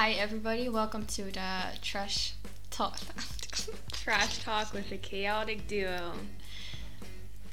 Hi, 0.00 0.12
everybody. 0.12 0.68
Welcome 0.68 1.06
to 1.06 1.24
the 1.24 1.76
Trash 1.82 2.34
Talk. 2.70 3.00
Trash 3.90 4.44
talk 4.44 4.72
with 4.72 4.90
the 4.90 4.96
chaotic 4.96 5.66
duo. 5.66 6.12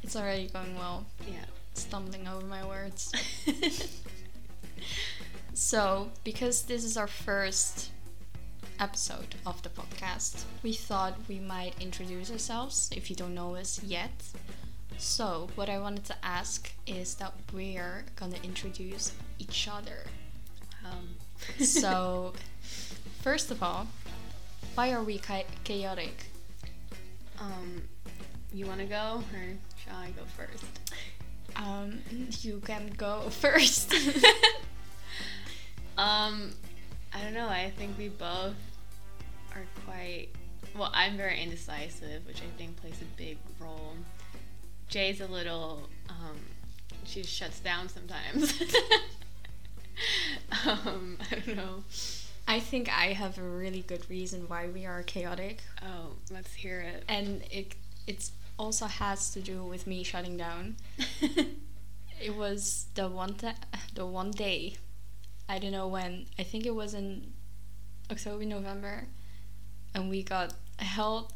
it's 0.04 0.16
already 0.16 0.50
going 0.50 0.78
well. 0.78 1.08
Yeah. 1.28 1.46
Stumbling 1.74 2.28
over 2.28 2.46
my 2.46 2.64
words. 2.64 3.12
so, 5.56 6.12
because 6.24 6.62
this 6.66 6.84
is 6.84 6.98
our 6.98 7.08
first 7.08 7.90
episode 8.80 9.34
of 9.48 9.64
the 9.64 9.70
podcast, 9.70 10.44
we 10.62 10.74
thought 10.74 11.18
we 11.28 11.40
might 11.40 11.74
introduce 11.82 12.30
ourselves 12.30 12.92
if 12.96 13.10
you 13.10 13.16
don't 13.16 13.34
know 13.34 13.56
us 13.56 13.82
yet. 13.84 14.24
So, 15.00 15.50
what 15.56 15.68
I 15.68 15.80
wanted 15.80 16.06
to 16.06 16.16
ask 16.24 16.72
is 16.86 17.16
that 17.16 17.34
we're 17.52 18.06
gonna 18.16 18.38
introduce 18.44 19.14
each 19.40 19.68
other. 19.68 20.04
Um, 20.86 21.15
So, 21.60 22.34
first 23.22 23.52
of 23.52 23.62
all, 23.62 23.88
why 24.76 24.92
are 24.92 25.04
we 25.04 25.20
chaotic? 25.64 26.26
um, 27.40 27.82
you 28.54 28.66
want 28.66 28.80
to 28.80 28.86
go 28.86 29.22
or 29.34 29.44
shall 29.84 29.98
I 29.98 30.10
go 30.12 30.24
first? 30.38 30.66
Um, 31.58 32.00
you 32.42 32.62
can 32.66 32.92
go 32.98 33.22
first. 33.30 33.94
Um, 35.98 36.52
I 37.14 37.22
don't 37.22 37.34
know. 37.34 37.48
I 37.48 37.72
think 37.78 37.98
we 37.98 38.10
both 38.10 38.56
are 39.54 39.64
quite. 39.86 40.28
Well, 40.78 40.92
I'm 40.94 41.16
very 41.16 41.42
indecisive, 41.42 42.26
which 42.28 42.42
I 42.42 42.58
think 42.58 42.76
plays 42.82 43.02
a 43.02 43.06
big 43.18 43.38
role. 43.60 43.94
Jay's 44.90 45.22
a 45.22 45.28
little. 45.28 45.88
Um, 46.10 46.38
she 47.06 47.24
shuts 47.24 47.60
down 47.62 47.88
sometimes. 47.88 48.62
um, 50.68 51.18
I 51.32 51.36
don't 51.46 51.58
know. 51.58 51.84
I 52.48 52.60
think 52.60 52.90
I 52.90 53.14
have 53.14 53.38
a 53.38 53.42
really 53.44 53.82
good 53.82 54.08
reason 54.10 54.48
why 54.48 54.68
we 54.68 54.86
are 54.86 55.02
chaotic, 55.04 55.62
Oh, 55.82 56.12
let's 56.32 56.54
hear 56.54 56.80
it. 56.82 57.04
and 57.08 57.44
it 57.52 57.74
it 58.08 58.30
also 58.58 58.86
has 58.86 59.32
to 59.34 59.42
do 59.42 59.64
with 59.64 59.88
me 59.88 60.04
shutting 60.04 60.38
down. 60.38 60.76
It 62.22 62.36
was 62.36 62.88
the 62.96 63.10
one 63.10 63.36
ta- 63.36 63.56
the 63.94 64.06
one 64.06 64.32
day, 64.32 64.78
I 65.50 65.60
don't 65.60 65.72
know 65.72 65.88
when. 65.88 66.28
I 66.40 66.44
think 66.44 66.66
it 66.66 66.76
was 66.76 66.94
in 66.94 67.34
October 68.12 68.46
November, 68.46 69.08
and 69.96 70.10
we 70.10 70.24
got 70.24 70.54
held, 70.80 71.34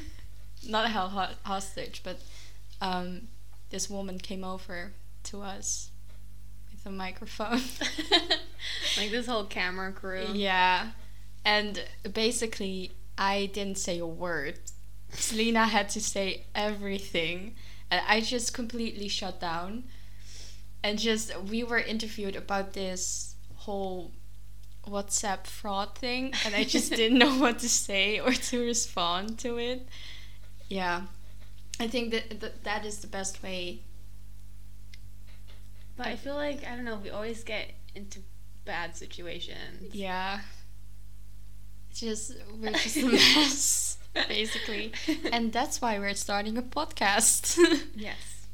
not 0.68 0.90
held 0.90 1.12
ho- 1.12 1.36
hostage, 1.44 2.02
but 2.04 2.20
um, 2.80 3.28
this 3.70 3.88
woman 3.90 4.18
came 4.18 4.44
over 4.44 4.92
to 5.24 5.42
us 5.42 5.91
a 6.86 6.90
microphone. 6.90 7.60
like 8.96 9.10
this 9.10 9.26
whole 9.26 9.44
camera 9.44 9.92
crew. 9.92 10.26
Yeah. 10.32 10.90
And 11.44 11.84
basically, 12.12 12.92
I 13.18 13.50
didn't 13.52 13.78
say 13.78 13.98
a 13.98 14.06
word. 14.06 14.58
Selena 15.10 15.66
had 15.66 15.88
to 15.90 16.00
say 16.00 16.46
everything. 16.54 17.54
And 17.90 18.02
I 18.08 18.20
just 18.20 18.54
completely 18.54 19.08
shut 19.08 19.40
down. 19.40 19.84
And 20.82 20.98
just, 20.98 21.38
we 21.42 21.62
were 21.62 21.78
interviewed 21.78 22.36
about 22.36 22.72
this 22.72 23.36
whole 23.56 24.12
WhatsApp 24.86 25.46
fraud 25.46 25.96
thing. 25.96 26.32
And 26.44 26.54
I 26.54 26.64
just 26.64 26.90
didn't 26.90 27.18
know 27.18 27.38
what 27.38 27.58
to 27.60 27.68
say 27.68 28.18
or 28.18 28.32
to 28.32 28.64
respond 28.64 29.38
to 29.40 29.58
it. 29.58 29.86
Yeah. 30.68 31.02
I 31.78 31.88
think 31.88 32.12
that 32.12 32.40
that, 32.40 32.64
that 32.64 32.86
is 32.86 32.98
the 32.98 33.06
best 33.06 33.42
way. 33.42 33.82
But 35.96 36.06
I 36.06 36.16
feel 36.16 36.34
like 36.34 36.64
I 36.66 36.74
don't 36.76 36.84
know. 36.84 36.96
We 37.02 37.10
always 37.10 37.44
get 37.44 37.72
into 37.94 38.20
bad 38.64 38.96
situations. 38.96 39.94
Yeah. 39.94 40.40
It's 41.90 42.00
just, 42.00 42.32
we're 42.58 42.72
just 42.72 42.96
a 42.96 43.04
mess, 43.06 43.98
basically. 44.28 44.92
And 45.30 45.52
that's 45.52 45.82
why 45.82 45.98
we're 45.98 46.14
starting 46.14 46.56
a 46.56 46.62
podcast. 46.62 47.58
yes. 47.96 48.46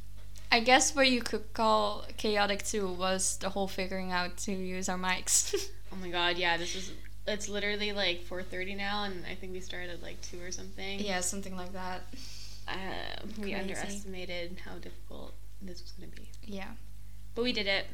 I 0.50 0.60
guess 0.60 0.94
what 0.96 1.08
you 1.08 1.20
could 1.22 1.52
call 1.52 2.04
chaotic 2.16 2.64
too 2.64 2.88
was 2.88 3.36
the 3.38 3.50
whole 3.50 3.68
figuring 3.68 4.10
out 4.10 4.36
to 4.38 4.52
use 4.52 4.88
our 4.88 4.98
mics. 4.98 5.54
Oh 5.92 5.96
my 5.96 6.08
god. 6.10 6.36
Yeah. 6.36 6.56
This 6.56 6.74
is. 6.74 6.92
It's 7.26 7.48
literally 7.48 7.92
like 7.92 8.24
4:30 8.24 8.76
now, 8.78 9.04
and 9.04 9.22
I 9.30 9.34
think 9.34 9.52
we 9.52 9.60
started 9.60 9.90
at 9.90 10.02
like 10.02 10.18
two 10.22 10.40
or 10.42 10.50
something. 10.50 10.98
yeah, 11.00 11.20
something 11.20 11.54
like 11.54 11.72
that. 11.74 12.00
Uh, 12.66 12.72
we 13.38 13.54
underestimated 13.54 14.58
how 14.64 14.74
difficult 14.78 15.34
this 15.60 15.82
was 15.82 15.92
gonna 15.92 16.10
be, 16.16 16.28
Yeah. 16.44 16.68
But 17.38 17.44
we 17.44 17.53
did 17.53 17.69
it. 17.69 17.87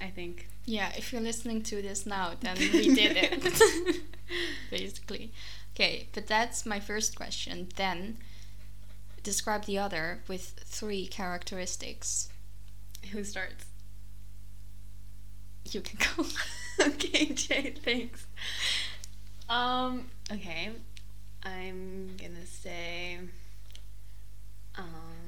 I 0.00 0.08
think. 0.08 0.48
Yeah, 0.64 0.90
if 0.96 1.12
you're 1.12 1.22
listening 1.22 1.62
to 1.62 1.80
this 1.80 2.06
now, 2.06 2.32
then 2.40 2.56
we 2.58 2.92
did 2.96 3.16
it. 3.16 4.02
Basically. 4.68 5.30
Okay, 5.72 6.08
but 6.12 6.26
that's 6.26 6.66
my 6.66 6.80
first 6.80 7.14
question. 7.14 7.68
Then 7.76 8.16
describe 9.22 9.66
the 9.66 9.78
other 9.78 10.22
with 10.26 10.54
three 10.64 11.06
characteristics. 11.06 12.30
Who 13.12 13.22
starts? 13.22 13.66
You 15.70 15.80
can 15.80 16.00
go. 16.16 16.26
okay, 16.88 17.26
Jay. 17.32 17.74
Thanks. 17.80 18.26
Um. 19.48 20.06
Okay. 20.32 20.70
I'm 21.44 22.16
gonna 22.16 22.44
say. 22.44 23.20
Um. 24.76 25.23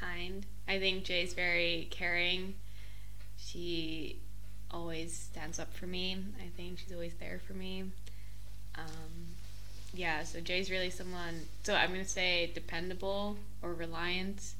Kind. 0.00 0.46
I 0.66 0.78
think 0.78 1.04
Jay's 1.04 1.34
very 1.34 1.88
caring. 1.90 2.54
She 3.36 4.16
always 4.70 5.14
stands 5.14 5.58
up 5.58 5.74
for 5.74 5.86
me. 5.86 6.16
I 6.38 6.48
think 6.56 6.78
she's 6.78 6.92
always 6.92 7.14
there 7.14 7.40
for 7.46 7.52
me. 7.52 7.84
Um. 8.76 9.34
Yeah. 9.92 10.22
So 10.24 10.40
Jay's 10.40 10.70
really 10.70 10.90
someone. 10.90 11.42
So 11.64 11.74
I'm 11.74 11.90
gonna 11.90 12.04
say 12.04 12.50
dependable 12.54 13.36
or 13.62 13.74
reliant. 13.74 14.54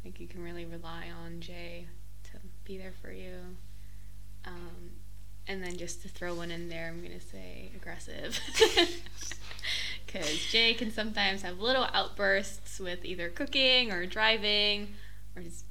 I 0.00 0.02
think 0.02 0.20
you 0.20 0.26
can 0.26 0.44
really 0.44 0.64
rely 0.64 1.06
on 1.24 1.40
Jay 1.40 1.86
to 2.24 2.38
be 2.64 2.76
there 2.76 2.92
for 3.02 3.10
you. 3.10 3.56
Um, 4.44 4.90
and 5.46 5.62
then 5.62 5.76
just 5.76 6.02
to 6.02 6.08
throw 6.08 6.34
one 6.34 6.50
in 6.50 6.68
there, 6.68 6.88
I'm 6.88 7.02
gonna 7.02 7.20
say 7.20 7.70
aggressive. 7.74 8.38
Because 10.06 10.46
Jay 10.46 10.74
can 10.74 10.90
sometimes 10.90 11.42
have 11.42 11.60
little 11.60 11.86
outbursts 11.92 12.78
with 12.78 13.04
either 13.04 13.28
cooking 13.28 13.92
or 13.92 14.06
driving 14.06 14.94
or 15.34 15.42
just 15.42 15.64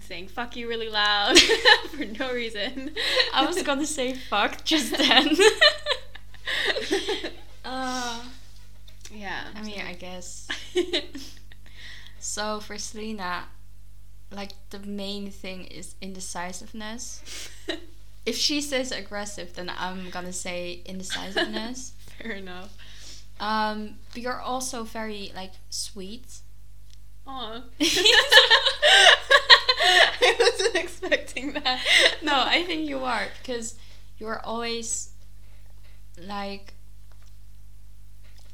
saying 0.00 0.26
fuck 0.28 0.56
you 0.56 0.68
really 0.68 0.88
loud 0.88 1.38
for 1.90 2.04
no 2.04 2.32
reason. 2.32 2.92
I 3.34 3.44
was 3.44 3.62
gonna 3.62 3.86
say 3.86 4.14
fuck 4.14 4.64
just 4.64 4.90
then. 4.96 5.28
uh, 7.64 8.22
yeah. 9.12 9.44
I 9.54 9.62
mean, 9.62 9.80
I 9.80 9.94
guess. 9.94 10.48
So 12.18 12.60
for 12.60 12.78
Selena, 12.78 13.44
like 14.30 14.52
the 14.70 14.78
main 14.78 15.30
thing 15.30 15.64
is 15.64 15.96
indecisiveness. 16.00 17.50
If 18.24 18.36
she 18.36 18.60
says 18.60 18.92
aggressive, 18.92 19.54
then 19.54 19.70
I'm 19.76 20.08
gonna 20.10 20.32
say 20.32 20.82
indecisiveness. 20.86 21.92
Fair 22.18 22.32
enough. 22.32 22.76
Um, 23.42 23.96
but 24.12 24.22
you're 24.22 24.40
also 24.40 24.84
very 24.84 25.32
like 25.34 25.50
sweet. 25.68 26.38
Oh. 27.26 27.64
I 27.80 28.36
wasn't 30.38 30.76
expecting 30.76 31.54
that. 31.54 31.80
No, 32.22 32.34
I 32.34 32.62
think 32.62 32.88
you 32.88 33.00
are 33.00 33.26
because 33.42 33.74
you're 34.16 34.40
always 34.44 35.10
like. 36.16 36.74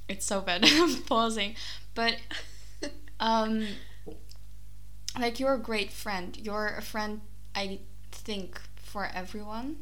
It's 0.08 0.24
so 0.24 0.40
bad. 0.40 0.64
I'm 0.66 1.02
pausing, 1.02 1.54
but 1.94 2.16
um, 3.20 3.66
like 5.18 5.38
you're 5.38 5.52
a 5.52 5.60
great 5.60 5.92
friend. 5.92 6.34
You're 6.40 6.74
a 6.78 6.82
friend. 6.82 7.20
I 7.54 7.80
think 8.10 8.58
for 8.76 9.10
everyone, 9.14 9.80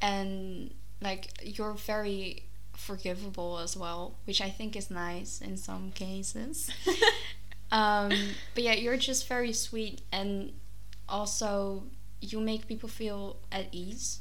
and 0.00 0.74
like 1.00 1.28
you're 1.40 1.74
very 1.74 2.46
forgivable 2.82 3.58
as 3.58 3.76
well, 3.76 4.16
which 4.24 4.40
I 4.40 4.50
think 4.50 4.74
is 4.74 4.90
nice 4.90 5.40
in 5.40 5.56
some 5.56 5.92
cases. 5.92 6.70
um, 7.72 8.12
but 8.54 8.64
yeah, 8.64 8.74
you're 8.74 8.96
just 8.96 9.28
very 9.28 9.52
sweet, 9.52 10.02
and 10.10 10.52
also 11.08 11.84
you 12.20 12.40
make 12.40 12.66
people 12.66 12.88
feel 12.88 13.36
at 13.52 13.66
ease. 13.72 14.20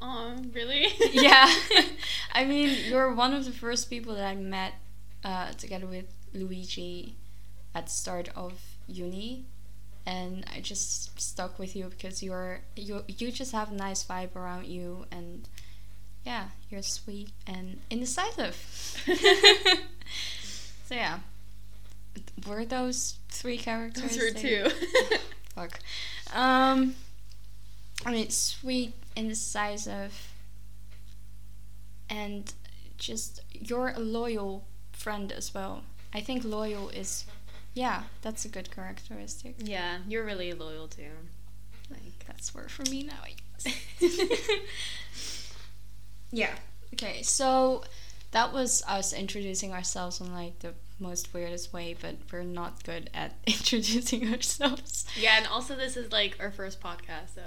Aw, 0.00 0.36
really? 0.52 0.88
yeah, 1.12 1.48
I 2.32 2.44
mean, 2.44 2.76
you're 2.90 3.14
one 3.14 3.32
of 3.32 3.44
the 3.44 3.52
first 3.52 3.88
people 3.88 4.14
that 4.16 4.26
I 4.26 4.34
met 4.34 4.74
uh, 5.22 5.52
together 5.52 5.86
with 5.86 6.12
Luigi 6.34 7.14
at 7.74 7.86
the 7.86 7.92
start 7.92 8.28
of 8.34 8.60
uni, 8.88 9.44
and 10.04 10.44
I 10.52 10.60
just 10.60 11.20
stuck 11.20 11.60
with 11.60 11.76
you 11.76 11.84
because 11.90 12.22
you're 12.24 12.62
you 12.74 13.04
you 13.06 13.30
just 13.30 13.52
have 13.52 13.70
a 13.70 13.74
nice 13.74 14.04
vibe 14.04 14.34
around 14.34 14.66
you, 14.66 15.06
and 15.12 15.48
yeah, 16.24 16.48
you're 16.70 16.82
sweet 16.82 17.30
and 17.46 17.80
indecisive. 17.90 18.54
so 20.84 20.94
yeah, 20.94 21.18
were 22.46 22.64
those 22.64 23.16
three 23.28 23.58
characters? 23.58 24.16
Those 24.16 24.18
were 24.18 24.38
two. 24.38 24.68
Fuck. 25.54 25.80
Um, 26.34 26.94
I 28.06 28.12
mean, 28.12 28.30
sweet, 28.30 28.94
indecisive. 29.16 30.28
and 32.08 32.52
just 32.98 33.40
you're 33.52 33.88
a 33.88 33.98
loyal 33.98 34.64
friend 34.92 35.32
as 35.32 35.52
well. 35.52 35.82
I 36.14 36.20
think 36.20 36.44
loyal 36.44 36.88
is, 36.90 37.24
yeah, 37.74 38.04
that's 38.22 38.44
a 38.44 38.48
good 38.48 38.70
characteristic. 38.74 39.54
Yeah, 39.58 39.98
you're 40.06 40.24
really 40.24 40.52
loyal 40.52 40.88
too. 40.88 41.10
Like 41.90 42.24
that's 42.26 42.54
word 42.54 42.70
for 42.70 42.88
me 42.90 43.02
now. 43.04 43.14
I 43.24 43.34
guess. 43.64 44.18
yeah. 46.32 46.54
Okay, 46.94 47.22
so 47.22 47.84
that 48.32 48.52
was 48.52 48.82
us 48.88 49.12
introducing 49.12 49.72
ourselves 49.72 50.20
in 50.20 50.32
like 50.32 50.58
the 50.60 50.74
most 50.98 51.32
weirdest 51.34 51.72
way, 51.72 51.96
but 52.00 52.16
we're 52.32 52.42
not 52.42 52.82
good 52.84 53.10
at 53.14 53.34
introducing 53.46 54.32
ourselves. 54.32 55.04
Yeah, 55.16 55.36
and 55.38 55.46
also 55.46 55.74
this 55.76 55.96
is 55.96 56.12
like 56.12 56.36
our 56.40 56.50
first 56.50 56.80
podcast, 56.80 57.34
so 57.34 57.42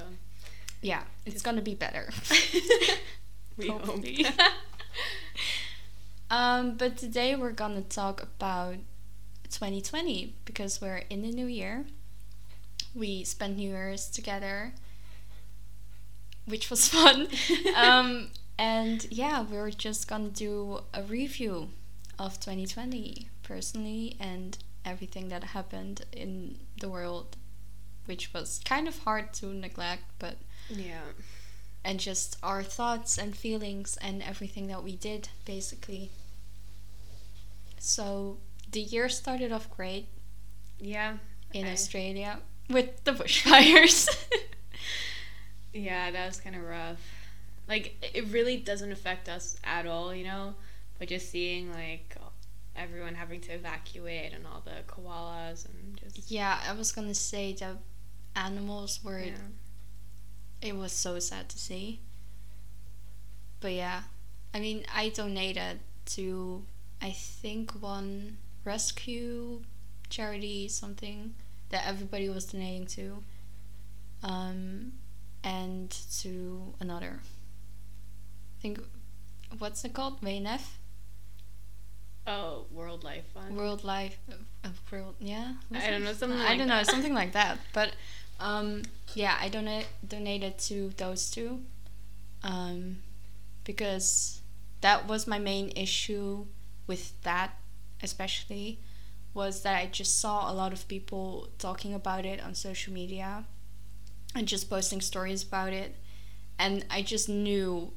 Yeah, 0.82 1.04
it's 1.26 1.42
gonna 1.42 1.62
be 1.62 1.76
better. 1.76 2.10
we 3.58 3.68
hope. 3.70 3.82
Hopefully. 3.86 4.26
um, 6.30 6.76
but 6.78 6.98
today 6.98 7.36
we're 7.36 7.52
gonna 7.52 7.82
talk 7.82 8.22
about 8.22 8.76
2020 9.50 10.34
because 10.44 10.82
we're 10.82 11.04
in 11.10 11.22
the 11.22 11.32
new 11.32 11.46
year. 11.48 11.86
We 12.94 13.24
spent 13.24 13.58
New 13.58 13.70
Year's 13.70 14.10
together, 14.10 14.74
which 16.46 16.70
was 16.70 16.88
fun. 16.88 17.28
um, 17.76 18.30
and 18.58 19.06
yeah, 19.12 19.42
we're 19.44 19.72
just 19.72 20.08
gonna 20.08 20.30
do 20.30 20.82
a 20.94 21.04
review 21.04 21.70
of 22.18 22.40
2020 22.40 23.30
personally 23.44 24.16
and 24.20 24.58
everything 24.86 25.30
that 25.30 25.44
happened 25.44 26.06
in 26.12 26.58
the 26.80 26.90
world, 26.90 27.36
which 28.06 28.34
was 28.34 28.62
kind 28.66 28.88
of 28.88 29.00
hard 29.00 29.34
to 29.34 29.48
neglect, 29.48 30.04
but 30.20 30.38
yeah. 30.70 31.02
and 31.84 32.00
just 32.00 32.38
our 32.42 32.64
thoughts 32.64 33.18
and 33.18 33.36
feelings 33.36 33.98
and 34.02 34.24
everything 34.24 34.68
that 34.68 34.84
we 34.84 34.96
did 34.96 35.30
basically. 35.46 36.10
So 37.80 38.38
the 38.72 38.82
year 38.82 39.10
started 39.10 39.52
off 39.52 39.70
great 39.76 40.08
Yeah. 40.80 41.18
in 41.54 41.66
I- 41.66 41.74
Australia 41.74 42.40
with 42.70 43.04
the 43.04 43.12
bushfires. 43.20 44.08
Yeah, 45.74 46.10
that 46.12 46.28
was 46.28 46.40
kind 46.40 46.56
of 46.56 46.64
rough. 46.64 47.00
Like 47.68 47.96
it 48.14 48.28
really 48.28 48.58
doesn't 48.58 48.92
affect 48.92 49.28
us 49.30 49.58
at 49.64 49.86
all, 49.86 50.14
you 50.14 50.24
know. 50.24 50.56
But 51.00 51.10
just 51.10 51.30
seeing 51.30 51.72
like 51.72 52.16
everyone 52.76 53.16
having 53.16 53.42
to 53.42 53.54
evacuate 53.54 54.34
and 54.34 54.46
all 54.46 54.62
the 54.64 54.84
koalas 54.92 55.66
and 55.66 55.98
just 55.98 56.30
yeah, 56.30 56.60
I 56.68 56.74
was 56.74 56.92
gonna 56.92 57.14
say 57.16 57.54
the 57.54 57.78
animals 58.36 59.00
were. 59.04 59.20
yeah. 59.20 59.34
It 60.62 60.76
was 60.76 60.92
so 60.92 61.20
sad 61.20 61.50
to 61.50 61.58
see. 61.60 62.00
But 63.60 63.74
yeah, 63.74 64.04
I 64.54 64.60
mean, 64.60 64.86
I 64.94 65.10
donated 65.10 65.80
to 66.08 66.64
I 67.02 67.12
think 67.12 67.72
one 67.82 68.38
rescue 68.64 69.62
charity 70.10 70.68
something 70.68 71.34
that 71.70 71.86
everybody 71.88 72.30
was 72.30 72.46
donating 72.46 72.86
to, 72.88 73.24
um, 74.24 74.94
and 75.44 75.90
to 76.20 76.74
another. 76.80 77.20
I 78.66 78.68
think 78.70 78.80
what's 79.60 79.86
it 79.86 79.94
called? 79.94 80.22
WNF 80.22 80.62
Oh, 82.26 82.66
World 82.72 83.04
Life 83.04 83.26
Fund. 83.32 83.56
World 83.56 83.84
Life, 83.84 84.18
uh, 84.64 84.70
World 84.92 85.14
yeah. 85.20 85.54
was 85.70 85.84
I 85.84 85.92
don't 85.92 86.04
know, 86.04 86.14
something 86.14 86.40
I 86.40 86.44
like 86.46 86.58
don't 86.58 86.68
know 86.68 86.78
that. 86.78 86.88
something 86.88 87.14
like 87.14 87.34
that. 87.34 87.60
But 87.74 87.92
um, 88.40 88.82
yeah, 89.14 89.38
I 89.40 89.50
donate 89.50 89.86
donated 90.08 90.58
to 90.70 90.90
those 90.98 91.30
two, 91.30 91.62
um, 92.42 92.98
because 93.64 94.42
that 94.82 95.08
was 95.08 95.28
my 95.28 95.38
main 95.38 95.72
issue 95.76 96.48
with 96.88 97.22
that, 97.22 97.52
especially, 98.02 98.80
was 99.36 99.62
that 99.62 99.78
I 99.80 99.86
just 99.86 100.20
saw 100.20 100.52
a 100.52 100.54
lot 100.54 100.74
of 100.74 100.88
people 100.88 101.50
talking 101.60 101.94
about 101.94 102.26
it 102.26 102.42
on 102.44 102.56
social 102.56 102.92
media, 102.92 103.44
and 104.34 104.48
just 104.48 104.68
posting 104.72 105.02
stories 105.02 105.44
about 105.44 105.74
it, 105.74 105.96
and 106.58 106.84
I 106.90 107.04
just 107.04 107.30
knew, 107.30 107.94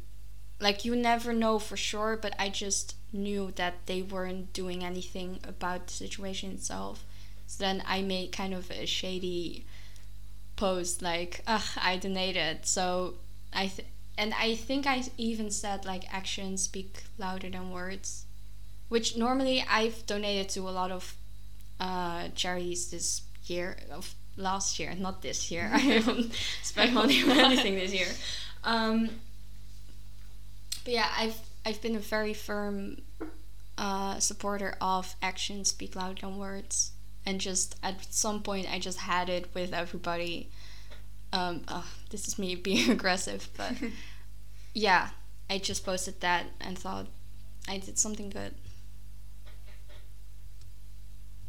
like 0.60 0.84
you 0.84 0.96
never 0.96 1.32
know 1.32 1.58
for 1.58 1.76
sure, 1.76 2.16
but 2.20 2.34
I 2.38 2.49
just 2.49 2.94
knew 3.12 3.52
that 3.56 3.87
they 3.87 4.02
weren't 4.02 4.52
doing 4.52 4.84
anything 4.84 5.40
about 5.46 5.87
the 5.87 5.93
situation 5.93 6.52
itself. 6.52 7.05
So 7.46 7.64
then 7.64 7.82
I 7.87 8.02
made 8.02 8.32
kind 8.32 8.52
of 8.55 8.70
a 8.70 8.87
shady 8.87 9.64
post 10.56 11.02
like, 11.02 11.43
"Ugh, 11.46 11.62
I 11.81 11.96
donated." 11.96 12.66
So 12.66 13.14
I 13.52 13.69
th- 13.69 13.88
and 14.16 14.34
I 14.34 14.55
think 14.56 14.87
I 14.87 15.05
even 15.16 15.50
said 15.50 15.84
like 15.84 16.12
actions 16.12 16.62
speak 16.62 17.05
louder 17.19 17.49
than 17.50 17.70
words, 17.70 18.25
which 18.88 19.16
normally 19.16 19.64
I've 19.69 20.06
donated 20.06 20.49
to 20.50 20.69
a 20.69 20.70
lot 20.70 20.90
of 20.90 21.14
uh, 21.81 22.28
charities 22.34 22.90
this 22.90 23.22
year 23.46 23.76
of 23.90 24.14
last 24.37 24.78
year, 24.78 24.94
not 24.94 25.22
this 25.22 25.50
year. 25.50 25.70
I 25.75 25.78
haven't 25.78 26.32
spent 26.62 26.93
money 26.93 27.22
on 27.22 27.31
anything 27.38 27.75
this 27.76 27.93
year. 27.93 28.08
Um, 28.64 29.10
but 30.88 30.94
yeah, 30.94 31.12
I've 31.19 31.38
I've 31.67 31.82
been 31.82 31.96
a 31.96 31.99
very 31.99 32.32
firm 32.32 33.02
uh, 33.76 34.19
supporter 34.20 34.75
of 34.81 35.14
actions 35.20 35.69
speak 35.69 35.94
louder 35.94 36.23
than 36.23 36.38
words, 36.38 36.93
and 37.26 37.38
just 37.38 37.76
at 37.82 38.06
some 38.11 38.43
point 38.43 38.73
I 38.73 38.79
just 38.79 39.00
had 39.00 39.29
it 39.29 39.55
with 39.55 39.75
everybody. 39.75 40.49
Um, 41.31 41.64
oh, 41.69 41.87
this 42.08 42.26
is 42.26 42.38
me 42.38 42.55
being 42.69 42.90
aggressive, 42.90 43.50
but 43.55 43.75
yeah, 44.73 45.11
I 45.50 45.58
just 45.58 45.85
posted 45.85 46.23
that 46.23 46.46
and 46.58 46.79
thought 46.79 47.08
I 47.69 47.76
did 47.76 47.99
something 47.99 48.31
good, 48.31 48.55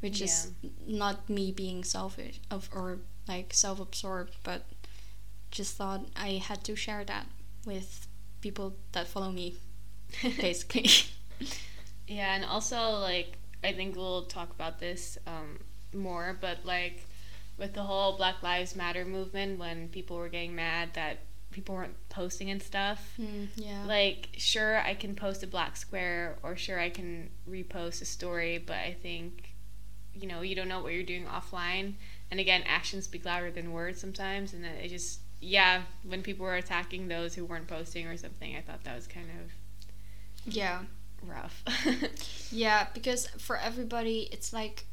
which 0.01 0.21
is 0.21 0.51
not 0.85 1.29
me 1.29 1.53
being 1.53 1.85
selfish 1.85 2.41
of 2.51 2.69
or 2.73 2.97
like 3.25 3.53
self-absorbed, 3.53 4.35
but 4.43 4.65
just 5.49 5.77
thought 5.77 6.07
I 6.17 6.43
had 6.45 6.65
to 6.65 6.75
share 6.75 7.05
that 7.05 7.27
with 7.65 8.08
people 8.41 8.75
that 8.91 9.07
follow 9.07 9.31
me 9.31 9.55
basically. 10.21 10.89
Yeah, 12.07 12.35
and 12.35 12.45
also 12.45 12.91
like 12.91 13.37
I 13.63 13.73
think 13.73 13.95
we'll 13.95 14.23
talk 14.23 14.51
about 14.51 14.79
this 14.79 15.17
um, 15.27 15.59
more, 15.93 16.37
but 16.39 16.65
like 16.65 17.05
with 17.57 17.73
the 17.73 17.83
whole 17.83 18.15
Black 18.17 18.41
Lives 18.41 18.75
Matter 18.75 19.05
movement, 19.05 19.59
when 19.59 19.89
people 19.89 20.17
were 20.17 20.29
getting 20.29 20.55
mad 20.55 20.89
that 20.93 21.19
people 21.51 21.75
weren't 21.75 21.95
posting 22.09 22.49
and 22.49 22.61
stuff. 22.61 23.17
yeah. 23.55 23.83
Like, 23.85 24.29
sure, 24.37 24.79
I 24.79 24.93
can 24.93 25.15
post 25.15 25.43
a 25.43 25.47
black 25.47 25.75
square, 25.77 26.37
or 26.43 26.55
sure, 26.55 26.79
I 26.79 26.89
can 26.89 27.29
repost 27.49 28.01
a 28.01 28.05
story, 28.05 28.57
but 28.59 28.77
I 28.77 28.95
think, 29.01 29.55
you 30.13 30.27
know, 30.27 30.41
you 30.41 30.55
don't 30.55 30.69
know 30.69 30.81
what 30.81 30.93
you're 30.93 31.03
doing 31.03 31.25
offline. 31.25 31.95
And 32.31 32.39
again, 32.39 32.63
actions 32.65 33.05
speak 33.05 33.25
louder 33.25 33.51
than 33.51 33.71
words 33.71 33.99
sometimes, 33.99 34.53
and 34.53 34.63
it 34.65 34.87
just, 34.89 35.19
yeah, 35.41 35.83
when 36.03 36.21
people 36.21 36.45
were 36.45 36.55
attacking 36.55 37.07
those 37.07 37.33
who 37.33 37.45
weren't 37.45 37.67
posting 37.67 38.07
or 38.07 38.17
something, 38.17 38.55
I 38.55 38.61
thought 38.61 38.83
that 38.83 38.95
was 38.95 39.07
kind 39.07 39.27
of 39.41 40.53
yeah. 40.53 40.81
rough. 41.23 41.63
Yeah, 42.51 42.87
because 42.93 43.27
for 43.37 43.57
everybody 43.57 44.27
it's 44.31 44.51
like 44.51 44.85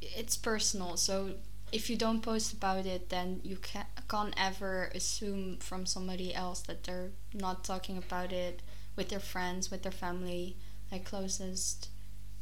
it's 0.00 0.36
personal. 0.36 0.96
So 0.96 1.34
if 1.72 1.88
you 1.90 1.96
don't 1.96 2.20
post 2.20 2.52
about 2.52 2.86
it, 2.86 3.08
then 3.08 3.40
you 3.42 3.56
can't, 3.56 3.86
can't 4.08 4.34
ever 4.36 4.90
assume 4.94 5.58
from 5.58 5.86
somebody 5.86 6.34
else 6.34 6.60
that 6.62 6.84
they're 6.84 7.10
not 7.34 7.64
talking 7.64 7.96
about 7.98 8.32
it 8.32 8.62
with 8.94 9.08
their 9.08 9.20
friends, 9.20 9.70
with 9.70 9.82
their 9.82 9.92
family, 9.92 10.56
like 10.90 11.04
closest 11.04 11.88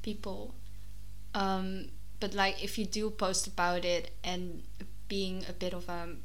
people. 0.02 0.54
Um, 1.34 1.88
but 2.20 2.34
like 2.34 2.62
if 2.62 2.78
you 2.78 2.84
do 2.86 3.10
post 3.10 3.46
about 3.46 3.84
it 3.84 4.12
and 4.22 4.62
being 5.08 5.44
a 5.48 5.52
bit 5.52 5.74
of 5.74 5.88
a 5.88 6.16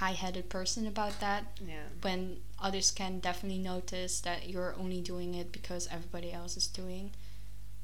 high-headed 0.00 0.48
person 0.50 0.86
about 0.86 1.20
that, 1.20 1.44
yeah. 1.66 1.82
when 2.02 2.38
others 2.58 2.90
can 2.90 3.18
definitely 3.20 3.58
notice 3.58 4.20
that 4.20 4.48
you're 4.48 4.74
only 4.78 5.00
doing 5.00 5.34
it 5.34 5.52
because 5.52 5.88
everybody 5.90 6.32
else 6.32 6.56
is 6.56 6.66
doing 6.66 7.10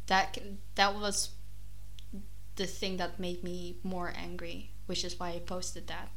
that 0.06 0.36
that 0.74 0.94
was 0.94 1.30
the 2.56 2.66
thing 2.66 2.96
that 2.98 3.18
made 3.18 3.42
me 3.42 3.76
more 3.82 4.12
angry 4.16 4.70
which 4.86 5.04
is 5.04 5.18
why 5.18 5.30
i 5.30 5.38
posted 5.38 5.86
that 5.86 6.10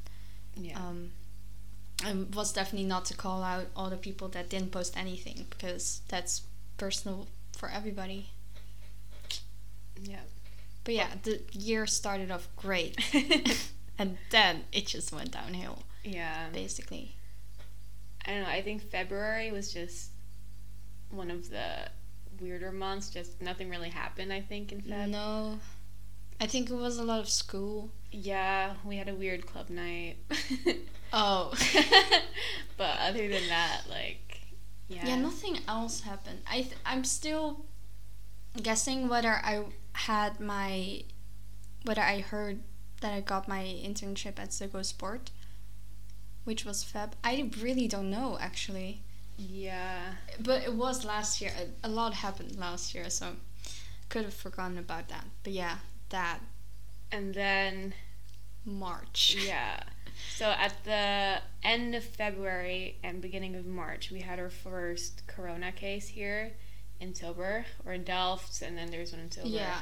Yeah. 0.56 0.78
um 0.78 1.12
and 2.04 2.34
was 2.36 2.52
definitely 2.54 2.88
not 2.88 3.06
to 3.06 3.14
call 3.16 3.44
out 3.44 3.68
all 3.76 3.90
the 3.90 3.98
people 3.98 4.28
that 4.30 4.50
didn't 4.50 4.72
post 4.72 4.98
anything 4.98 5.46
because 5.50 6.02
that's 6.10 6.42
personal 6.78 7.28
for 7.58 7.70
everybody 7.70 8.30
yeah. 10.02 10.20
but 10.84 10.94
yeah 10.94 11.08
the 11.24 11.42
year 11.52 11.86
started 11.88 12.32
off 12.32 12.48
great 12.56 12.98
and 13.98 14.18
then 14.30 14.64
it 14.72 14.86
just 14.88 15.12
went 15.14 15.32
downhill 15.32 15.84
Yeah. 16.04 16.48
basically 16.54 17.16
I 18.28 18.32
don't 18.32 18.42
know. 18.42 18.50
I 18.50 18.64
think 18.64 18.82
February 18.90 19.52
was 19.52 19.72
just 19.72 20.10
one 21.12 21.30
of 21.30 21.48
the 21.52 21.66
weirder 22.42 22.72
months. 22.72 23.12
Just 23.12 23.40
nothing 23.40 23.70
really 23.70 23.90
happened. 23.90 24.34
I 24.34 24.42
think 24.42 24.72
in 24.72 24.82
Feb. 24.82 25.10
no 25.10 25.60
i 26.42 26.48
think 26.48 26.70
it 26.70 26.74
was 26.76 26.98
a 26.98 27.04
lot 27.04 27.20
of 27.20 27.30
school 27.30 27.92
Yeah, 28.12 28.74
we 28.84 28.98
had 28.98 29.08
a 29.08 29.14
weird 29.16 29.46
club 29.46 29.70
night. 29.70 30.18
oh 31.14 31.54
but 32.78 32.98
other 33.00 33.28
than 33.28 33.48
that, 33.50 33.82
like, 33.90 34.40
Yeah. 34.88 35.06
Yeah, 35.08 35.16
nothing 35.18 35.60
else 35.68 36.02
happened. 36.02 36.40
I 36.50 36.62
th- 36.64 36.82
I'm 36.86 37.04
still 37.04 37.66
guessing 38.62 39.08
whether 39.08 39.32
I 39.34 39.66
had 39.94 40.40
my 40.40 41.04
whether 41.84 42.02
I 42.02 42.20
heard 42.22 42.62
that 43.06 43.14
I 43.14 43.22
got 43.22 43.48
my 43.48 43.62
internship 43.64 44.40
at 44.40 44.50
Ziggo 44.50 44.84
Sport, 44.84 45.30
which 46.44 46.66
was 46.66 46.84
Feb. 46.84 47.12
I 47.24 47.52
really 47.62 47.88
don't 47.88 48.10
know 48.10 48.36
actually, 48.42 49.02
Yeah. 49.38 50.16
but 50.40 50.64
it 50.64 50.74
was 50.74 51.06
last 51.06 51.40
year. 51.40 51.52
A, 51.84 51.88
a 51.88 51.92
lot 52.00 52.16
happened 52.16 52.56
last 52.58 52.96
year, 52.96 53.12
so 53.12 53.36
could 54.10 54.24
have 54.26 54.34
forgotten 54.34 54.80
about 54.80 55.08
that. 55.10 55.26
But 55.44 55.54
yeah, 55.54 55.78
that 56.10 56.40
And 57.12 57.36
then 57.36 57.94
March. 58.66 59.38
yeah. 59.40 59.84
So 60.36 60.46
at 60.50 60.84
the 60.84 61.42
end 61.62 61.94
of 61.94 62.04
February 62.04 62.98
and 63.04 63.22
beginning 63.22 63.56
of 63.56 63.68
March, 63.68 64.10
we 64.10 64.22
had 64.22 64.40
our 64.40 64.50
first 64.50 65.28
corona 65.28 65.72
case 65.72 66.08
here 66.08 66.54
in 67.00 67.14
Tilburg 67.14 67.66
or 67.86 67.94
in 67.94 68.04
Delft, 68.04 68.64
and 68.64 68.76
then 68.76 68.90
there's 68.90 69.12
one 69.12 69.22
in 69.22 69.30
Tilburg. 69.30 69.52
Yeah. 69.52 69.82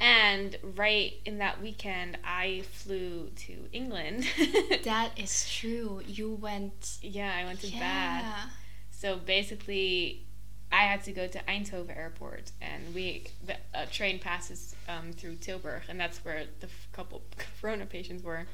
And 0.00 0.56
right 0.76 1.14
in 1.24 1.38
that 1.38 1.60
weekend, 1.60 2.18
I 2.24 2.62
flew 2.70 3.30
to 3.36 3.68
England. 3.72 4.26
That 4.84 5.18
is 5.18 5.50
true. 5.50 6.02
You 6.06 6.32
went. 6.32 6.98
yeah, 7.02 7.34
I 7.36 7.44
went 7.44 7.60
to 7.60 7.68
yeah. 7.68 7.80
Bath. 7.80 8.52
So 8.90 9.16
basically, 9.16 10.24
I 10.70 10.82
had 10.82 11.02
to 11.04 11.12
go 11.12 11.26
to 11.26 11.38
Eindhoven 11.40 11.96
Airport, 11.96 12.52
and 12.60 12.94
we 12.94 13.26
the 13.44 13.56
uh, 13.74 13.86
train 13.90 14.18
passes 14.18 14.74
um, 14.88 15.12
through 15.12 15.36
Tilburg, 15.36 15.82
and 15.88 15.98
that's 15.98 16.24
where 16.24 16.44
the 16.60 16.68
couple 16.92 17.22
corona 17.60 17.86
patients 17.86 18.22
were. 18.22 18.46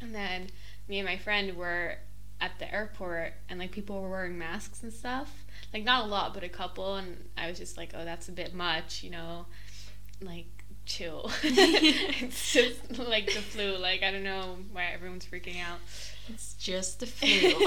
And 0.00 0.14
then 0.14 0.48
me 0.88 0.98
and 0.98 1.06
my 1.06 1.16
friend 1.16 1.56
were 1.56 1.96
at 2.40 2.58
the 2.58 2.72
airport, 2.72 3.34
and 3.48 3.58
like 3.58 3.72
people 3.72 4.00
were 4.00 4.10
wearing 4.10 4.38
masks 4.38 4.82
and 4.82 4.92
stuff. 4.92 5.44
Like 5.72 5.84
not 5.84 6.04
a 6.04 6.08
lot, 6.08 6.34
but 6.34 6.44
a 6.44 6.48
couple, 6.48 6.96
and 6.96 7.28
I 7.36 7.48
was 7.48 7.58
just 7.58 7.76
like, 7.76 7.92
oh, 7.94 8.04
that's 8.04 8.28
a 8.28 8.32
bit 8.32 8.54
much, 8.54 9.02
you 9.02 9.10
know, 9.10 9.46
like 10.20 10.57
chill. 10.88 11.30
it's 11.42 12.52
just 12.52 12.98
like 13.08 13.26
the 13.26 13.40
flu. 13.40 13.76
Like 13.76 14.02
I 14.02 14.10
don't 14.10 14.24
know 14.24 14.56
why 14.72 14.86
everyone's 14.92 15.26
freaking 15.26 15.62
out. 15.62 15.78
It's 16.28 16.54
just 16.54 17.00
the 17.00 17.06
flu. 17.06 17.66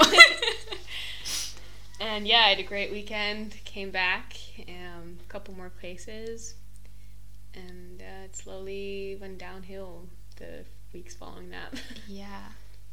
And 2.00 2.26
yeah, 2.26 2.42
I 2.46 2.48
had 2.50 2.58
a 2.58 2.64
great 2.64 2.90
weekend. 2.90 3.56
Came 3.64 3.90
back, 3.90 4.36
um, 4.68 5.18
a 5.24 5.28
couple 5.28 5.54
more 5.54 5.70
places, 5.70 6.54
and 7.54 8.02
uh, 8.02 8.24
it 8.24 8.36
slowly 8.36 9.16
went 9.20 9.38
downhill 9.38 10.08
the 10.36 10.64
weeks 10.92 11.14
following 11.14 11.50
that. 11.50 11.80
yeah. 12.08 12.42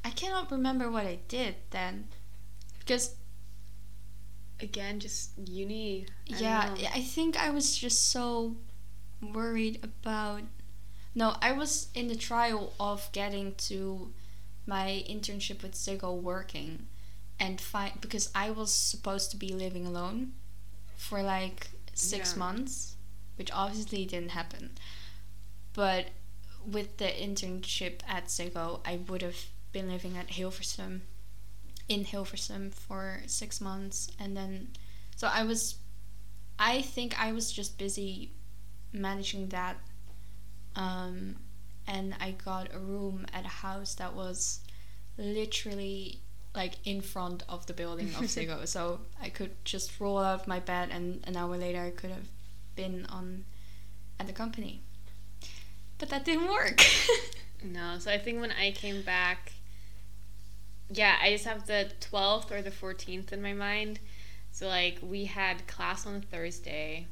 I 0.06 0.12
cannot 0.12 0.50
remember 0.50 0.90
what 0.90 1.06
I 1.06 1.20
did 1.28 1.56
then. 1.72 2.08
Because 2.80 3.16
Again, 4.62 5.00
just 5.00 5.32
uni. 5.38 6.06
I 6.34 6.38
yeah. 6.38 6.76
I 6.94 7.02
think 7.02 7.38
I 7.38 7.50
was 7.50 7.78
just 7.78 8.12
so 8.12 8.58
worried 9.22 9.80
about 9.84 10.44
No, 11.16 11.36
I 11.42 11.52
was 11.52 11.88
in 11.96 12.08
the 12.08 12.16
trial 12.16 12.74
of 12.80 13.10
getting 13.12 13.56
to 13.70 14.14
my 14.66 15.04
internship 15.10 15.64
with 15.64 15.74
Ziggo 15.74 16.14
working 16.22 16.88
and 17.40 17.60
find 17.60 18.00
because 18.00 18.30
I 18.36 18.52
was 18.52 18.74
supposed 18.74 19.32
to 19.32 19.38
be 19.38 19.50
living 19.50 19.86
alone 19.88 20.34
for 20.96 21.24
like 21.24 21.72
6 21.94 22.34
Yeah. 22.34 22.40
months, 22.40 22.96
which 23.38 23.52
obviously 23.52 24.06
didn't 24.06 24.32
happen. 24.32 24.78
But 25.74 26.08
with 26.66 26.98
the 26.98 27.06
internship 27.08 28.02
at 28.08 28.26
Ziggo, 28.28 28.82
I 28.86 28.98
would 28.98 29.22
have 29.24 29.48
been 29.72 29.90
living 29.90 30.18
at 30.18 30.28
Hilversum 30.30 31.02
in 31.88 32.06
Hilversum 32.06 32.72
for 32.74 33.22
6 33.26 33.60
months 33.62 34.10
and 34.20 34.38
then 34.38 34.70
so 35.16 35.28
I 35.28 35.44
was 35.44 35.76
I 36.60 36.82
think 36.82 37.20
I 37.20 37.32
was 37.32 37.52
just 37.52 37.78
busy 37.78 38.32
managing 38.94 39.48
that 39.50 39.78
um, 40.76 41.36
and 41.88 42.16
I 42.20 42.32
got 42.32 42.74
a 42.74 42.80
room 42.80 43.26
at 43.34 43.46
a 43.46 43.50
house 43.50 43.96
that 43.96 44.14
was 44.14 44.62
literally 45.18 46.20
like 46.56 46.76
in 46.86 47.02
front 47.02 47.44
of 47.48 47.66
the 47.66 47.74
building 47.74 48.08
of 48.10 48.24
Ziggo 48.24 48.68
so 48.76 49.02
I 49.22 49.30
could 49.30 49.52
just 49.66 50.00
roll 50.00 50.20
out 50.20 50.42
of 50.42 50.48
my 50.48 50.60
bed 50.60 50.90
and 50.92 51.24
an 51.28 51.36
hour 51.36 51.58
later 51.58 51.82
I 51.82 51.92
could 51.92 52.12
have 52.12 52.28
been 52.76 53.06
on 53.08 53.46
at 54.20 54.28
the 54.28 54.34
company 54.34 54.82
but 55.98 56.10
that 56.10 56.26
didn't 56.26 56.48
work 56.50 56.82
No, 57.64 57.98
so 58.00 58.12
I 58.12 58.18
think 58.18 58.40
when 58.40 58.52
I 58.52 58.72
came 58.72 59.02
back, 59.02 59.54
yeah, 60.90 61.18
I 61.22 61.32
just 61.32 61.46
have 61.46 61.68
the 61.68 61.92
12th 62.00 62.52
or 62.52 62.62
the 62.62 62.72
14th 62.72 63.32
in 63.32 63.42
my 63.42 63.54
mind. 63.54 64.00
So, 64.52 64.68
like, 64.68 65.00
we 65.02 65.26
had 65.26 65.68
class 65.68 66.06
on 66.06 66.16
a 66.16 66.22
Thursday. 66.22 67.08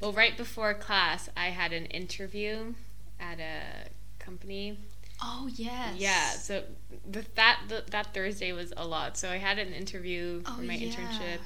Well, 0.00 0.12
right 0.12 0.36
before 0.36 0.74
class, 0.74 1.28
I 1.36 1.46
had 1.46 1.72
an 1.72 1.86
interview 1.86 2.74
at 3.18 3.40
a 3.40 3.88
company. 4.18 4.78
oh 5.22 5.48
yes 5.54 5.94
Yeah, 5.96 6.30
so 6.30 6.62
the, 7.10 7.24
that 7.36 7.60
the, 7.68 7.84
that 7.90 8.12
Thursday 8.12 8.52
was 8.52 8.72
a 8.76 8.86
lot. 8.86 9.16
So 9.16 9.30
I 9.30 9.36
had 9.38 9.58
an 9.58 9.72
interview 9.72 10.42
for 10.42 10.60
oh 10.60 10.62
my 10.62 10.74
yeah. 10.74 10.92
internship, 10.92 11.38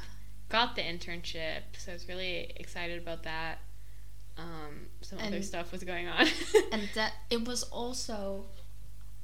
got 0.49 0.75
the 0.75 0.83
internship. 0.83 1.61
So 1.79 1.93
I 1.93 1.95
was 1.95 2.09
really 2.09 2.53
excited 2.57 3.01
about 3.01 3.23
that. 3.25 3.59
Um, 4.37 4.87
some 5.03 5.19
other 5.19 5.43
stuff 5.43 5.71
was 5.71 5.85
going 5.85 6.09
on. 6.09 6.27
and 6.73 6.89
that 6.95 7.13
it 7.31 7.47
was 7.47 7.63
also 7.65 8.47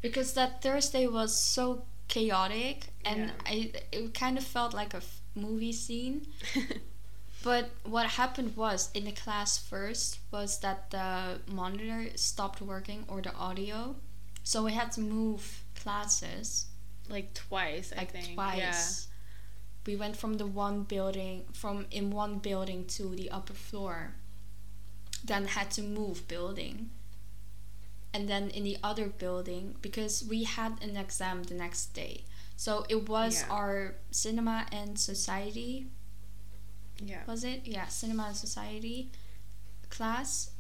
because 0.03 0.35
that 0.35 0.63
Thursday 0.63 1.07
was 1.07 1.39
so 1.39 1.85
chaotic 2.09 2.89
and 3.05 3.33
I 3.45 3.73
it 3.91 4.15
kind 4.15 4.39
of 4.39 4.45
felt 4.45 4.73
like 4.75 4.95
a 4.95 4.99
f- 4.99 5.21
movie 5.35 5.73
scene. 5.73 6.27
But 7.43 7.71
what 7.85 8.07
happened 8.07 8.57
was 8.57 8.91
in 8.93 9.05
the 9.05 9.13
class 9.13 9.57
first 9.59 10.19
was 10.31 10.59
that 10.61 10.91
the 10.91 11.41
monitor 11.47 12.11
stopped 12.17 12.61
working 12.61 13.05
or 13.09 13.23
the 13.23 13.35
audio, 13.35 13.97
so 14.43 14.65
we 14.65 14.73
had 14.73 14.93
to 14.93 15.01
move 15.01 15.63
classes 15.75 16.67
like 17.09 17.35
twice, 17.35 17.93
I 17.93 17.99
like 17.99 18.11
think. 18.13 18.35
twice. 18.35 18.59
Yeah. 18.59 19.13
We 19.87 19.97
went 19.97 20.17
from 20.17 20.35
the 20.39 20.47
one 20.47 20.83
building 20.83 21.45
from 21.53 21.87
in 21.93 22.11
one 22.11 22.39
building 22.39 22.87
to 22.97 23.15
the 23.15 23.31
upper 23.31 23.55
floor. 23.55 24.15
Then 25.25 25.47
had 25.47 25.71
to 25.73 25.83
move 25.83 26.27
building. 26.29 26.91
And 28.13 28.29
then 28.29 28.51
in 28.51 28.65
the 28.65 28.79
other 28.83 29.07
building 29.09 29.77
because 29.83 30.25
we 30.29 30.45
had 30.45 30.83
an 30.83 30.97
exam 30.97 31.45
the 31.45 31.55
next 31.55 31.93
day. 31.95 32.25
So 32.57 32.85
it 32.89 33.09
was 33.09 33.43
Yeah. 33.43 33.49
our 33.55 33.95
cinema 34.11 34.67
and 34.73 34.99
society 34.99 35.87
Yeah. 36.99 37.21
was 37.27 37.45
it? 37.45 37.63
Yeah, 37.65 37.87
cinema 37.87 38.25
and 38.29 38.37
society 38.37 39.11
class. 39.91 40.51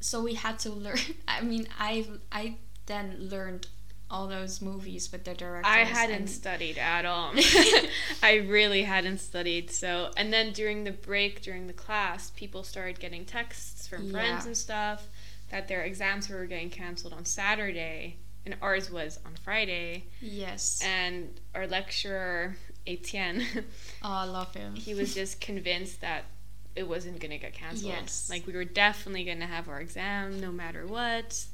So 0.00 0.22
we 0.22 0.34
had 0.34 0.58
to 0.60 0.70
learn. 0.70 0.98
I 1.28 1.40
mean, 1.40 1.66
I 1.78 2.06
I 2.30 2.56
then 2.86 3.16
learned 3.30 3.68
all 4.10 4.26
those 4.28 4.60
movies 4.60 5.10
with 5.10 5.24
the 5.24 5.34
directors. 5.34 5.72
I 5.72 5.78
hadn't 5.78 6.16
and- 6.16 6.30
studied 6.30 6.78
at 6.78 7.04
all. 7.06 7.32
I 8.22 8.34
really 8.46 8.82
hadn't 8.82 9.18
studied. 9.18 9.70
So, 9.70 10.10
and 10.16 10.32
then 10.32 10.52
during 10.52 10.84
the 10.84 10.92
break, 10.92 11.42
during 11.42 11.66
the 11.66 11.72
class, 11.72 12.30
people 12.36 12.62
started 12.62 13.00
getting 13.00 13.24
texts 13.24 13.88
from 13.88 14.10
friends 14.10 14.44
Yeah. 14.44 14.48
and 14.48 14.56
stuff 14.56 15.08
that 15.50 15.68
their 15.68 15.82
exams 15.82 16.28
were 16.28 16.44
getting 16.46 16.68
canceled 16.70 17.12
on 17.14 17.24
Saturday, 17.24 18.16
and 18.44 18.56
ours 18.60 18.90
was 18.90 19.18
on 19.24 19.32
Friday. 19.42 20.04
Yes. 20.20 20.80
And 20.84 21.40
our 21.54 21.66
lecturer, 21.66 22.56
Etienne, 22.86 23.42
oh, 24.02 24.08
I 24.10 24.24
love 24.24 24.54
him. 24.54 24.74
he 24.74 24.94
was 24.94 25.14
just 25.14 25.40
convinced 25.40 26.00
that 26.02 26.24
it 26.76 26.86
wasn't 26.88 27.20
going 27.20 27.30
to 27.30 27.38
get 27.38 27.54
canceled. 27.54 27.92
Yes. 27.92 28.28
Like, 28.28 28.46
we 28.46 28.52
were 28.52 28.64
definitely 28.64 29.24
going 29.24 29.40
to 29.40 29.46
have 29.46 29.68
our 29.68 29.80
exam 29.80 30.40
no 30.40 30.50
matter 30.50 30.86
what. 30.86 31.44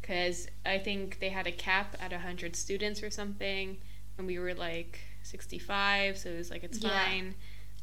Because 0.00 0.48
I 0.64 0.78
think 0.78 1.20
they 1.20 1.28
had 1.28 1.46
a 1.46 1.52
cap 1.52 1.94
at 2.00 2.10
100 2.10 2.56
students 2.56 3.02
or 3.02 3.10
something. 3.10 3.76
And 4.18 4.26
we 4.26 4.38
were 4.38 4.54
like 4.54 4.98
65. 5.22 6.16
So 6.18 6.30
it 6.30 6.38
was 6.38 6.50
like, 6.50 6.64
it's 6.64 6.78
Yeah. 6.78 6.88
fine. 6.90 7.34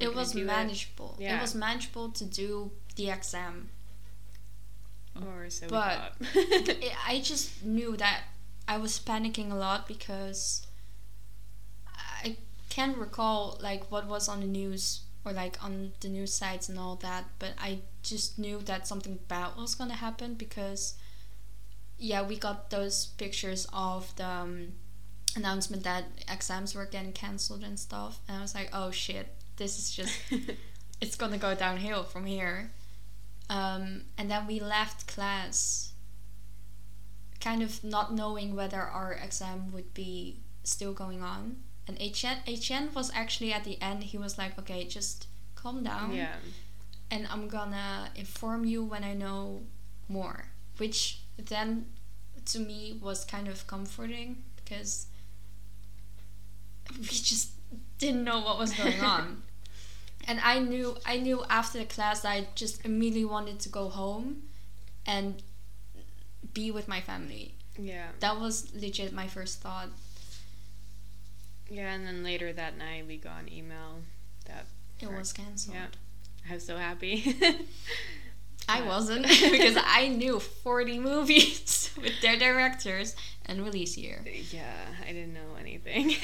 we're 0.02 0.08
it 0.10 0.16
was 0.16 0.34
manageable. 0.36 1.16
It. 1.20 1.24
Yeah. 1.26 1.42
was 1.42 1.54
manageable 1.56 2.10
to 2.10 2.26
do 2.26 2.72
the 2.96 3.10
exam. 3.12 3.70
Or 5.16 5.50
so 5.50 5.68
But- 5.68 6.14
we 6.20 6.26
thought. 6.26 6.70
I 6.70 6.92
I 7.08 7.22
just 7.22 7.64
knew 7.64 7.96
that 7.98 8.24
I 8.68 8.78
was 8.78 9.00
panicking 9.00 9.52
a 9.52 9.56
lot 9.56 9.88
because 9.88 10.67
can't 12.78 12.98
recall 13.00 13.58
like 13.60 13.90
what 13.90 14.06
was 14.06 14.30
on 14.30 14.40
the 14.40 14.46
news 14.46 15.02
or 15.26 15.32
like 15.32 15.58
on 15.64 15.94
the 16.02 16.08
news 16.08 16.32
sites 16.32 16.70
and 16.70 16.78
all 16.78 16.96
that, 16.98 17.26
but 17.40 17.54
I 17.58 17.80
just 18.04 18.38
knew 18.38 18.60
that 18.66 18.88
something 18.88 19.18
bad 19.28 19.58
was 19.58 19.74
gonna 19.74 19.96
happen 19.96 20.36
because 20.36 20.94
yeah, 21.98 22.22
we 22.22 22.38
got 22.38 22.70
those 22.70 23.08
pictures 23.18 23.66
of 23.74 24.16
the 24.18 24.28
um, 24.28 24.74
announcement 25.36 25.84
that 25.86 26.04
exams 26.32 26.76
were 26.76 26.86
getting 26.86 27.14
cancelled 27.14 27.64
and 27.64 27.80
stuff, 27.80 28.20
and 28.28 28.38
I 28.38 28.42
was 28.42 28.54
like, 28.54 28.70
oh 28.72 28.92
shit, 28.92 29.28
this 29.56 29.80
is 29.80 29.90
just 29.90 30.14
it's 31.02 31.16
gonna 31.16 31.40
go 31.40 31.56
downhill 31.56 32.04
from 32.04 32.28
here. 32.28 32.70
Um, 33.50 34.04
and 34.20 34.30
then 34.30 34.46
we 34.46 34.60
left 34.60 35.08
class 35.08 35.94
kind 37.40 37.64
of 37.64 37.84
not 37.84 38.14
knowing 38.14 38.56
whether 38.56 38.82
our 38.82 39.14
exam 39.14 39.72
would 39.72 39.96
be 39.96 40.42
still 40.64 40.94
going 40.94 41.24
on 41.24 41.64
And 41.88 41.98
Etienne, 42.02 42.40
Etienne 42.46 42.94
was 42.94 43.12
actually 43.14 43.54
at 43.54 43.64
the 43.64 43.82
end. 43.82 44.04
He 44.04 44.18
was 44.18 44.38
like, 44.38 44.58
"Okay, 44.60 44.86
just 44.88 45.28
calm 45.56 45.84
down, 45.84 46.14
Yeah. 46.14 46.36
and 47.10 47.26
I'm 47.28 47.48
gonna 47.48 48.12
inform 48.16 48.66
you 48.66 48.84
when 48.84 49.04
I 49.04 49.14
know 49.14 49.64
more." 50.10 50.50
Which 50.78 51.22
then, 51.38 51.88
to 52.46 52.60
me, 52.60 53.00
was 53.02 53.24
kind 53.26 53.48
of 53.48 53.66
comforting 53.68 54.44
because 54.58 55.08
we 57.00 57.06
just 57.06 57.52
didn't 57.98 58.24
know 58.24 58.40
what 58.40 58.58
was 58.58 58.74
going 58.74 59.02
on. 59.02 59.44
and 60.28 60.40
I 60.42 60.60
knew 60.60 60.98
I 61.06 61.18
knew 61.18 61.44
after 61.50 61.80
the 61.80 61.86
class 61.86 62.22
that 62.22 62.30
I 62.32 62.48
just 62.56 62.84
immediately 62.86 63.26
wanted 63.26 63.60
to 63.62 63.70
go 63.70 63.90
home 63.90 64.44
and 65.06 65.42
be 66.54 66.72
with 66.72 66.88
my 66.88 67.02
family. 67.02 67.56
Yeah. 67.80 68.08
That 68.20 68.40
was 68.40 68.74
legit 68.74 69.14
my 69.14 69.28
first 69.28 69.62
thought. 69.62 69.90
Yeah, 71.70 71.94
and 71.94 72.06
then 72.08 72.24
later 72.24 72.54
that 72.54 72.78
night 72.78 73.06
we 73.08 73.18
got 73.18 73.42
an 73.42 73.52
email 73.54 74.00
that 74.46 74.66
It 75.02 75.12
was 75.12 75.34
cancelled. 75.34 75.76
Yeah. 75.76 75.88
I 76.50 76.54
was 76.56 76.66
so 76.66 76.78
happy. 76.78 77.36
I 78.70 78.82
wasn't 78.82 79.24
because 79.52 79.78
I 79.82 80.08
knew 80.10 80.40
40 80.40 81.00
movies 81.00 81.92
with 82.02 82.20
their 82.22 82.38
directors 82.38 83.16
and 83.46 83.64
release 83.64 83.98
year. 83.98 84.24
yeah, 84.52 84.74
I 85.08 85.12
didn't 85.14 85.34
know 85.34 85.56
anything. 85.60 86.16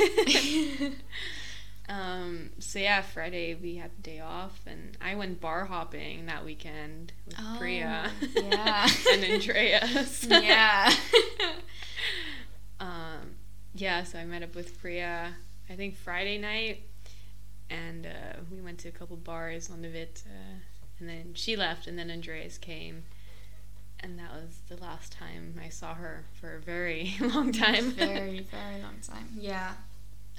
um, 1.90 2.50
so 2.60 2.80
yeah, 2.80 3.02
Friday 3.02 3.56
we 3.56 3.76
had 3.76 3.92
the 3.98 4.02
day 4.02 4.20
off, 4.20 4.60
and 4.66 4.98
I 5.02 5.16
went 5.16 5.40
bar 5.42 5.66
hopping 5.66 6.26
that 6.26 6.44
weekend 6.46 7.14
with 7.26 7.36
Oh, 7.40 7.56
Priya. 7.60 8.10
yeah. 8.36 8.88
and 9.12 9.24
Andreas. 9.26 10.26
yeah. 10.30 10.94
Yeah, 13.74 14.03
so 14.03 14.20
I 14.20 14.25
met 14.25 14.44
up 14.44 14.56
with 14.56 14.80
Priya, 14.80 15.34
I 15.70 15.74
think 15.75 15.96
Friday 15.96 16.38
night, 16.38 16.84
and 17.70 18.06
uh, 18.06 18.39
we 18.51 18.62
went 18.62 18.80
to 18.80 18.89
a 18.89 18.92
couple 18.92 19.18
bars 19.18 19.70
on 19.70 19.82
the 19.82 19.89
Vit, 19.89 20.24
uh, 20.27 20.60
and 21.00 21.10
then 21.10 21.32
she 21.34 21.56
left, 21.56 21.88
and 21.88 21.98
then 21.98 22.12
Andreas 22.12 22.58
came, 22.58 23.03
and 24.00 24.20
that 24.20 24.32
was 24.34 24.60
the 24.70 24.77
last 24.77 25.12
time 25.13 25.60
I 25.63 25.70
saw 25.70 25.94
her 25.96 26.25
for 26.39 26.56
a 26.56 26.60
very 26.60 27.15
long 27.22 27.51
time. 27.51 27.92
very, 27.92 28.42
very 28.42 28.82
long 28.82 29.00
time. 29.01 29.30
Yeah. 29.38 29.74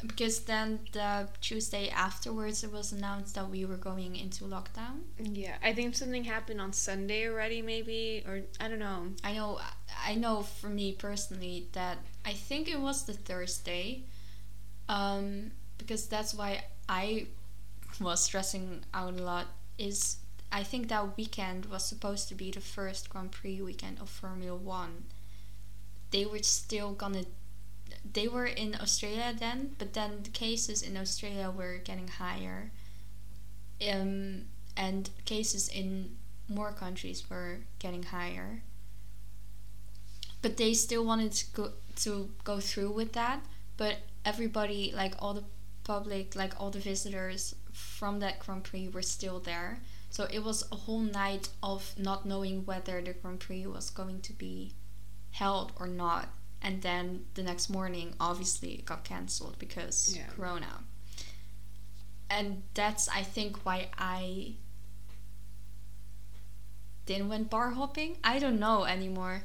Because 0.03 0.41
then 0.41 0.81
the 0.93 1.29
Tuesday 1.41 1.89
afterwards, 1.89 2.63
it 2.63 2.73
was 2.73 2.93
announced 2.93 3.35
that 3.37 3.49
we 3.49 3.65
were 3.65 3.77
going 3.77 4.17
into 4.17 4.45
lockdown. 4.45 5.01
yeah, 5.19 5.57
I 5.63 5.73
think 5.73 5.95
something 5.95 6.25
happened 6.25 6.61
on 6.61 6.73
Sunday 6.73 7.29
already, 7.29 7.63
maybe, 7.63 8.23
or 8.27 8.43
I 8.61 8.69
don't 8.69 8.81
know. 8.81 9.07
I 9.23 9.33
know, 9.35 9.61
I 10.05 10.15
know 10.15 10.43
for 10.43 10.69
me 10.69 10.93
personally 10.93 11.69
that 11.73 11.99
I 12.25 12.33
think 12.33 12.69
it 12.69 12.81
was 12.81 13.05
the 13.05 13.15
Thursday, 13.15 14.05
um, 14.89 15.53
because 15.79 16.07
that's 16.07 16.35
why 16.35 16.65
I 16.89 17.27
was 18.01 18.21
stressing 18.25 18.85
out 18.93 19.19
a 19.19 19.23
lot. 19.23 19.47
Is 19.79 20.19
I 20.53 20.63
think 20.63 20.89
that 20.89 21.17
weekend 21.17 21.67
was 21.67 21.85
supposed 21.85 22.29
to 22.29 22.35
be 22.35 22.51
the 22.51 22.61
first 22.61 23.09
Grand 23.11 23.33
Prix 23.33 23.61
weekend 23.63 24.01
of 24.01 24.09
Formula 24.09 24.57
One. 24.57 25.05
They 26.11 26.27
were 26.27 26.43
still 26.43 26.93
gonna. 26.93 27.25
They 28.13 28.29
were 28.29 28.47
in 28.47 28.77
Australia 28.81 29.35
then, 29.37 29.75
but 29.79 29.95
then 29.95 30.23
the 30.23 30.31
cases 30.31 30.83
in 30.83 30.97
Australia 30.97 31.51
were 31.51 31.79
getting 31.79 32.09
higher. 32.09 32.71
Um, 33.81 34.47
and 34.77 35.11
cases 35.25 35.69
in 35.69 36.17
more 36.49 36.73
countries 36.73 37.29
were 37.29 37.61
getting 37.79 38.05
higher. 38.05 38.63
But 40.43 40.57
they 40.59 40.75
still 40.75 41.05
wanted 41.05 41.33
to 41.33 41.47
go 41.53 41.73
to 41.97 42.31
go 42.43 42.61
through 42.61 42.91
with 42.91 43.13
that 43.13 43.41
but 43.77 43.99
everybody 44.25 44.93
like 44.95 45.15
all 45.19 45.35
the 45.35 45.45
public 45.85 46.35
like 46.35 46.59
all 46.61 46.71
the 46.71 46.79
visitors 46.79 47.55
from 47.73 48.21
that 48.21 48.39
grand 48.39 48.65
prix 48.65 48.89
were 48.89 49.03
still 49.03 49.41
there. 49.41 49.81
So 50.11 50.29
it 50.33 50.45
was 50.45 50.65
a 50.71 50.77
whole 50.77 51.01
night 51.01 51.49
of 51.63 51.93
not 51.99 52.25
knowing 52.25 52.65
whether 52.65 53.03
the 53.03 53.15
grand 53.15 53.41
prix 53.41 53.67
was 53.67 53.91
going 53.91 54.21
to 54.23 54.33
be 54.33 54.73
held 55.33 55.73
or 55.77 55.89
not 55.89 56.29
and 56.65 56.83
then 56.83 57.25
the 57.35 57.43
next 57.43 57.69
morning 57.71 58.15
obviously 58.19 58.71
it 58.75 58.85
got 58.85 59.05
cancelled 59.05 59.57
because 59.61 60.17
Yeah. 60.17 60.27
corona 60.35 60.83
and 62.31 62.63
that's 62.75 63.09
i 63.11 63.23
think 63.23 63.65
why 63.65 63.89
i 63.99 64.55
didn't 67.07 67.29
went 67.29 67.51
bar 67.51 67.71
hopping 67.71 68.17
i 68.25 68.39
don't 68.39 68.59
know 68.59 68.85
anymore 68.85 69.45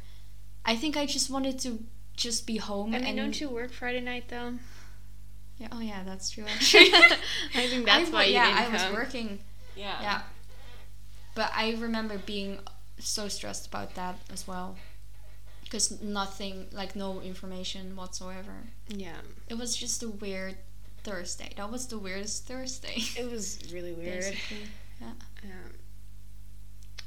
I 0.66 0.76
think 0.76 0.98
I 0.98 1.06
just 1.08 1.30
wanted 1.32 1.58
to 1.60 1.80
just 2.16 2.46
be 2.46 2.58
home 2.58 2.94
I 2.94 2.98
mean, 3.00 3.08
and 3.08 3.18
don't 3.18 3.42
you 3.42 3.50
work 3.50 3.72
Friday 3.72 4.02
night 4.02 4.26
though? 4.28 4.54
Yeah, 5.58 5.70
oh 5.72 5.80
yeah, 5.80 6.04
that's 6.04 6.30
true. 6.30 6.44
Actually, 6.54 6.92
I 7.56 7.66
think 7.68 7.86
that's 7.92 8.10
I, 8.10 8.14
why 8.14 8.24
you 8.26 8.34
yeah, 8.34 8.46
didn't 8.46 8.60
I 8.60 8.74
was 8.74 8.82
come. 8.84 8.94
working. 8.94 9.40
Yeah. 9.76 10.02
Yeah, 10.02 10.22
but 11.34 11.50
I 11.56 11.72
remember 11.80 12.18
being 12.20 12.60
so 13.00 13.30
stressed 13.30 13.68
about 13.68 13.96
that 13.96 14.18
as 14.32 14.46
well, 14.48 14.76
because 15.70 16.02
nothing, 16.02 16.68
like 16.72 16.96
no 16.96 17.22
information 17.22 17.96
whatsoever. 17.96 18.70
Yeah. 18.88 19.22
It 19.48 19.58
was 19.58 19.76
just 19.76 20.02
a 20.02 20.10
weird 20.10 20.56
Thursday. 21.04 21.54
That 21.58 21.72
was 21.72 21.88
the 21.88 22.00
weirdest 22.00 22.48
Thursday. 22.48 22.98
It 23.18 23.30
was 23.32 23.60
really 23.72 23.94
weird. 23.94 24.22
Basically, 24.24 24.68
yeah. 25.00 25.12
Um, 25.44 25.74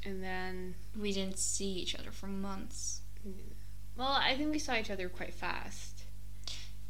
and 0.05 0.23
then, 0.23 0.75
We 0.99 1.11
didn't 1.13 1.39
see 1.39 1.71
each 1.73 1.95
other 1.95 2.11
for 2.11 2.27
months. 2.27 3.01
well, 3.97 4.17
I 4.19 4.35
think 4.35 4.51
we 4.51 4.59
saw 4.59 4.75
each 4.75 4.89
other 4.89 5.09
quite 5.09 5.33
fast. 5.33 6.03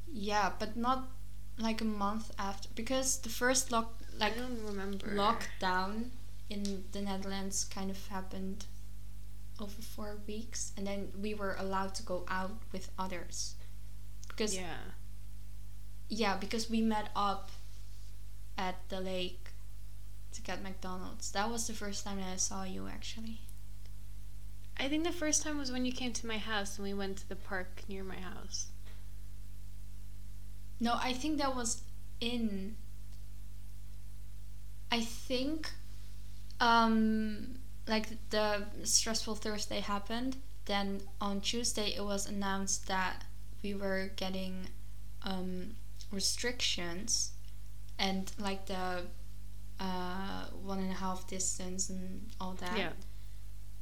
Yeah, 0.08 0.52
but 0.60 0.78
not 0.78 1.10
like 1.58 1.82
a 1.82 1.86
month 1.86 2.32
after 2.40 2.68
because 2.76 3.20
the 3.20 3.30
first 3.30 3.72
lock 3.72 3.94
like 4.18 4.34
I 4.36 4.40
don't 4.40 4.64
remember. 4.66 5.08
lockdown 5.08 6.10
in 6.50 6.84
the 6.92 7.02
Netherlands 7.02 7.66
kind 7.66 7.92
of 7.92 8.08
happened 8.08 8.66
over 9.60 9.82
four 9.82 10.18
weeks, 10.28 10.72
and 10.78 10.86
then 10.88 11.12
we 11.20 11.34
were 11.34 11.56
allowed 11.60 11.96
to 11.96 12.04
go 12.04 12.26
out 12.28 12.52
with 12.72 12.90
others. 12.98 13.56
Because 14.28 14.56
yeah, 14.56 14.78
Yeah. 16.10 16.38
because 16.38 16.70
we 16.70 16.82
met 16.82 17.10
up 17.16 17.52
at 18.58 18.88
the 18.90 19.00
lake 19.00 19.50
to 20.34 20.42
get 20.42 20.64
McDonald's. 20.64 21.32
That 21.32 21.50
was 21.50 21.68
the 21.68 21.74
first 21.74 22.04
time 22.06 22.20
that 22.20 22.34
I 22.34 22.36
saw 22.38 22.64
you 22.64 22.88
actually. 22.88 23.42
I 24.78 24.90
think 24.90 25.04
the 25.04 25.12
first 25.12 25.44
time 25.44 25.58
was 25.58 25.72
when 25.72 25.86
you 25.86 25.92
came 25.92 26.14
to 26.14 26.28
my 26.28 26.38
house 26.40 26.78
and 26.78 26.88
we 26.88 26.94
went 26.94 27.18
to 27.18 27.30
the 27.30 27.36
park 27.36 27.84
near 27.88 28.04
my 28.04 28.16
house. 28.16 28.68
No, 30.80 30.96
I 30.96 31.14
think 31.14 31.38
that 31.38 31.56
was 31.56 31.84
in. 32.20 32.76
I 34.92 35.02
think, 35.02 35.72
um, 36.60 37.60
like 37.88 38.30
the 38.30 38.66
stressful 38.84 39.36
Thursday 39.36 39.80
happened. 39.80 40.38
Then 40.66 41.02
on 41.20 41.42
Tuesday, 41.42 41.94
it 41.96 42.04
was 42.04 42.28
announced 42.28 42.88
that 42.88 43.24
we 43.62 43.74
were 43.74 44.12
getting 44.16 44.68
um, 45.24 45.76
restrictions, 46.12 47.32
and 48.00 48.32
like 48.40 48.66
the 48.68 49.04
uh, 49.80 50.46
one 50.62 50.80
and 50.80 50.92
a 50.92 50.96
half 50.96 51.28
distance 51.28 51.90
and 51.90 52.30
all 52.40 52.54
that. 52.54 52.78
Yeah. 52.78 52.90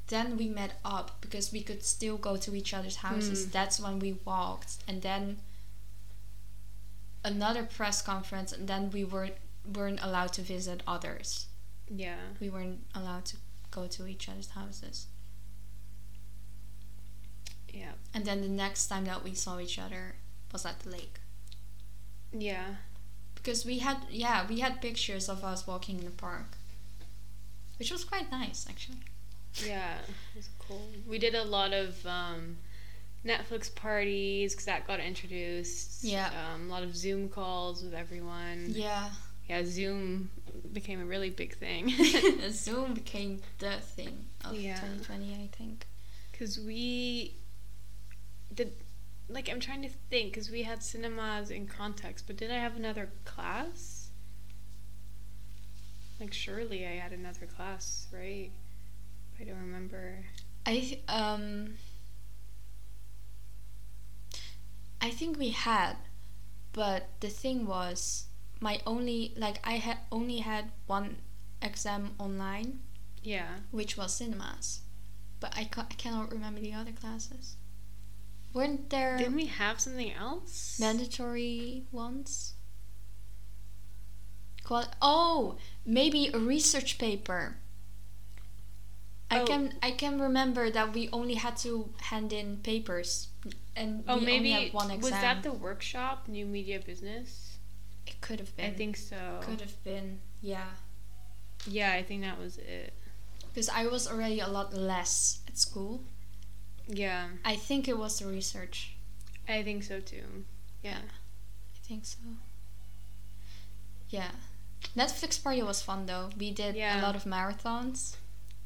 Then 0.08 0.38
we 0.38 0.50
met 0.50 0.74
up 0.84 1.22
because 1.22 1.52
we 1.54 1.62
could 1.62 1.84
still 1.84 2.18
go 2.18 2.36
to 2.38 2.56
each 2.56 2.74
other's 2.74 2.98
houses. 2.98 3.46
Mm. 3.46 3.52
That's 3.52 3.80
when 3.80 4.00
we 4.00 4.14
walked, 4.26 4.78
and 4.88 5.02
then 5.02 5.38
another 7.24 7.64
press 7.64 8.02
conference, 8.02 8.52
and 8.52 8.68
then 8.68 8.90
we 8.92 9.04
were 9.04 9.30
weren't 9.76 10.02
allowed 10.02 10.34
to 10.34 10.42
visit 10.42 10.82
others. 10.88 11.48
Yeah. 11.88 12.16
We 12.40 12.50
weren't 12.50 12.80
allowed 12.96 13.26
to 13.26 13.38
go 13.72 13.88
to 13.88 14.08
each 14.08 14.30
other's 14.30 14.50
houses. 14.50 15.08
Yeah. 17.74 17.94
And 18.14 18.26
then 18.26 18.42
the 18.42 18.50
next 18.50 18.88
time 18.88 19.06
that 19.06 19.24
we 19.24 19.34
saw 19.34 19.60
each 19.60 19.80
other 19.80 20.16
was 20.52 20.66
at 20.66 20.82
the 20.82 20.90
lake. 20.90 21.20
Yeah. 22.32 22.76
Because 23.36 23.66
we 23.66 23.80
had 23.80 23.98
yeah, 24.10 24.46
we 24.48 24.60
had 24.60 24.82
pictures 24.82 25.30
of 25.30 25.44
us 25.44 25.66
walking 25.66 26.00
in 26.00 26.06
the 26.06 26.12
park. 26.12 26.58
Which 27.80 27.92
was 27.92 28.04
quite 28.04 28.30
nice 28.32 28.66
actually. 28.70 29.00
Yeah. 29.66 29.96
It 30.36 30.38
was 30.38 30.50
cool. 30.60 30.90
We 31.08 31.18
did 31.18 31.36
a 31.36 31.44
lot 31.44 31.74
of 31.74 32.06
um, 32.06 32.58
Netflix 33.26 33.74
parties 33.74 34.54
because 34.54 34.66
that 34.66 34.88
got 34.88 35.00
introduced. 35.00 36.04
Yeah. 36.04 36.30
Um, 36.54 36.70
a 36.70 36.72
lot 36.72 36.84
of 36.84 36.96
Zoom 36.96 37.30
calls 37.30 37.84
with 37.84 37.94
everyone. 37.94 38.68
Yeah. 38.70 39.10
Yeah, 39.50 39.64
Zoom 39.66 40.30
became 40.74 41.02
a 41.02 41.06
really 41.06 41.30
big 41.30 41.56
thing. 41.56 41.90
Zoom 42.52 42.94
became 42.94 43.42
the 43.60 43.78
thing 43.78 44.26
of 44.46 44.56
Yeah. 44.56 44.76
2020, 44.76 45.34
I 45.34 45.50
think. 45.56 45.88
Because 46.32 46.60
we 46.60 47.36
did, 48.54 48.74
like, 49.30 49.50
I'm 49.50 49.60
trying 49.60 49.82
to 49.84 49.90
think, 50.10 50.34
because 50.34 50.50
we 50.50 50.64
had 50.64 50.84
cinemas 50.84 51.52
in 51.52 51.68
context, 51.68 52.26
but 52.28 52.38
did 52.38 52.52
I 52.52 52.56
have 52.58 52.76
another 52.76 53.10
class? 53.26 54.10
Like, 56.20 56.34
surely 56.34 56.86
I 56.86 56.92
had 56.98 57.12
another 57.14 57.46
class, 57.46 58.08
right? 58.14 58.52
I 59.40 59.44
don't 59.44 59.60
remember. 59.60 60.24
I 60.66 61.00
um 61.08 61.74
I 65.02 65.10
think 65.10 65.40
we 65.40 65.50
had 65.50 65.96
but 66.74 67.10
the 67.20 67.28
thing 67.30 67.66
was, 67.66 68.26
my 68.62 68.80
only 68.88 69.34
like 69.36 69.60
I 69.68 69.74
had 69.74 69.98
only 70.12 70.38
had 70.40 70.72
one 70.88 71.18
exam 71.62 72.14
online, 72.18 72.80
Yeah. 73.24 73.58
which 73.72 73.98
was 73.98 74.14
cinemas, 74.16 74.82
but 75.42 75.54
I, 75.58 75.66
ca- 75.66 75.88
I 75.92 75.94
cannot 75.96 76.32
remember 76.32 76.62
the 76.62 76.74
other 76.74 76.92
classes. 76.94 77.58
Weren't 78.54 78.90
there 78.90 79.18
Didn't 79.18 79.36
we 79.36 79.48
have 79.48 79.80
something 79.82 80.12
else? 80.14 80.78
mandatory 80.80 81.86
ones? 81.92 82.54
Qual- 84.64 84.94
oh, 85.02 85.58
maybe 85.86 86.28
a 86.34 86.38
research 86.38 86.98
paper. 86.98 87.58
I 89.30 89.40
Oh. 89.42 89.46
can 89.48 89.80
I 89.82 89.92
can 89.92 90.20
remember 90.20 90.70
that 90.70 90.94
we 90.94 91.10
only 91.12 91.36
had 91.36 91.56
to 91.58 91.94
hand 92.12 92.34
in 92.34 92.58
papers, 92.58 93.30
and 93.76 94.04
Oh, 94.08 94.20
we 94.20 94.26
maybe 94.26 94.54
only 94.54 94.66
had 94.66 94.74
one 94.74 94.92
exam. 94.92 95.02
was 95.02 95.22
that 95.22 95.42
the 95.44 95.54
workshop, 95.54 96.28
New 96.28 96.46
Media 96.46 96.80
Business? 96.80 97.51
It 98.08 98.20
could 98.22 98.40
have 98.40 98.56
been. 98.58 98.66
I 98.66 98.74
think 98.74 98.98
so. 98.98 99.40
could 99.42 99.62
have 99.62 99.84
been. 99.84 100.20
Yeah, 100.42 100.66
Yeah, 101.68 101.92
I 101.94 102.04
think 102.04 102.24
that 102.24 102.40
was 102.40 102.58
it. 102.58 102.94
because 103.50 103.70
I 103.70 103.86
was 103.88 104.08
already 104.08 104.40
a 104.40 104.48
lot 104.48 104.74
less 104.74 105.42
at 105.48 105.58
school. 105.58 106.02
Yeah, 106.88 107.28
I 107.46 107.56
think 107.56 107.88
it 107.88 107.98
was 107.98 108.20
the 108.20 108.26
research. 108.28 108.96
I 109.48 109.62
think 109.64 109.84
so 109.84 110.00
too. 110.00 110.46
Yeah. 110.84 110.98
I 110.98 111.88
think 111.88 112.06
so. 112.06 112.18
Yeah. 114.10 114.32
Netflix 114.96 115.42
party 115.42 115.62
was 115.62 115.82
fun 115.82 116.06
though. 116.06 116.30
We 116.38 116.52
did 116.52 116.76
Yeah. 116.76 117.00
a 117.00 117.04
lot 117.04 117.16
of 117.16 117.24
marathons. 117.26 118.16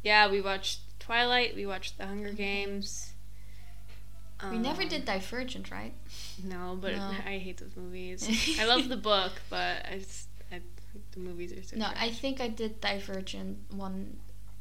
Yeah, 0.04 0.30
we 0.30 0.40
watched 0.42 0.80
Twilight. 1.00 1.56
We 1.56 1.66
watched 1.66 1.98
The 1.98 2.06
Hunger 2.08 2.32
Games. 2.34 3.12
we 4.50 4.58
never 4.58 4.84
Um, 4.84 4.88
did 4.90 5.06
Divergent, 5.06 5.72
right? 5.72 5.94
No, 6.44 6.78
but 6.80 6.96
No. 6.96 7.12
I 7.26 7.38
hate 7.38 7.58
those 7.58 7.76
movies. 7.76 8.28
I 8.60 8.66
love 8.66 8.90
the 8.90 8.98
book, 8.98 9.34
but 9.50 9.86
I 9.90 10.00
just 10.00 10.28
I, 10.52 10.62
the 11.12 11.20
movies 11.20 11.52
are 11.54 11.64
so. 11.64 11.78
No, 11.78 11.90
I 11.96 12.10
think 12.12 12.42
I 12.42 12.48
did 12.48 12.82
Divergent 12.82 13.58
one, 13.72 14.18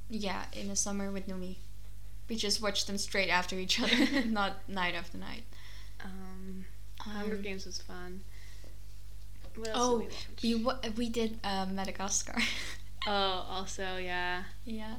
yeah, 0.09 0.45
in 0.53 0.69
the 0.69 0.77
summer 0.77 1.11
with 1.11 1.27
Numi. 1.29 1.57
We 2.29 2.37
just 2.37 2.63
watched 2.63 2.87
them 2.87 2.97
straight 2.99 3.29
after 3.29 3.57
each 3.59 3.81
other, 3.81 3.97
not 4.27 4.67
night 4.69 4.95
after 4.95 5.19
night. 5.19 5.45
Um, 6.05 6.65
Hunger 7.01 7.37
Um, 7.37 7.43
Games 7.43 7.67
was 7.67 7.81
fun. 7.81 8.23
What 9.57 9.69
else 9.69 9.79
Oh, 9.79 9.99
did 10.01 10.09
we 10.43 10.65
watch? 10.65 10.79
we 10.85 10.91
we 10.91 11.09
did 11.09 11.39
uh, 11.45 11.67
Madagascar. 11.67 12.37
oh, 13.07 13.47
also 13.51 13.97
yeah. 13.99 14.45
yeah. 14.65 14.97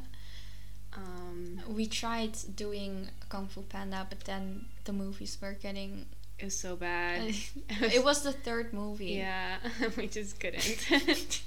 Um, 0.95 1.59
We 1.67 1.87
tried 1.87 2.37
doing 2.55 3.09
Kung 3.27 3.47
Fu 3.47 3.61
Panda, 3.63 4.05
but 4.09 4.21
then 4.21 4.65
the 4.85 4.93
movies 4.93 5.37
were 5.41 5.53
getting. 5.53 6.05
It 6.39 6.45
was 6.45 6.57
so 6.57 6.75
bad. 6.75 7.33
it 7.69 8.03
was 8.03 8.23
the 8.23 8.31
third 8.31 8.73
movie. 8.73 9.13
Yeah, 9.13 9.57
we 9.97 10.07
just 10.07 10.39
couldn't. 10.39 11.41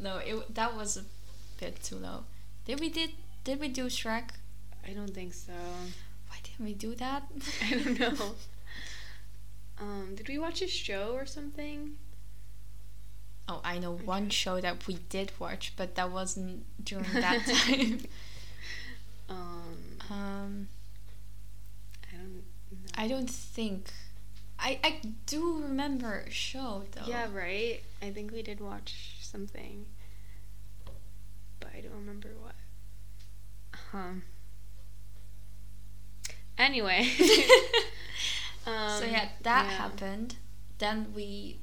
No, 0.00 0.18
it 0.18 0.54
that 0.54 0.76
was 0.76 0.96
a 0.96 1.04
bit 1.60 1.82
too 1.82 1.96
low. 1.96 2.24
Did 2.64 2.80
we 2.80 2.88
did 2.88 3.10
did 3.44 3.60
we 3.60 3.68
do 3.68 3.86
Shrek? 3.86 4.30
I 4.86 4.92
don't 4.92 5.14
think 5.14 5.34
so. 5.34 5.52
Why 6.28 6.36
didn't 6.42 6.64
we 6.64 6.74
do 6.74 6.94
that? 6.96 7.24
I 7.62 7.70
don't 7.70 7.98
know. 7.98 8.34
Um, 9.78 10.14
did 10.14 10.28
we 10.28 10.38
watch 10.38 10.62
a 10.62 10.68
show 10.68 11.12
or 11.14 11.26
something? 11.26 11.96
Oh, 13.48 13.60
I 13.62 13.78
know 13.78 13.92
one 13.92 14.30
show 14.30 14.60
that 14.60 14.86
we 14.86 14.94
did 15.08 15.32
watch, 15.38 15.74
but 15.76 15.94
that 15.94 16.10
wasn't 16.10 16.64
during 16.84 17.12
that 17.12 17.44
time. 17.46 18.00
Um, 19.28 19.98
um, 20.08 20.68
I 22.12 22.16
don't 22.16 22.34
know. 22.34 22.42
I 22.94 23.08
don't 23.08 23.30
think. 23.30 23.92
I 24.58 24.78
I 24.82 25.00
do 25.26 25.60
remember 25.62 26.24
a 26.26 26.30
show 26.30 26.84
though. 26.92 27.06
Yeah, 27.06 27.26
right. 27.32 27.82
I 28.02 28.10
think 28.10 28.32
we 28.32 28.42
did 28.42 28.60
watch 28.60 29.16
something, 29.20 29.86
but 31.60 31.70
I 31.76 31.80
don't 31.80 31.92
remember 31.92 32.30
what. 32.42 32.54
Huh. 33.92 34.20
Anyway. 36.58 37.08
um, 38.66 38.98
so 38.98 39.04
yeah, 39.04 39.28
that 39.42 39.66
yeah. 39.66 39.70
happened. 39.72 40.36
Then 40.78 41.12
we. 41.14 41.58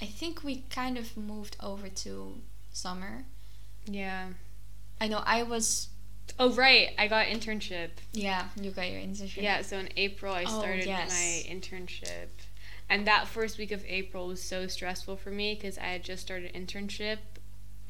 I 0.00 0.06
think 0.06 0.44
we 0.44 0.64
kind 0.68 0.98
of 0.98 1.16
moved 1.16 1.56
over 1.62 1.88
to 1.88 2.40
summer. 2.72 3.24
Yeah. 3.86 4.28
I 5.00 5.08
know 5.08 5.22
I 5.24 5.42
was. 5.42 5.88
Oh 6.38 6.52
right, 6.52 6.90
I 6.98 7.08
got 7.08 7.26
internship. 7.26 7.90
Yeah, 8.12 8.48
you 8.60 8.70
got 8.70 8.90
your 8.90 9.00
internship. 9.00 9.42
Yeah, 9.42 9.62
so 9.62 9.78
in 9.78 9.88
April 9.96 10.34
I 10.34 10.44
Oh, 10.46 10.58
started 10.60 10.86
yes. 10.86 11.10
my 11.10 11.50
internship. 11.54 12.26
And 12.88 13.06
that 13.06 13.26
first 13.26 13.58
week 13.58 13.72
of 13.72 13.84
April 13.86 14.28
was 14.28 14.42
so 14.42 14.66
stressful 14.66 15.16
for 15.16 15.30
me 15.30 15.54
because 15.54 15.76
I 15.78 15.84
had 15.86 16.04
just 16.04 16.22
started 16.22 16.52
internship 16.54 17.18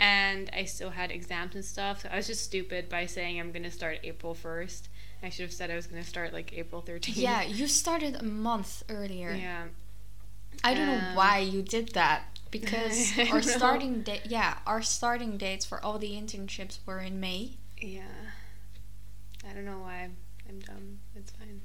and 0.00 0.50
I 0.52 0.64
still 0.64 0.90
had 0.90 1.10
exams 1.10 1.54
and 1.54 1.64
stuff. 1.64 2.02
So 2.02 2.08
I 2.10 2.16
was 2.16 2.26
just 2.26 2.44
stupid 2.44 2.88
by 2.88 3.06
saying 3.06 3.38
I'm 3.40 3.52
going 3.52 3.62
to 3.64 3.70
start 3.70 3.98
April 4.04 4.34
1st. 4.34 4.88
I 5.22 5.28
should 5.28 5.42
have 5.42 5.52
said 5.52 5.70
I 5.70 5.76
was 5.76 5.86
going 5.86 6.02
to 6.02 6.08
start 6.08 6.32
like 6.32 6.52
April 6.56 6.82
13th. 6.82 7.16
Yeah, 7.16 7.42
you 7.42 7.66
started 7.66 8.16
a 8.20 8.24
month 8.24 8.84
earlier. 8.88 9.32
Yeah. 9.32 9.64
I 10.64 10.72
don't 10.74 10.86
know 10.86 11.08
Um, 11.10 11.14
why 11.14 11.38
you 11.40 11.60
did 11.62 11.90
that 11.94 12.24
because 12.50 13.12
our 13.30 13.34
know. 13.36 13.40
starting 13.40 14.02
date, 14.02 14.22
yeah, 14.26 14.58
our 14.66 14.80
starting 14.82 15.36
dates 15.36 15.66
for 15.66 15.82
all 15.84 15.98
the 15.98 16.12
internships 16.12 16.78
were 16.86 17.00
in 17.00 17.20
May. 17.20 17.52
Yeah. 17.86 18.02
I 19.48 19.52
don't 19.54 19.64
know 19.64 19.78
why. 19.78 20.10
I'm 20.48 20.58
dumb. 20.58 20.98
It's 21.14 21.30
fine. 21.30 21.60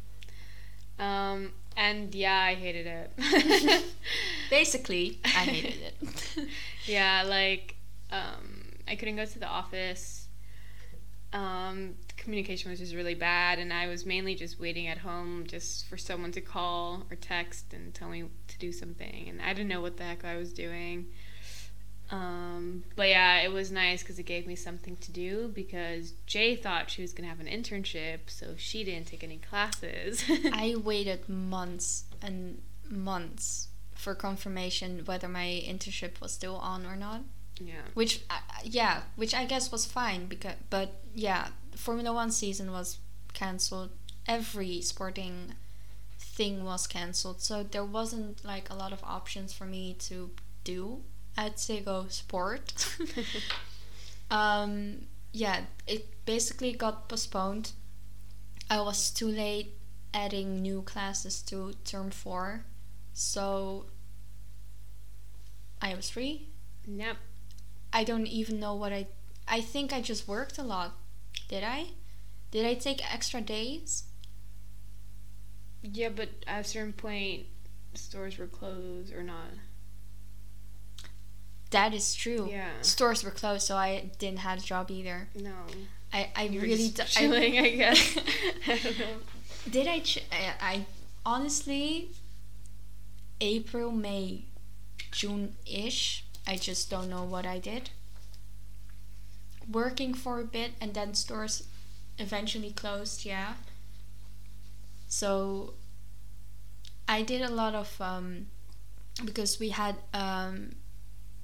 Um, 1.00 1.52
and 1.76 2.14
yeah, 2.14 2.38
I 2.38 2.54
hated 2.54 2.86
it. 2.86 3.84
Basically, 4.52 5.20
I 5.26 5.30
hated 5.30 5.82
it. 5.82 6.48
yeah, 6.86 7.24
like 7.28 7.76
um, 8.12 8.74
I 8.88 8.96
couldn't 8.96 9.16
go 9.16 9.26
to 9.26 9.40
the 9.40 9.48
office. 9.48 10.28
Um, 11.34 11.96
the 12.08 12.14
communication 12.22 12.70
was 12.70 12.80
just 12.80 12.94
really 12.94 13.16
bad, 13.16 13.58
and 13.58 13.74
I 13.74 13.88
was 13.88 14.06
mainly 14.06 14.36
just 14.36 14.60
waiting 14.60 14.88
at 14.88 15.00
home 15.00 15.46
just 15.48 15.88
for 15.88 15.98
someone 15.98 16.32
to 16.34 16.42
call 16.42 17.04
or 17.10 17.16
text 17.16 17.74
and 17.74 17.96
tell 17.96 18.10
me 18.10 18.26
to 18.48 18.60
do 18.60 18.72
something, 18.72 19.28
and 19.28 19.42
I 19.42 19.54
didn't 19.54 19.70
know 19.70 19.82
what 19.82 19.98
the 19.98 20.04
heck 20.04 20.24
I 20.24 20.38
was 20.38 20.54
doing. 20.54 21.08
Um, 22.12 22.84
but 22.98 23.08
yeah, 23.08 23.40
it 23.42 23.52
was 23.52 23.72
nice 23.72 24.04
because 24.04 24.20
it 24.20 24.24
gave 24.24 24.46
me 24.46 24.56
something 24.56 24.98
to 24.98 25.12
do 25.12 25.48
because 25.48 26.12
Jay 26.26 26.56
thought 26.58 26.90
she 26.90 27.02
was 27.02 27.14
gonna 27.14 27.30
have 27.30 27.40
an 27.40 27.48
internship, 27.48 28.20
so 28.28 28.56
she 28.58 28.84
didn't 28.84 29.08
take 29.08 29.24
any 29.24 29.38
classes. 29.38 30.24
I 30.52 30.76
waited 30.76 31.30
months 31.30 32.04
and 32.22 32.62
months 32.90 33.70
for 33.94 34.14
confirmation 34.14 35.04
whether 35.06 35.28
my 35.30 35.64
internship 35.66 36.20
was 36.20 36.34
still 36.34 36.58
on 36.58 36.86
or 36.86 36.96
not. 36.96 37.22
yeah. 37.60 37.84
Which, 37.94 38.24
uh, 38.30 38.40
yeah, 38.64 39.04
which 39.16 39.34
I 39.34 39.46
guess 39.46 39.72
was 39.72 39.86
fine 39.86 40.26
because, 40.26 40.56
but 40.70 41.02
yeah, 41.16 41.48
Formula 41.76 42.12
One 42.14 42.32
season 42.32 42.72
was 42.72 42.98
cancelled. 43.34 43.92
Every 44.28 44.82
sporting 44.82 45.54
thing 46.20 46.66
was 46.66 46.88
cancelled, 46.88 47.42
so 47.42 47.64
there 47.64 47.86
wasn't 47.86 48.44
like 48.44 48.70
a 48.70 48.76
lot 48.76 48.92
of 48.92 49.02
options 49.04 49.54
for 49.54 49.66
me 49.66 49.96
to 50.00 50.32
do 50.64 51.04
at 51.38 51.58
Ziggo 51.58 52.12
Sport. 52.12 52.74
um, 54.32 55.08
yeah, 55.32 55.62
it 55.88 56.26
basically 56.26 56.74
got 56.74 57.10
postponed. 57.10 57.72
I 58.70 58.82
was 58.82 59.12
too 59.12 59.28
late 59.28 59.76
adding 60.14 60.62
new 60.62 60.82
classes 60.82 61.42
to 61.44 61.74
term 61.86 62.12
four, 62.12 62.66
so 63.14 63.86
I 65.82 65.96
was 65.96 66.10
free. 66.10 66.50
Yep. 66.86 67.18
I 67.94 68.04
don't 68.04 68.28
even 68.28 68.60
know 68.60 68.76
what 68.76 68.94
I. 68.94 69.08
I 69.48 69.62
think 69.62 69.92
I 69.92 70.02
just 70.02 70.28
worked 70.28 70.58
a 70.58 70.64
lot. 70.64 70.96
Did 71.48 71.64
I? 71.64 71.88
Did 72.52 72.66
I 72.66 72.74
take 72.74 73.14
extra 73.14 73.42
days? 73.42 74.04
Yeah, 75.82 76.10
but 76.10 76.30
at 76.48 76.62
a 76.62 76.64
certain 76.64 76.94
point, 76.94 77.48
stores 77.94 78.38
were 78.38 78.48
closed 78.48 79.14
or 79.14 79.24
not. 79.24 79.50
That 81.72 81.94
is 81.94 82.14
true. 82.14 82.48
Yeah. 82.52 82.70
Stores 82.82 83.24
were 83.24 83.32
closed, 83.32 83.64
so 83.66 83.76
I 83.78 84.12
didn't 84.20 84.40
have 84.40 84.60
a 84.60 84.62
job 84.62 84.92
either. 84.92 85.30
No. 85.36 85.54
I, 86.14 86.30
I 86.36 86.44
You 86.44 86.62
really 86.62 86.90
d- 86.90 87.02
I- 87.02 87.06
chilling, 87.06 87.58
I, 87.60 87.70
guess. 87.76 88.18
I 88.68 88.78
don't 88.78 89.00
know. 89.00 89.06
Did 89.70 89.88
I, 89.88 90.00
ch- 90.00 90.26
I? 90.32 90.54
I 90.62 90.86
honestly, 91.26 92.12
April, 93.40 93.92
May, 93.92 94.46
June 95.12 95.56
ish. 95.66 96.26
I 96.46 96.58
just 96.58 96.90
don't 96.90 97.10
know 97.10 97.24
what 97.24 97.46
I 97.46 97.60
did. 97.60 97.92
Working 99.72 100.14
for 100.14 100.40
a 100.40 100.44
bit 100.44 100.72
and 100.82 100.94
then 100.94 101.14
stores 101.14 101.64
eventually 102.18 102.72
closed. 102.72 103.26
Yeah. 103.26 103.54
So. 105.08 105.74
I 107.08 107.24
did 107.24 107.42
a 107.42 107.50
lot 107.50 107.76
of 107.76 108.00
um, 108.00 108.48
because 109.26 109.60
we 109.60 109.70
had 109.70 109.98
um, 110.14 110.72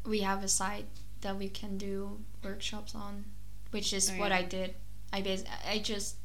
we 0.07 0.21
have 0.21 0.43
a 0.43 0.47
site 0.47 0.85
that 1.21 1.37
we 1.37 1.49
can 1.49 1.77
do 1.77 2.19
workshops 2.43 2.95
on, 2.95 3.25
which 3.71 3.93
is 3.93 4.09
Oh, 4.09 4.17
what 4.19 4.29
yeah. 4.31 4.37
I 4.37 4.43
did. 4.43 4.75
I 5.13 5.21
bas- 5.21 5.43
I 5.67 5.79
just 5.79 6.15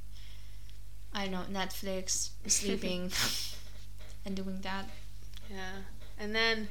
I 1.15 1.27
don't 1.29 1.51
know 1.51 1.61
Netflix, 1.61 2.31
sleeping, 2.47 3.11
and 4.25 4.37
doing 4.37 4.61
that. 4.63 4.89
Yeah. 5.51 5.83
and 6.19 6.35
then 6.35 6.69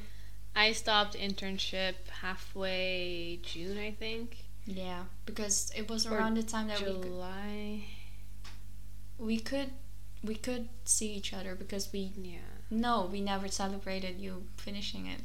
I 0.56 0.72
stopped 0.72 1.14
internship 1.14 1.94
halfway 2.22 3.38
June, 3.42 3.78
I 3.78 3.92
think. 3.92 4.38
Yeah, 4.66 5.04
because 5.26 5.72
it 5.76 5.88
was 5.90 6.06
Or 6.06 6.16
around 6.16 6.34
the 6.36 6.42
time 6.42 6.68
that 6.68 6.80
we 6.80 6.86
could, 6.86 7.02
July. 7.02 7.84
we 9.18 9.38
could 9.38 9.70
we 10.24 10.34
could 10.36 10.68
see 10.84 11.12
each 11.14 11.32
other 11.32 11.54
because 11.56 11.92
we 11.92 12.12
Yeah. 12.16 12.38
no 12.70 13.06
we 13.10 13.20
never 13.20 13.48
celebrated 13.48 14.20
you 14.20 14.44
finishing 14.56 15.06
it. 15.06 15.20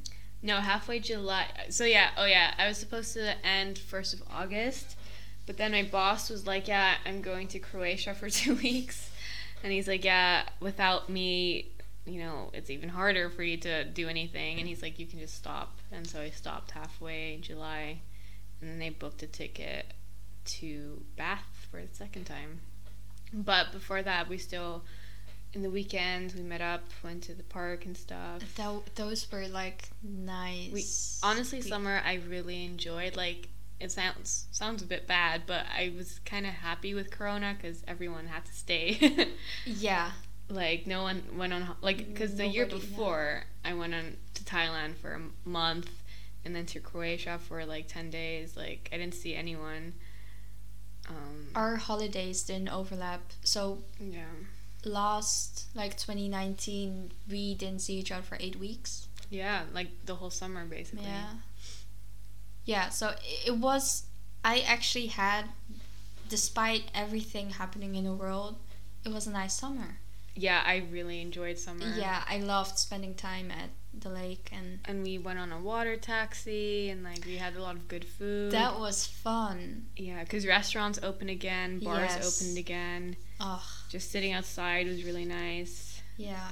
No, 0.48 0.62
halfway 0.62 1.00
July. 1.00 1.48
So 1.68 1.84
yeah, 1.84 2.12
oh 2.16 2.24
yeah, 2.24 2.54
I 2.58 2.70
was 2.70 2.78
supposed 2.78 3.12
to 3.16 3.46
end 3.46 3.78
first 3.78 4.14
of 4.14 4.24
August, 4.32 4.96
but 5.46 5.58
then 5.58 5.74
my 5.74 5.84
boss 5.84 6.30
was 6.30 6.48
like, 6.48 6.70
"Yeah, 6.70 6.96
I'm 7.06 7.22
going 7.22 7.50
to 7.50 7.60
Croatia 7.60 8.14
for 8.14 8.30
two 8.40 8.56
weeks," 8.56 9.10
and 9.62 9.74
he's 9.74 9.90
like, 9.90 10.06
"Yeah, 10.06 10.44
without 10.62 11.10
me, 11.10 11.74
you 12.06 12.22
know, 12.22 12.50
it's 12.54 12.70
even 12.70 12.88
harder 12.88 13.30
for 13.30 13.44
you 13.44 13.58
to 13.58 13.84
do 13.84 14.08
anything." 14.08 14.60
And 14.60 14.70
he's 14.70 14.82
like, 14.82 14.98
"You 15.00 15.06
can 15.06 15.20
just 15.20 15.36
stop," 15.36 15.80
and 15.92 16.08
so 16.08 16.22
I 16.22 16.30
stopped 16.30 16.72
halfway 16.72 17.40
July, 17.42 18.00
and 18.62 18.70
then 18.70 18.80
they 18.80 18.90
booked 18.90 19.22
a 19.24 19.28
ticket 19.28 19.94
to 20.46 21.04
Bath 21.18 21.68
for 21.70 21.82
the 21.82 21.94
second 21.94 22.24
time. 22.24 22.62
But 23.34 23.74
before 23.74 24.02
that, 24.02 24.30
we 24.30 24.38
still. 24.38 24.86
In 25.54 25.64
the 25.64 25.70
weekends, 25.72 26.36
we 26.36 26.42
met 26.42 26.62
up, 26.62 26.84
went 27.04 27.24
to 27.24 27.34
the 27.34 27.44
park 27.44 27.86
and 27.86 27.98
stuff. 27.98 28.42
Tho- 28.56 28.84
those 28.96 29.32
were 29.32 29.48
like 29.48 29.90
nice. 30.04 31.20
honestly 31.24 31.60
we- 31.60 31.70
summer 31.70 32.02
i 32.06 32.16
really 32.30 32.64
enjoyed 32.66 33.16
like 33.16 33.48
it 33.80 33.92
sounds 33.92 34.48
sounds 34.52 34.82
a 34.82 34.86
bit 34.86 35.08
bad 35.08 35.44
but 35.48 35.66
i 35.76 35.92
was 35.96 36.20
kind 36.26 36.46
of 36.46 36.54
happy 36.54 36.94
with 36.94 37.12
corona 37.12 37.56
because 37.56 37.84
everyone 37.88 38.26
had 38.28 38.44
to 38.46 38.54
stay 38.54 39.28
Yeah, 39.66 40.12
like 40.50 40.86
no 40.88 41.04
one 41.04 41.22
went 41.36 41.54
on 41.54 41.76
like 41.82 41.98
because 42.12 42.36
the 42.36 42.48
year 42.48 42.66
Nobody, 42.66 42.82
yeah. 42.84 42.90
before 42.90 43.44
i 43.64 43.74
went 43.74 43.94
on 43.94 44.18
to 44.34 44.44
thailand 44.44 44.96
for 44.96 45.14
a 45.14 45.48
month 45.50 45.90
and 46.44 46.56
then 46.56 46.66
to 46.68 46.80
croatia 46.80 47.40
for 47.48 47.66
like 47.66 47.88
10 47.88 48.10
days 48.10 48.58
like 48.58 48.90
i 48.92 48.98
didn't 48.98 49.14
see 49.16 49.36
anyone 49.36 49.94
um 51.10 51.48
our 51.56 51.76
holidays 51.78 52.44
didn't 52.44 52.70
overlap. 52.70 53.22
So 53.44 53.80
yeah 54.00 54.26
last 54.88 55.66
like 55.76 55.98
2019 55.98 57.12
we 57.30 57.54
didn't 57.56 57.82
see 57.82 57.96
each 57.96 58.12
other 58.12 58.24
for 58.24 58.38
eight 58.40 58.56
weeks. 58.58 59.08
yeah 59.30 59.64
like 59.74 59.90
the 60.06 60.16
whole 60.16 60.30
summer 60.32 60.66
basically 60.66 61.06
Yeah. 61.06 61.32
Yeah, 62.66 62.90
so 62.90 63.16
it 63.46 63.56
was. 63.58 64.04
I 64.44 64.60
actually 64.60 65.08
had, 65.08 65.46
despite 66.30 66.84
everything 66.94 67.52
happening 67.52 67.96
in 67.96 68.04
the 68.04 68.14
world, 68.14 68.58
it 69.06 69.12
was 69.14 69.26
a 69.28 69.32
nice 69.32 69.54
summer. 69.54 70.00
yeah 70.36 70.62
i 70.66 70.76
really 70.92 71.20
enjoyed 71.22 71.58
summer 71.58 71.86
Yeah, 71.98 72.22
I 72.30 72.38
loved 72.40 72.78
spending 72.78 73.16
time 73.16 73.50
at 73.52 73.70
the 74.04 74.10
lake, 74.10 74.50
and 74.52 74.80
and 74.86 75.02
we 75.04 75.18
went 75.18 75.40
on 75.40 75.52
a 75.52 75.60
water 75.60 75.96
taxi 75.96 76.90
and 76.92 77.04
like 77.04 77.26
we 77.26 77.38
had 77.38 77.56
a 77.56 77.62
lot 77.62 77.76
of 77.76 77.88
good 77.88 78.06
food 78.06 78.52
that 78.52 78.78
was 78.80 79.08
fun. 79.08 79.88
Yeah, 79.96 80.24
because 80.24 80.46
restaurants 80.46 81.00
open 81.02 81.30
again, 81.30 81.80
bars 81.80 82.12
Yes. 82.16 82.28
opened 82.28 82.58
again. 82.58 83.16
Oh, 83.40 83.66
Just 83.90 84.12
sitting 84.12 84.34
outside 84.34 84.88
was 84.88 85.04
really 85.04 85.26
nice. 85.26 86.02
yeah. 86.18 86.50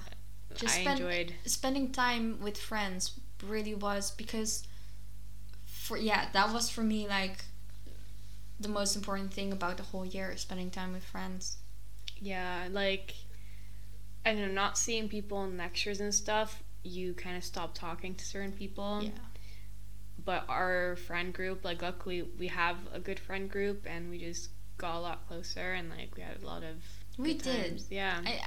Just 0.55 0.77
I 0.77 0.81
spend- 0.81 0.99
enjoyed. 1.01 1.33
Spending 1.45 1.91
time 1.91 2.39
with 2.39 2.57
friends 2.57 3.19
really 3.43 3.75
was 3.75 4.11
because, 4.11 4.65
for 5.65 5.97
yeah, 5.97 6.27
that 6.31 6.53
was 6.53 6.69
for 6.69 6.81
me 6.81 7.07
like 7.09 7.43
the 8.59 8.69
most 8.69 8.95
important 8.95 9.33
thing 9.33 9.51
about 9.51 9.75
the 9.77 9.83
whole 9.83 10.05
year: 10.05 10.35
spending 10.37 10.69
time 10.69 10.93
with 10.93 11.03
friends. 11.03 11.57
Yeah, 12.21 12.67
like 12.71 13.15
I 14.25 14.31
don't 14.33 14.43
know, 14.47 14.53
not 14.53 14.77
seeing 14.77 15.09
people 15.09 15.43
in 15.43 15.57
lectures 15.57 15.99
and 15.99 16.13
stuff. 16.13 16.63
You 16.83 17.13
kind 17.13 17.35
of 17.35 17.43
stop 17.43 17.73
talking 17.75 18.15
to 18.15 18.23
certain 18.25 18.53
people. 18.53 19.01
yeah. 19.03 19.09
But 20.23 20.45
our 20.47 20.95
friend 20.95 21.33
group, 21.33 21.65
like 21.65 21.81
luckily 21.81 22.21
we 22.39 22.47
have 22.47 22.77
a 22.93 22.99
good 22.99 23.19
friend 23.19 23.49
group, 23.51 23.85
and 23.85 24.09
we 24.09 24.19
just 24.19 24.51
got 24.77 24.95
a 24.95 24.99
lot 25.01 25.27
closer, 25.27 25.73
and 25.73 25.89
like 25.89 26.15
we 26.15 26.21
had 26.23 26.41
a 26.41 26.45
lot 26.45 26.63
of. 26.63 26.77
We 27.17 27.33
good 27.35 27.43
did. 27.43 27.69
times. 27.69 27.87
Yeah. 27.89 28.19
I, 28.25 28.39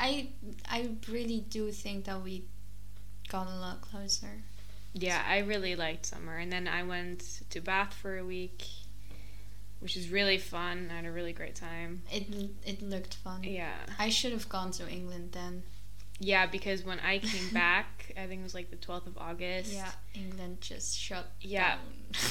I 0.69 0.79
I 0.79 0.91
really 1.11 1.41
do 1.49 1.71
think 1.73 2.05
that 2.05 2.23
we 2.23 2.45
got 3.29 3.47
a 3.47 3.57
lot 3.57 3.81
closer. 3.81 4.43
Yeah, 4.95 5.23
I 5.27 5.39
really 5.39 5.77
liked 5.77 6.07
summer. 6.07 6.37
And 6.37 6.51
then 6.53 6.67
I 6.67 6.83
went 6.83 7.41
to 7.51 7.61
Bath 7.61 7.95
for 7.95 8.17
a 8.19 8.25
week, 8.25 8.65
which 9.81 9.97
is 9.97 10.11
really 10.11 10.39
fun. 10.39 10.89
I 10.91 10.97
had 10.97 11.05
a 11.05 11.13
really 11.13 11.33
great 11.33 11.55
time. 11.55 12.03
It 12.11 12.27
it 12.67 12.83
looked 12.83 13.15
fun. 13.15 13.45
Yeah. 13.45 13.77
I 13.99 14.09
should 14.11 14.33
have 14.33 14.49
gone 14.49 14.71
to 14.73 14.89
England 14.89 15.31
then. 15.33 15.63
Yeah, 16.21 16.47
because 16.47 16.83
when 16.85 16.99
I 16.99 17.21
came 17.21 17.51
back, 17.53 18.13
I 18.17 18.27
think 18.27 18.41
it 18.41 18.43
was 18.43 18.55
like 18.55 18.71
the 18.71 18.77
12th 18.77 19.07
of 19.07 19.19
August. 19.19 19.73
Yeah, 19.73 19.91
England 20.15 20.61
just 20.61 20.99
shut 20.99 21.27
Yeah, 21.41 21.77
down. 21.77 21.79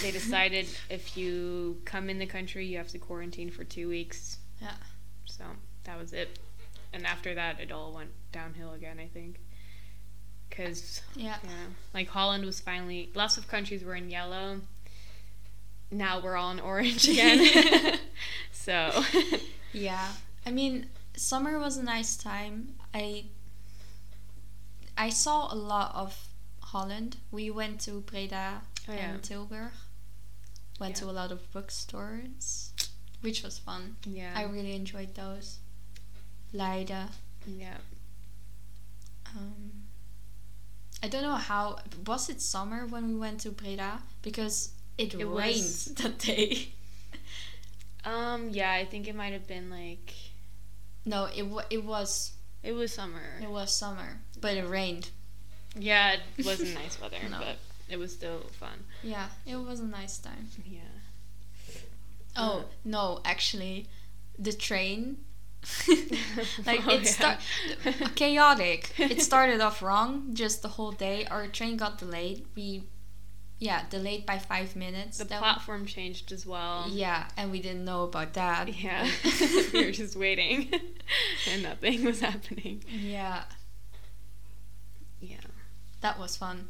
They 0.01 0.11
decided 0.21 0.67
if 0.89 1.15
you 1.15 1.81
come 1.85 2.09
in 2.09 2.19
the 2.19 2.25
country, 2.25 2.65
you 2.65 2.77
have 2.77 2.89
to 2.89 2.99
quarantine 2.99 3.49
for 3.49 3.63
two 3.63 3.87
weeks. 3.87 4.39
Yeah. 4.61 4.73
So 5.25 5.45
that 5.87 5.97
was 5.97 6.13
it. 6.13 6.37
And 6.93 7.05
after 7.07 7.33
that, 7.33 7.59
it 7.59 7.71
all 7.71 7.91
went 7.93 8.11
downhill 8.31 8.73
again, 8.73 8.99
I 8.99 9.07
think. 9.07 9.39
Because, 10.49 11.01
yeah. 11.15 11.37
yeah, 11.43 11.49
like 11.93 12.07
Holland 12.09 12.45
was 12.45 12.59
finally, 12.59 13.09
lots 13.15 13.37
of 13.37 13.47
countries 13.47 13.83
were 13.83 13.95
in 13.95 14.09
yellow. 14.09 14.61
Now 15.91 16.19
we're 16.21 16.35
all 16.37 16.51
in 16.51 16.59
orange 16.59 17.07
again. 17.09 17.97
so, 18.51 19.03
Yeah. 19.73 20.07
I 20.45 20.51
mean, 20.51 20.87
summer 21.15 21.57
was 21.59 21.75
a 21.77 21.83
nice 21.83 22.15
time. 22.15 22.75
I 22.93 23.25
I 24.97 25.09
saw 25.09 25.53
a 25.53 25.55
lot 25.55 25.93
of 25.93 26.27
Holland. 26.61 27.17
We 27.31 27.49
went 27.51 27.81
to 27.81 27.99
Breda 28.01 28.61
Oh, 28.89 28.93
yeah. 28.93 29.11
and 29.11 29.21
Tilburg. 29.21 29.71
Went 30.79 30.95
to 30.97 31.05
a 31.05 31.11
lot 31.11 31.31
of 31.31 31.51
bookstores, 31.51 32.71
which 33.21 33.43
was 33.43 33.57
fun. 33.59 33.97
yeah. 34.05 34.31
I 34.35 34.43
really 34.43 34.73
enjoyed 34.75 35.15
those. 35.15 35.57
Leiden. 36.53 37.07
yeah. 37.45 37.77
Um, 39.35 39.71
I 41.03 41.07
don't 41.07 41.21
know 41.21 41.35
how. 41.35 41.79
Was 42.05 42.29
it 42.29 42.41
summer 42.41 42.85
when 42.85 43.07
we 43.07 43.15
went 43.15 43.41
to 43.41 43.51
Breda? 43.51 43.99
Because 44.21 44.71
it, 44.97 45.13
It 45.13 45.25
rained 45.25 45.57
was- 45.57 45.85
that 45.97 46.17
day. 46.17 46.69
Um, 48.05 48.49
yeah, 48.51 48.71
I 48.71 48.85
think 48.85 49.07
it 49.07 49.15
might 49.15 49.33
have 49.33 49.47
been 49.47 49.69
like, 49.69 50.13
No, 51.05 51.25
it 51.35 51.43
wa- 51.43 51.65
it 51.69 51.83
was 51.83 52.31
it 52.63 52.71
was 52.71 52.93
summer. 52.93 53.21
it 53.41 53.49
was 53.49 53.73
summer, 53.75 54.21
but 54.39 54.55
it 54.55 54.67
rained. 54.67 55.09
Yeah, 55.77 56.15
it 56.37 56.45
wasn't 56.45 56.73
nice 56.73 56.97
weather, 57.01 57.17
No. 57.29 57.39
but 57.39 57.57
it 57.89 57.97
was 57.99 58.13
still 58.13 58.39
fun. 58.59 58.85
Yeah, 59.03 59.27
it 59.45 59.57
was 59.57 59.81
a 59.81 59.85
nice 59.85 60.17
time. 60.17 60.47
Yeah. 60.65 60.79
Oh 62.35 62.65
no, 62.85 63.19
actually, 63.25 63.87
the 64.39 64.53
train. 64.53 65.17
like 66.65 66.85
Oh, 66.87 66.91
it 66.91 67.07
start 67.07 67.37
chaotic. 68.15 68.93
It 68.97 69.21
started 69.21 69.59
off 69.61 69.81
wrong 69.81 70.29
just 70.33 70.61
the 70.61 70.67
whole 70.69 70.91
day. 70.91 71.25
Our 71.25 71.47
train 71.47 71.77
got 71.77 71.97
delayed. 71.97 72.45
We, 72.55 72.83
yeah, 73.59 73.83
delayed 73.89 74.25
by 74.25 74.37
five 74.39 74.75
minutes. 74.75 75.17
The 75.17 75.25
That- 75.25 75.39
platform 75.39 75.85
changed 75.85 76.31
as 76.31 76.45
well. 76.45 76.85
Yeah, 76.89 77.27
and 77.35 77.51
we 77.51 77.61
didn't 77.61 77.85
know 77.85 78.03
about 78.03 78.33
that. 78.33 78.69
Yeah. 78.83 79.09
we 79.73 79.85
were 79.85 79.91
just 79.91 80.15
waiting 80.15 80.69
and 81.51 81.63
nothing 81.63 82.03
was 82.05 82.19
happening. 82.21 82.83
yeah, 82.89 83.43
Yeah. 85.19 85.37
that 86.01 86.19
was 86.19 86.37
fun. 86.37 86.69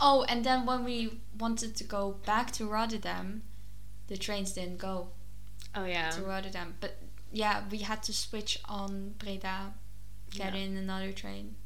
oh, 0.00 0.24
and 0.28 0.44
then 0.44 0.66
when 0.66 0.84
we 0.84 1.20
wanted 1.38 1.76
to 1.76 1.84
go 1.84 2.16
back 2.26 2.50
to 2.52 2.66
Rotterdam, 2.66 3.42
the 4.08 4.16
trains 4.16 4.52
didn't 4.52 4.78
go 4.78 5.08
Oh 5.74 5.84
yeah. 5.84 6.10
to 6.10 6.22
Rotterdam. 6.22 6.74
But 6.80 6.96
yeah, 7.32 7.62
we 7.70 7.78
had 7.78 8.02
to 8.04 8.12
switch 8.12 8.58
on 8.66 9.14
Breda, 9.18 9.74
get 10.30 10.54
Yeah. 10.54 10.60
in 10.62 10.76
another 10.76 11.12
train. 11.12 11.56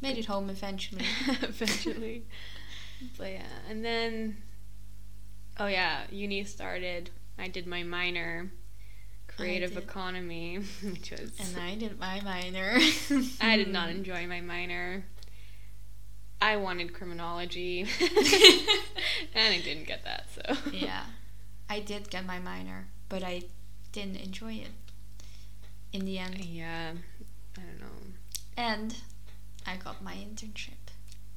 Made 0.00 0.18
it 0.18 0.26
home 0.26 0.50
eventually. 0.50 1.06
Eventually. 1.42 2.24
But 3.18 3.32
yeah, 3.32 3.46
and 3.68 3.84
then 3.84 4.38
oh 5.58 5.66
yeah, 5.66 6.04
uni 6.10 6.44
started. 6.44 7.10
I 7.38 7.46
did 7.48 7.66
my 7.66 7.82
minor 7.82 8.50
creative 9.28 9.76
economy, 9.76 10.56
which 10.82 11.10
was 11.10 11.32
and 11.38 11.58
I 11.62 11.74
did 11.74 11.98
my 12.00 12.22
minor. 12.22 12.78
I 13.40 13.56
did 13.58 13.68
not 13.68 13.90
enjoy 13.90 14.26
my 14.26 14.40
minor. 14.40 15.04
I 16.40 16.56
wanted 16.56 16.94
criminology, 16.94 17.80
and 17.82 19.54
I 19.54 19.60
didn't 19.62 19.86
get 19.86 20.04
that. 20.04 20.26
So 20.34 20.70
yeah, 20.72 21.04
I 21.68 21.80
did 21.80 22.08
get 22.08 22.24
my 22.24 22.38
minor, 22.38 22.88
but 23.10 23.22
I 23.22 23.42
didn't 23.96 24.16
enjoy 24.28 24.52
it 24.54 24.72
in 25.92 26.04
the 26.04 26.18
end. 26.18 26.44
yeah, 26.44 26.92
I 27.56 27.60
don't 27.60 27.80
know. 27.80 27.96
And 28.56 28.94
I 29.66 29.76
got 29.76 30.02
my 30.02 30.14
internship 30.14 30.82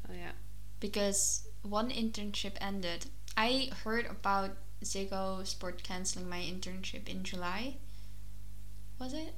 Oh 0.10 0.14
yeah, 0.14 0.32
because 0.80 1.48
one 1.62 1.90
internship 1.90 2.54
ended. 2.60 3.06
I 3.38 3.70
heard 3.84 4.06
about 4.06 4.52
Ziggo 4.84 5.46
Sport 5.46 5.84
canceling 5.84 6.28
my 6.30 6.40
internship 6.40 7.08
in 7.08 7.24
July. 7.24 7.76
Was 9.00 9.14
it? 9.14 9.36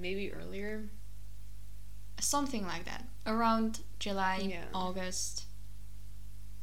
maybe 0.00 0.32
earlier. 0.32 0.88
something 2.20 2.64
like 2.66 2.84
that. 2.84 3.04
Around 3.26 3.80
July, 3.98 4.38
Yeah. 4.50 4.64
August. 4.74 5.44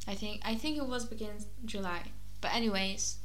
I 0.08 0.14
think 0.14 0.40
I 0.44 0.54
think 0.56 0.76
it 0.76 0.86
was 0.86 1.04
begin 1.04 1.36
July. 1.64 2.02
But 2.40 2.52
anyways, 2.54 3.18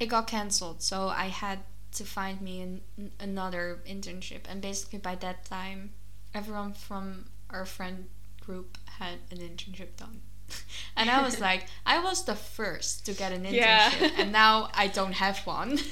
it 0.00 0.06
got 0.06 0.26
cancelled, 0.26 0.82
so 0.82 1.08
I 1.08 1.26
had 1.26 1.60
to 1.92 2.04
find 2.04 2.40
me 2.40 2.60
an, 2.60 3.10
another 3.18 3.80
internship. 3.86 4.42
And 4.48 4.60
basically 4.60 4.98
by 4.98 5.14
that 5.16 5.44
time, 5.44 5.90
everyone 6.34 6.72
from 6.74 7.26
our 7.50 7.64
friend 7.64 8.06
group 8.40 8.78
had 8.98 9.18
an 9.30 9.38
internship 9.38 9.96
done. 9.96 10.20
and 10.96 11.10
I 11.10 11.22
was 11.22 11.40
like, 11.48 11.66
I 11.86 11.98
was 12.02 12.24
the 12.24 12.34
first 12.34 13.06
to 13.06 13.12
get 13.12 13.32
an 13.32 13.44
internship, 13.44 13.52
Yeah. 13.54 14.10
and 14.18 14.32
now 14.32 14.70
I 14.74 14.86
don't 14.88 15.14
have 15.14 15.38
one. 15.46 15.78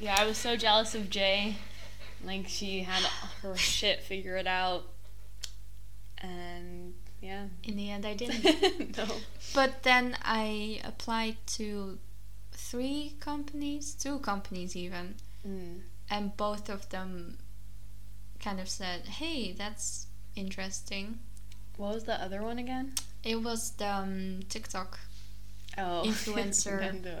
Yeah, 0.00 0.16
I 0.18 0.24
was 0.24 0.38
so 0.38 0.56
jealous 0.56 0.94
of 0.94 1.10
Jay. 1.10 1.56
Like 2.24 2.48
she 2.48 2.80
had 2.84 3.02
her 3.42 3.54
shit 3.54 4.00
figured 4.02 4.46
out, 4.46 4.84
and 6.18 6.94
yeah. 7.20 7.46
In 7.64 7.76
the 7.76 7.90
end, 7.90 8.06
I 8.06 8.14
didn't. 8.14 8.96
no. 8.96 9.04
But 9.54 9.82
then 9.82 10.16
I 10.22 10.80
applied 10.84 11.36
to 11.58 11.98
three 12.70 13.14
companies, 13.20 13.94
two 13.94 14.18
companies 14.20 14.76
even, 14.76 15.14
Mm. 15.46 15.80
and 16.10 16.36
both 16.36 16.68
of 16.68 16.88
them 16.90 17.38
kind 18.44 18.60
of 18.60 18.68
said, 18.68 19.00
"Hey, 19.20 19.52
that's 19.52 20.06
interesting." 20.36 21.18
What 21.76 21.94
was 21.94 22.04
the 22.04 22.18
other 22.24 22.42
one 22.42 22.58
again? 22.58 22.94
It 23.24 23.42
was 23.42 23.70
the 23.72 23.88
um, 24.02 24.40
TikTok 24.48 24.98
Oh, 25.78 26.02
Influencer 26.10 26.80
And 26.88 27.02
the 27.04 27.18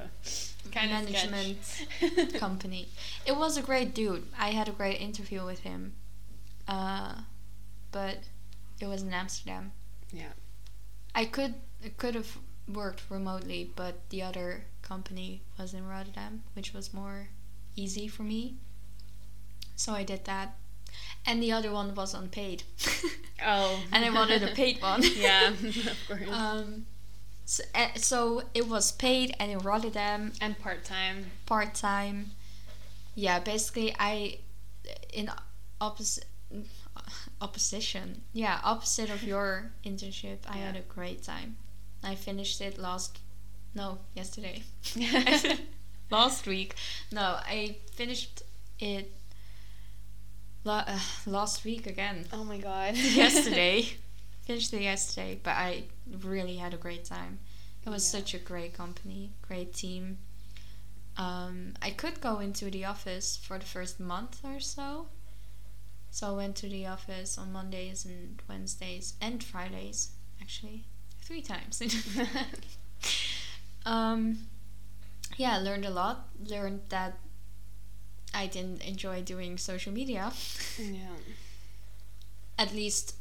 kind 0.72 0.90
management 0.90 1.58
company. 2.44 2.88
It 3.24 3.36
was 3.36 3.56
a 3.56 3.62
great 3.62 3.94
dude. 3.94 4.26
I 4.38 4.50
had 4.50 4.68
a 4.68 4.72
great 4.72 5.00
interview 5.00 5.44
with 5.46 5.60
him, 5.60 5.94
uh, 6.68 7.14
but 7.92 8.18
it 8.80 8.86
was 8.86 9.02
in 9.02 9.12
Amsterdam. 9.14 9.72
Yeah. 10.12 10.32
I 11.14 11.24
could 11.24 11.54
I 11.84 11.90
could 11.96 12.14
have 12.14 12.36
worked 12.68 13.02
remotely, 13.10 13.70
but 13.74 13.94
the 14.10 14.22
other 14.22 14.64
company 14.94 15.40
was 15.58 15.72
in 15.72 15.86
Rotterdam, 15.86 16.42
which 16.54 16.74
was 16.74 16.92
more 16.92 17.28
easy 17.76 18.08
for 18.08 18.24
me. 18.24 18.56
So 19.76 19.92
I 19.94 20.02
did 20.02 20.24
that. 20.24 20.48
And 21.24 21.40
the 21.40 21.52
other 21.52 21.70
one 21.72 21.94
was 21.94 22.12
unpaid. 22.14 22.64
Oh. 23.42 23.82
and 23.90 24.04
I 24.04 24.10
wanted 24.10 24.42
a 24.42 24.48
paid 24.48 24.82
one. 24.90 25.02
yeah, 25.16 25.48
of 25.48 25.98
course. 26.08 26.28
um 26.30 26.84
so, 27.46 27.62
uh, 27.74 27.88
so 27.96 28.42
it 28.52 28.68
was 28.68 28.92
paid 28.92 29.34
and 29.40 29.50
in 29.50 29.58
Rotterdam, 29.60 30.32
and 30.42 30.58
part 30.58 30.84
time. 30.84 31.16
part 31.46 31.72
time. 31.74 32.32
Yeah, 33.14 33.38
basically 33.40 33.88
I 33.98 34.40
in 35.20 35.30
opposite 35.80 36.26
opposition. 37.40 38.06
Yeah, 38.34 38.60
opposite 38.62 39.08
of 39.10 39.22
your 39.22 39.72
internship, 39.86 40.38
I 40.46 40.58
had 40.66 40.76
a 40.76 40.84
great 40.96 41.22
time. 41.22 41.56
I 42.04 42.14
finished 42.16 42.60
it 42.60 42.76
last 42.78 43.18
no, 43.74 43.98
yesterday. 44.14 44.62
last 46.10 46.46
week. 46.46 46.74
No, 47.12 47.38
I 47.44 47.76
finished 47.94 48.42
it 48.78 49.12
la- 50.64 50.84
uh, 50.86 50.98
last 51.26 51.64
week 51.64 51.86
again. 51.86 52.26
oh 52.32 52.44
my 52.44 52.58
god. 52.58 52.96
yesterday. 52.96 53.86
Finished 54.42 54.72
it 54.74 54.82
yesterday, 54.82 55.38
but 55.42 55.50
I 55.56 55.84
really 56.22 56.56
had 56.56 56.74
a 56.74 56.78
great 56.78 57.04
time. 57.04 57.38
It 57.86 57.90
was 57.90 58.12
Yeah. 58.12 58.20
such 58.20 58.34
a 58.34 58.38
great 58.38 58.74
company, 58.74 59.32
great 59.42 59.72
team. 59.74 60.18
Um, 61.16 61.74
I 61.82 61.90
could 61.90 62.20
go 62.20 62.38
into 62.40 62.70
the 62.70 62.84
office 62.84 63.36
for 63.36 63.58
the 63.58 63.64
first 63.66 64.00
month 64.00 64.40
or 64.44 64.60
so. 64.60 65.08
So 66.10 66.28
I 66.28 66.32
went 66.32 66.56
to 66.56 66.68
the 66.68 66.86
office 66.86 67.38
on 67.38 67.52
Mondays 67.52 68.04
and 68.04 68.42
Wednesdays 68.48 69.14
and 69.20 69.44
Fridays, 69.44 70.10
actually, 70.40 70.84
three 71.22 71.42
times. 71.42 71.80
Um, 73.86 74.38
yeah, 75.36 75.56
I 75.56 75.58
learned 75.58 75.84
a 75.84 75.90
lot. 75.90 76.28
Learned 76.44 76.82
that 76.88 77.18
I 78.34 78.46
didn't 78.46 78.82
enjoy 78.82 79.22
doing 79.22 79.58
social 79.58 79.92
media 79.92 80.32
yeah. 80.78 81.16
at 82.58 82.72
least 82.72 83.16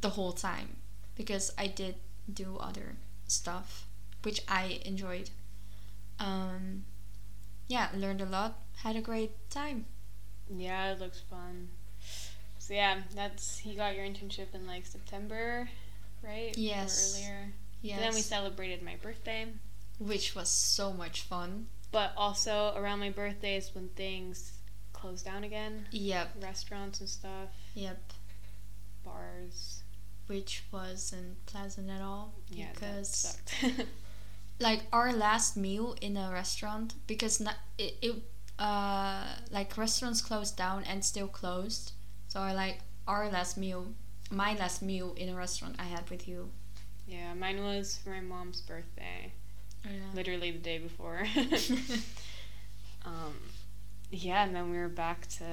the 0.00 0.10
whole 0.10 0.32
time 0.32 0.76
because 1.16 1.52
I 1.58 1.66
did 1.66 1.96
do 2.32 2.56
other 2.58 2.96
stuff 3.26 3.86
which 4.22 4.42
I 4.48 4.80
enjoyed. 4.84 5.30
Um, 6.18 6.84
yeah, 7.68 7.88
learned 7.94 8.20
a 8.20 8.26
lot, 8.26 8.58
had 8.82 8.96
a 8.96 9.00
great 9.00 9.32
time. 9.50 9.86
Yeah, 10.50 10.92
it 10.92 11.00
looks 11.00 11.20
fun. 11.30 11.68
So 12.58 12.74
yeah, 12.74 13.00
that's 13.14 13.58
he 13.58 13.74
got 13.74 13.94
your 13.96 14.04
internship 14.04 14.54
in 14.54 14.66
like 14.66 14.86
September, 14.86 15.68
right? 16.22 16.56
Or 16.56 16.60
Yes. 16.60 17.14
earlier. 17.16 17.52
Yes, 17.82 18.00
Then 18.00 18.14
we 18.14 18.20
celebrated 18.20 18.82
my 18.82 18.96
birthday. 18.96 19.46
which 19.98 20.34
was 20.34 20.48
so 20.48 20.92
much 20.92 21.22
fun. 21.22 21.66
But 21.92 22.12
also 22.16 22.74
around 22.76 22.98
my 23.00 23.10
birthday 23.10 23.56
is 23.56 23.74
when 23.74 23.88
things 23.90 24.52
close 24.92 25.22
down 25.22 25.44
again. 25.44 25.86
Yep, 25.90 26.36
Restaurants 26.42 27.00
and 27.00 27.08
stuff, 27.08 27.50
yep, 27.74 28.12
bars. 29.04 29.82
which 30.26 30.64
wasn't 30.72 31.44
pleasant 31.46 31.88
at 31.90 32.00
all 32.02 32.34
Yeah, 32.48 32.66
that 32.66 32.74
because 32.74 33.08
sucked. 33.08 33.84
like 34.60 34.82
our 34.92 35.12
last 35.12 35.56
meal 35.56 35.96
in 36.00 36.16
a 36.16 36.30
restaurant 36.32 36.94
because 37.06 37.40
not, 37.40 37.56
it, 37.78 37.96
it 38.02 38.14
uh 38.58 39.24
like 39.52 39.76
restaurants 39.78 40.20
closed 40.20 40.56
down 40.56 40.82
and 40.84 41.04
still 41.04 41.28
closed 41.28 41.92
so 42.26 42.40
I 42.40 42.52
like 42.52 42.80
our 43.06 43.30
last 43.30 43.56
meal 43.56 43.94
my 44.32 44.54
last 44.54 44.82
meal 44.82 45.14
in 45.16 45.28
a 45.28 45.34
restaurant 45.36 45.76
I 45.78 45.84
had 45.84 46.10
with 46.10 46.26
you 46.26 46.50
yeah, 47.08 47.34
mine 47.34 47.62
was 47.62 47.96
for 47.96 48.10
my 48.10 48.20
mom's 48.20 48.60
birthday. 48.60 49.32
Literally 50.14 50.50
the 50.50 50.58
day 50.58 50.78
before. 50.78 51.26
um, 53.06 53.34
yeah, 54.10 54.44
and 54.44 54.54
then 54.54 54.70
we 54.70 54.76
were 54.76 54.88
back 54.88 55.26
to 55.38 55.44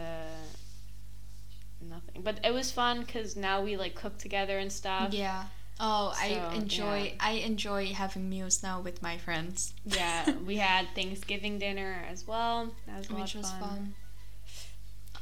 nothing. 1.81 2.21
But 2.21 2.39
it 2.43 2.53
was 2.53 2.71
fun 2.71 3.01
because 3.01 3.35
now 3.35 3.61
we 3.61 3.77
like 3.77 3.95
cook 3.95 4.17
together 4.17 4.57
and 4.57 4.71
stuff. 4.71 5.13
yeah 5.13 5.45
oh 5.79 6.13
So, 6.13 6.23
I 6.23 6.55
enjoy 6.55 7.03
yeah. 7.03 7.11
I 7.19 7.31
enjoy 7.31 7.87
having 7.87 8.29
meals 8.29 8.63
now 8.63 8.81
with 8.81 9.01
my 9.01 9.17
friends 9.17 9.73
Yeah, 9.85 10.31
we 10.45 10.57
had 10.57 10.87
Thanksgiving 10.95 11.59
dinner 11.59 12.05
as 12.09 12.25
well. 12.27 12.71
That 12.87 12.97
was 12.99 13.09
which 13.09 13.35
was 13.35 13.51
fun. 13.51 13.59
fun 13.59 13.93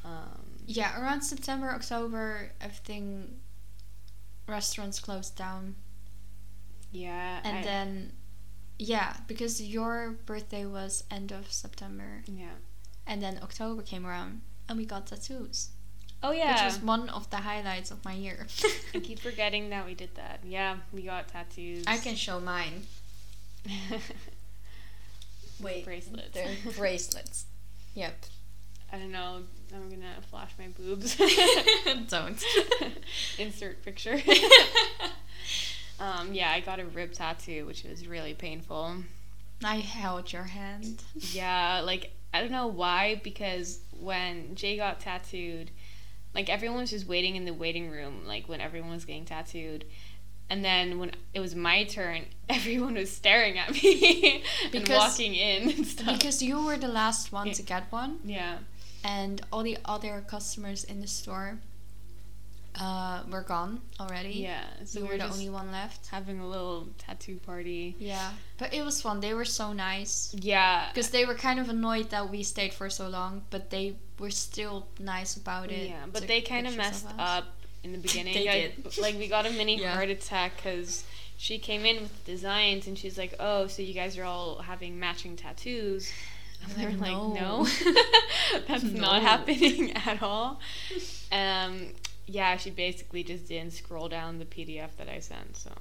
Um, 0.06 0.41
yeah 0.65 1.00
around 1.02 1.22
September 1.22 1.69
October 1.69 2.52
everything 2.62 3.36
restaurants 4.48 5.00
closed 5.00 5.36
down 5.36 5.76
yeah, 6.93 7.41
and 7.43 7.58
I- 7.58 7.62
then 7.63 8.13
yeah 8.79 9.17
because 9.27 9.62
your 9.62 10.15
birthday 10.25 10.65
was 10.65 11.03
end 11.12 11.32
of 11.32 11.51
September 11.51 12.23
yeah. 12.25 12.56
And 13.06 13.21
then 13.21 13.38
October 13.43 13.82
came 13.82 14.06
around 14.08 14.41
and 14.69 14.77
we 14.77 14.86
got 14.86 15.08
tattoos. 15.08 15.69
Oh 16.25 16.32
yeah, 16.32 16.53
Which 16.53 16.63
was 16.73 16.82
one 16.82 17.10
of 17.10 17.29
the 17.29 17.38
highlights 17.38 17.91
of 17.91 18.03
my 18.06 18.13
year. 18.13 18.47
I 18.95 18.99
keep 19.01 19.19
forgetting 19.29 19.69
that 19.71 19.86
we 19.86 19.93
did 19.93 20.15
that. 20.15 20.39
Yeah, 20.45 20.77
we 20.93 21.01
got 21.01 21.27
tattoos. 21.27 21.84
I 21.86 21.97
can 21.97 22.15
show 22.15 22.39
mine. 22.39 22.84
Wait. 25.62 25.84
bracelets. 25.86 26.32
They're 26.34 26.56
bracelets. 26.77 27.45
Yep. 27.95 28.25
I 28.91 28.97
don't 28.99 29.12
know. 29.12 29.39
I'm 29.75 29.89
gonna 29.89 30.21
flash 30.29 30.51
my 30.60 30.67
boobs. 30.67 31.17
Don't. 32.10 32.41
Insert 33.38 33.84
picture. 33.84 34.21
Um, 36.04 36.34
yeah, 36.34 36.52
I 36.52 36.60
got 36.60 36.82
a 36.82 36.86
rib 36.86 37.13
tattoo, 37.13 37.66
which 37.66 37.86
was 37.86 38.06
really 38.06 38.34
painful. 38.34 38.96
I 39.63 39.78
held 39.78 40.34
your 40.34 40.44
hand. 40.44 41.02
Yeah, 41.16 41.80
like 41.80 42.12
I 42.34 42.42
don't 42.42 42.52
know 42.52 42.68
why, 42.68 43.22
because 43.24 43.80
when 43.98 44.54
Jay 44.54 44.76
got 44.76 44.99
tattooed, 44.99 45.72
like 46.36 46.49
everyone 46.49 46.80
was 46.80 46.89
just 46.89 47.08
waiting 47.08 47.38
in 47.38 47.45
the 47.45 47.54
waiting 47.54 47.89
room, 47.89 48.24
like 48.28 48.49
when 48.49 48.60
everyone 48.60 48.91
was 48.91 49.06
getting 49.06 49.24
tattooed. 49.24 49.86
And 50.49 50.64
then 50.64 50.99
when 50.99 51.12
it 51.34 51.39
was 51.39 51.56
my 51.56 51.86
turn, 51.86 52.26
everyone 52.49 52.95
was 52.95 53.10
staring 53.10 53.58
at 53.58 53.72
me 53.72 54.43
and 54.74 54.89
walking 54.89 55.34
in 55.34 55.70
and 55.70 55.88
stuff. 55.88 56.20
Because 56.20 56.43
you 56.43 56.66
were 56.66 56.76
the 56.76 56.89
last 56.89 57.32
one 57.32 57.51
to 57.51 57.62
get 57.62 57.89
one, 57.93 58.20
yeah, 58.26 58.58
and 59.06 59.41
all 59.54 59.64
the 59.64 59.78
other 59.86 60.22
customers 60.28 60.84
in 60.84 60.99
the 60.99 61.08
store 61.08 61.60
uh, 62.80 63.21
were 63.30 63.41
gone 63.43 63.82
already. 63.99 64.32
yeah. 64.34 64.63
So 64.86 64.99
you 64.99 65.05
we 65.05 65.11
were 65.11 65.17
the 65.17 65.30
only 65.30 65.49
one 65.49 65.71
left. 65.71 66.07
having 66.07 66.39
a 66.39 66.47
little 66.47 66.88
tattoo 66.97 67.38
party. 67.45 67.95
Yeah. 67.99 68.32
But 68.57 68.74
it 68.74 68.84
was 68.84 69.01
fun. 69.01 69.19
They 69.19 69.34
were 69.34 69.45
so 69.45 69.74
nice. 69.74 70.34
Yeah, 70.39 70.89
Because 70.89 71.09
they 71.11 71.26
were 71.26 71.36
kind 71.36 71.59
of 71.59 71.69
annoyed 71.69 72.09
that 72.09 72.30
we 72.32 72.41
stayed 72.43 72.74
for 72.74 72.89
so 72.89 73.07
long, 73.07 73.43
but 73.49 73.69
they 73.69 73.95
were 74.19 74.32
still 74.32 74.88
nice 74.99 75.36
about 75.38 75.71
it. 75.71 75.89
Yeah, 75.89 76.05
but 76.11 76.28
they 76.28 76.41
kind 76.41 76.65
of 76.67 76.76
messed 76.76 77.05
us. 77.05 77.13
up 77.19 77.45
in 77.84 77.91
the 77.91 77.97
beginning. 78.07 78.34
They 78.34 78.49
I- 78.49 78.71
did. 78.76 78.97
Like 78.97 79.17
we 79.17 79.28
got 79.28 79.45
a 79.45 79.51
mini 79.51 79.80
Yeah. 79.82 79.93
heart 79.93 80.09
attack 80.09 80.55
because 80.57 81.03
she 81.38 81.59
came 81.59 81.86
in 81.86 82.01
with 82.03 82.26
designs 82.26 82.88
and 82.88 82.97
she's 82.97 83.17
like, 83.17 83.36
"Oh, 83.39 83.67
so 83.67 83.82
you 83.82 83.93
guys 83.93 84.17
are 84.17 84.24
all 84.24 84.59
having 84.59 84.99
matching 84.99 85.36
tattoos." 85.36 86.11
And 86.63 86.71
I'm 86.71 86.78
they 86.80 86.86
were 86.86 86.91
like, 86.91 87.01
like, 87.01 87.41
"No." 87.41 87.63
no, 87.63 87.67
that's 88.67 88.84
No. 88.84 89.01
not 89.01 89.21
happening 89.21 89.91
at 89.93 90.24
all. 90.24 90.59
Um, 91.32 91.88
yeah, 92.34 92.57
she 92.57 92.71
basically 92.71 93.23
just 93.23 93.47
didn't 93.47 93.73
scroll 93.73 94.09
down 94.09 94.39
the 94.39 94.45
PDF 94.45 94.95
that 94.97 95.07
I 95.07 95.19
sent. 95.19 95.55
So 95.55 95.71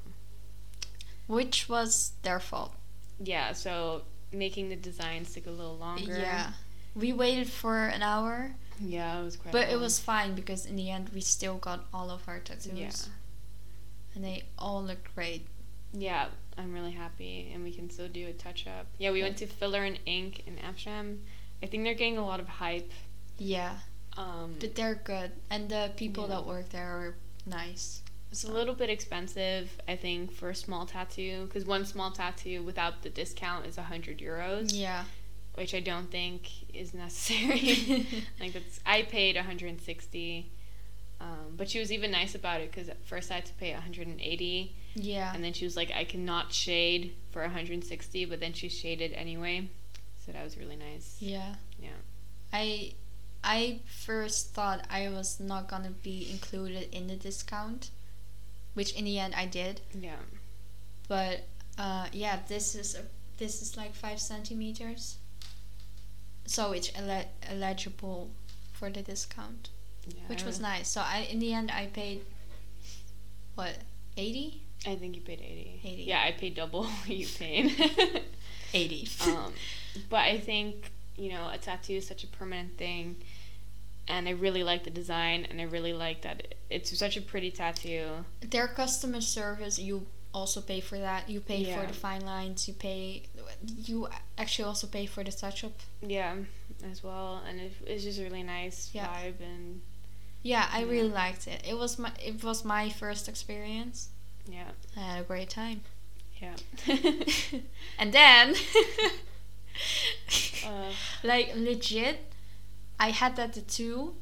Which 1.26 1.68
was 1.68 2.12
their 2.22 2.40
fault. 2.40 2.72
yeah, 3.18 3.52
so 3.52 4.02
making 4.32 4.68
the 4.68 4.76
designs 4.76 5.32
take 5.34 5.46
a 5.46 5.50
little 5.50 5.76
longer. 5.76 6.18
Yeah. 6.18 6.52
We 6.94 7.12
waited 7.14 7.48
for 7.48 7.86
an 7.86 8.02
hour, 8.02 8.54
yeah, 8.78 9.18
it 9.20 9.24
was 9.24 9.36
quite. 9.36 9.52
but 9.52 9.68
it 9.70 9.78
was 9.78 9.98
fine 9.98 10.34
because 10.34 10.66
in 10.66 10.76
the 10.76 10.90
end 10.90 11.08
we 11.14 11.22
still 11.22 11.56
got 11.56 11.86
all 11.94 12.10
of 12.10 12.28
our 12.28 12.38
tattoos. 12.38 12.72
Yeah. 12.74 13.12
And 14.14 14.22
they 14.22 14.44
all 14.58 14.82
look 14.82 15.10
great. 15.14 15.46
Yeah, 15.94 16.26
I'm 16.58 16.74
really 16.74 16.92
happy, 16.92 17.50
and 17.54 17.64
we 17.64 17.72
can 17.72 17.88
still 17.88 18.08
do 18.08 18.26
a 18.28 18.32
touch 18.32 18.66
up. 18.66 18.86
Yeah, 18.98 19.10
we 19.10 19.22
went 19.22 19.38
to 19.38 19.46
Filler 19.46 19.84
and 19.84 19.98
Ink 20.04 20.42
in 20.46 20.58
Amsterdam. 20.58 21.20
I 21.62 21.66
think 21.66 21.84
they're 21.84 21.94
getting 21.94 22.18
a 22.18 22.26
lot 22.26 22.40
of 22.40 22.48
hype. 22.48 22.92
Yeah. 23.38 23.76
Um, 24.16 24.56
But 24.60 24.74
they're 24.74 24.94
good. 24.94 25.32
And 25.50 25.68
the 25.68 25.92
people 25.96 26.24
Yeah. 26.24 26.36
that 26.36 26.46
work 26.46 26.68
there 26.70 26.86
are 26.90 27.14
nice. 27.46 28.02
it's 28.30 28.44
a 28.44 28.50
little 28.52 28.74
bit 28.74 28.88
expensive, 28.88 29.78
I 29.86 29.94
think, 29.96 30.32
for 30.32 30.48
a 30.50 30.54
small 30.54 30.86
tattoo, 30.86 31.44
because 31.46 31.66
one 31.66 31.84
small 31.84 32.10
tattoo 32.12 32.62
without 32.62 33.02
the 33.02 33.10
discount 33.10 33.66
is 33.66 33.76
hundred 33.76 34.18
euros, 34.20 34.70
Yeah. 34.72 35.04
which 35.54 35.74
I 35.74 35.80
don't 35.80 36.10
think 36.10 36.48
is 36.74 36.94
necessary. 36.94 38.06
like 38.40 38.54
that's, 38.54 38.80
I 38.86 39.02
paid 39.02 39.36
160. 39.36 40.50
Um, 41.20 41.54
but 41.56 41.68
she 41.70 41.78
was 41.78 41.92
even 41.92 42.10
nice 42.10 42.34
about 42.34 42.60
it 42.62 42.70
because 42.70 42.88
at 42.88 43.04
first 43.04 43.30
I 43.30 43.34
had 43.36 43.46
to 43.46 43.52
pay 43.54 43.72
180, 43.74 44.74
Yeah. 44.94 45.32
and 45.34 45.44
then 45.44 45.52
she 45.52 45.64
was 45.64 45.76
like, 45.76 45.92
"I 45.92 46.04
cannot 46.04 46.52
shade 46.52 47.14
for 47.30 47.42
160," 47.42 48.24
but 48.24 48.40
then 48.40 48.52
she 48.54 48.68
shaded 48.68 49.12
anyway, 49.12 49.68
so 50.24 50.32
that 50.32 50.42
was 50.42 50.56
really 50.56 50.74
nice. 50.76 51.16
Yeah. 51.20 51.54
Yeah. 51.80 51.90
I 52.52 52.94
I 53.44 53.80
first 53.86 54.54
thought 54.54 54.86
I 54.90 55.08
was 55.08 55.40
not 55.40 55.68
gonna 55.68 55.90
be 55.90 56.28
included 56.30 56.88
in 56.94 57.08
the 57.08 57.16
discount, 57.16 57.90
which 58.74 58.92
in 58.94 59.04
the 59.04 59.18
end 59.18 59.34
I 59.34 59.46
did. 59.46 59.80
Yeah. 59.98 60.16
But 61.08 61.44
uh, 61.78 62.06
yeah, 62.12 62.40
this 62.48 62.74
is 62.74 62.94
a 62.94 63.02
this 63.38 63.62
is 63.62 63.76
like 63.76 63.94
five 63.94 64.20
centimeters, 64.20 65.16
so 66.46 66.72
it's 66.72 66.90
ele- 66.94 67.28
eligible 67.48 68.30
for 68.72 68.90
the 68.90 69.02
discount, 69.02 69.70
yeah 70.06 70.22
which 70.28 70.44
was 70.44 70.60
nice. 70.60 70.88
So 70.88 71.00
I 71.00 71.26
in 71.30 71.38
the 71.40 71.52
end 71.52 71.70
I 71.70 71.86
paid 71.86 72.22
what 73.54 73.78
eighty. 74.16 74.62
I 74.84 74.96
think 74.96 75.14
you 75.14 75.22
paid 75.22 75.38
80. 75.40 75.80
80. 75.84 76.02
Yeah, 76.02 76.22
I 76.26 76.32
paid 76.32 76.56
double 76.56 76.84
what 76.86 77.08
you 77.08 77.26
paid. 77.38 78.22
80. 78.74 79.08
um, 79.26 79.52
but 80.10 80.20
I 80.20 80.38
think, 80.38 80.90
you 81.16 81.30
know, 81.30 81.48
a 81.52 81.56
tattoo 81.56 81.94
is 81.94 82.06
such 82.08 82.24
a 82.24 82.26
permanent 82.26 82.76
thing. 82.78 83.14
And 84.08 84.28
I 84.28 84.32
really 84.32 84.64
like 84.64 84.84
the 84.84 84.90
design, 84.90 85.46
and 85.48 85.60
I 85.60 85.64
really 85.64 85.92
like 85.92 86.22
that 86.22 86.54
it's 86.68 86.96
such 86.98 87.16
a 87.16 87.22
pretty 87.22 87.50
tattoo. 87.50 88.24
Their 88.40 88.66
customer 88.68 89.20
service, 89.20 89.78
you 89.78 90.06
also 90.34 90.60
pay 90.60 90.80
for 90.80 90.98
that. 90.98 91.28
You 91.30 91.40
pay 91.40 91.58
Yeah. 91.58 91.80
for 91.80 91.86
the 91.86 91.94
fine 91.94 92.22
lines. 92.24 92.66
You 92.66 92.74
pay. 92.74 93.22
You 93.84 94.08
actually 94.36 94.64
also 94.64 94.86
pay 94.86 95.06
for 95.06 95.22
the 95.22 95.30
touch 95.30 95.62
up. 95.64 95.72
Yeah, 96.00 96.34
as 96.90 97.04
well. 97.04 97.42
And 97.48 97.60
it, 97.60 97.72
it's 97.86 98.02
just 98.04 98.18
a 98.18 98.22
really 98.24 98.42
nice 98.42 98.90
Yeah. 98.92 99.06
vibe. 99.06 99.40
And 99.40 99.82
Yeah, 100.42 100.68
I 100.72 100.80
Yeah. 100.80 100.90
really 100.90 101.08
liked 101.10 101.46
it. 101.46 101.62
It 101.64 101.78
was 101.78 101.98
my 101.98 102.10
it 102.18 102.42
was 102.42 102.64
my 102.64 102.90
first 102.90 103.28
experience. 103.28 104.08
yeah, 104.48 104.70
I 104.96 105.00
had 105.00 105.20
a 105.20 105.24
great 105.24 105.50
time. 105.50 105.82
yeah. 106.40 106.56
and 107.98 108.12
then, 108.12 108.56
uh, 110.66 110.90
like 111.22 111.52
legit, 111.54 112.31
I 113.02 113.10
had 113.10 113.34
that 113.36 113.52
tattoo. 113.54 114.14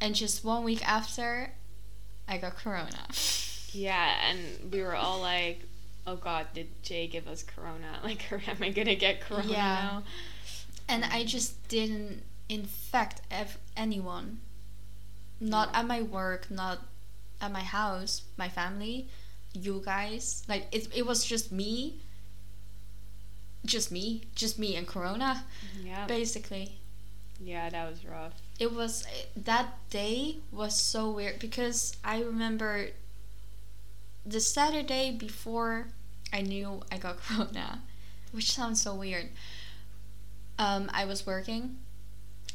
And 0.00 0.14
just 0.14 0.44
one 0.44 0.62
week 0.64 0.86
after, 0.86 1.52
I 2.28 2.38
got 2.38 2.56
corona. 2.56 3.06
yeah, 3.72 4.14
and 4.28 4.72
we 4.72 4.82
were 4.82 4.94
all 4.94 5.20
like, 5.20 5.60
oh 6.06 6.16
god, 6.16 6.46
did 6.54 6.68
Jay 6.82 7.06
give 7.06 7.26
us 7.28 7.42
corona? 7.42 7.98
Like, 8.04 8.30
am 8.32 8.62
I 8.62 8.70
gonna 8.70 8.94
get 8.94 9.20
corona 9.20 9.48
Yeah. 9.52 9.74
now? 9.82 10.02
and 10.88 11.04
I 11.04 11.24
just 11.24 11.68
didn't 11.68 12.22
infect 12.48 13.20
ev- 13.30 13.58
anyone. 13.76 14.40
Not 15.40 15.72
No. 15.72 15.78
at 15.78 15.86
my 15.86 16.02
work, 16.02 16.50
not 16.50 16.78
at 17.40 17.52
my 17.52 17.62
house, 17.62 18.22
my 18.36 18.48
family, 18.48 19.08
you 19.54 19.80
guys. 19.84 20.42
Like 20.48 20.66
it, 20.72 20.88
it 20.94 21.06
was 21.06 21.24
just 21.24 21.52
me. 21.52 22.00
Just 23.64 23.92
me, 23.92 24.22
just 24.34 24.58
me 24.58 24.74
and 24.76 24.86
Corona, 24.86 25.44
Yeah. 25.84 26.06
basically. 26.06 26.79
Yeah, 27.40 27.70
that 27.70 27.90
was 27.90 28.04
rough. 28.04 28.34
It 28.60 28.72
was 28.72 29.04
that 29.34 29.74
day 29.90 30.36
was 30.52 30.80
so 30.80 31.10
weird 31.10 31.38
because 31.40 31.96
I 32.04 32.22
remember 32.22 32.90
the 34.24 34.40
Saturday 34.40 35.10
before 35.10 35.88
I 36.32 36.40
knew 36.42 36.82
I 36.90 36.98
got 36.98 37.18
corona, 37.22 37.82
which 38.32 38.52
sounds 38.52 38.80
so 38.82 38.94
weird. 38.94 39.30
Um, 40.58 40.90
I 40.92 41.04
was 41.06 41.26
working, 41.26 41.78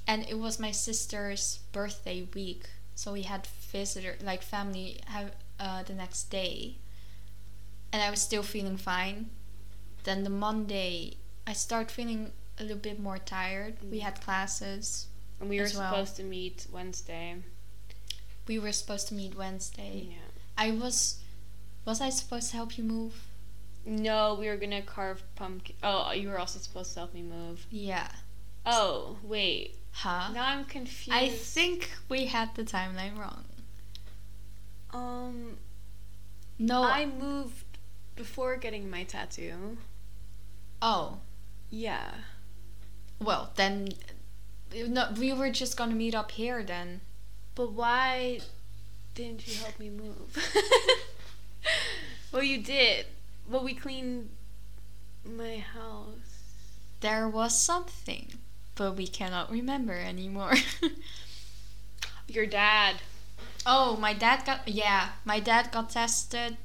and 0.08 0.24
it 0.30 0.40
was 0.40 0.60
my 0.60 0.72
sister's 0.72 1.60
birthday 1.72 2.28
week, 2.34 2.70
so 2.96 3.14
we 3.14 3.24
had 3.24 3.48
visitor 3.48 4.18
like 4.24 4.44
family 4.44 5.02
have 5.08 5.32
uh, 5.60 5.84
the 5.84 5.94
next 5.96 6.26
day, 6.32 6.78
and 7.92 8.02
I 8.02 8.10
was 8.10 8.22
still 8.22 8.44
feeling 8.44 8.78
fine. 8.78 9.30
Then 10.04 10.24
the 10.24 10.30
Monday, 10.30 11.18
I 11.48 11.54
start 11.54 11.92
feeling 11.92 12.32
a 12.60 12.64
little 12.64 12.78
bit 12.78 13.00
more 13.00 13.18
tired. 13.18 13.76
We 13.90 14.00
had 14.00 14.22
classes. 14.22 15.08
And 15.40 15.50
we 15.50 15.58
were 15.58 15.64
well. 15.64 15.72
supposed 15.92 16.16
to 16.18 16.24
meet 16.24 16.68
Wednesday. 16.72 17.36
We 18.48 18.60
were 18.60 18.72
supposed 18.72 19.08
to 19.10 19.14
meet 19.14 19.36
Wednesday. 19.36 20.08
Yeah. 20.12 20.18
I 20.58 20.72
was 20.72 21.20
was 21.84 22.00
I 22.02 22.10
supposed 22.10 22.50
to 22.52 22.56
help 22.56 22.78
you 22.78 22.84
move? 22.84 23.28
No, 23.86 24.36
we 24.40 24.48
were 24.48 24.56
gonna 24.58 24.82
carve 24.82 25.22
pumpkin. 25.36 25.76
Oh, 25.84 26.12
you 26.12 26.30
were 26.30 26.40
also 26.40 26.60
supposed 26.60 26.94
to 26.94 27.00
help 27.02 27.14
me 27.14 27.22
move. 27.22 27.66
Yeah. 27.70 28.08
Oh, 28.66 29.18
wait. 29.24 29.76
Huh? 29.92 30.32
Now 30.34 30.48
I'm 30.48 30.66
confused. 30.66 31.18
I 31.18 31.30
think 31.30 31.90
we 32.10 32.26
had 32.26 32.56
the 32.56 32.64
timeline 32.64 33.18
wrong. 33.18 33.46
Um, 34.92 35.58
No. 36.58 36.84
I 36.84 37.06
moved 37.06 37.66
before 38.16 38.56
getting 38.58 38.90
my 38.90 39.04
tattoo. 39.04 39.78
oh. 40.82 41.20
Yeah. 41.70 42.12
Well, 43.20 43.52
then 43.56 43.90
no, 44.74 45.10
we 45.18 45.32
were 45.32 45.50
just 45.50 45.78
to 45.78 45.88
meet 45.88 46.16
up 46.16 46.32
here 46.32 46.64
then. 46.64 47.02
But 47.56 47.72
why 47.72 48.40
didn't 49.14 49.48
you 49.48 49.56
help 49.56 49.80
me 49.80 49.90
move? 49.90 50.38
well, 52.32 52.44
you 52.44 52.62
did. 52.62 53.06
Well, 53.50 53.64
we 53.64 53.74
cleaned 53.74 54.30
my 55.24 55.58
house. 55.58 56.42
There 57.00 57.30
was 57.30 57.58
something, 57.58 58.34
but 58.76 58.96
we 58.96 59.08
cannot 59.08 59.52
remember 59.52 59.94
anymore. 59.94 60.56
Your 62.28 62.46
dad. 62.46 62.98
oh, 63.66 63.98
my 63.98 64.14
dad 64.14 64.46
got 64.46 64.68
yeah, 64.68 65.10
my 65.24 65.40
dad 65.40 65.72
got 65.72 65.90
tested 65.92 66.58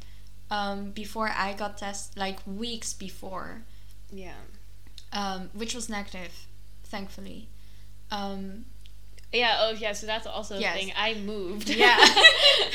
um 0.50 0.90
before 0.90 1.28
I 1.28 1.52
got 1.52 1.78
tested 1.78 2.18
like 2.18 2.38
weeks 2.46 2.92
before. 2.92 3.62
Yeah. 4.10 4.42
Um 5.12 5.50
which 5.52 5.74
was 5.74 5.88
negative, 5.88 6.46
thankfully. 6.84 7.48
Um 8.10 8.64
Yeah. 9.32 9.58
Oh, 9.60 9.70
yeah. 9.72 9.92
So 9.92 10.06
that's 10.06 10.26
also 10.26 10.56
a 10.56 10.60
thing. 10.60 10.92
I 10.96 11.14
moved. 11.14 11.70
Yeah. 11.70 11.98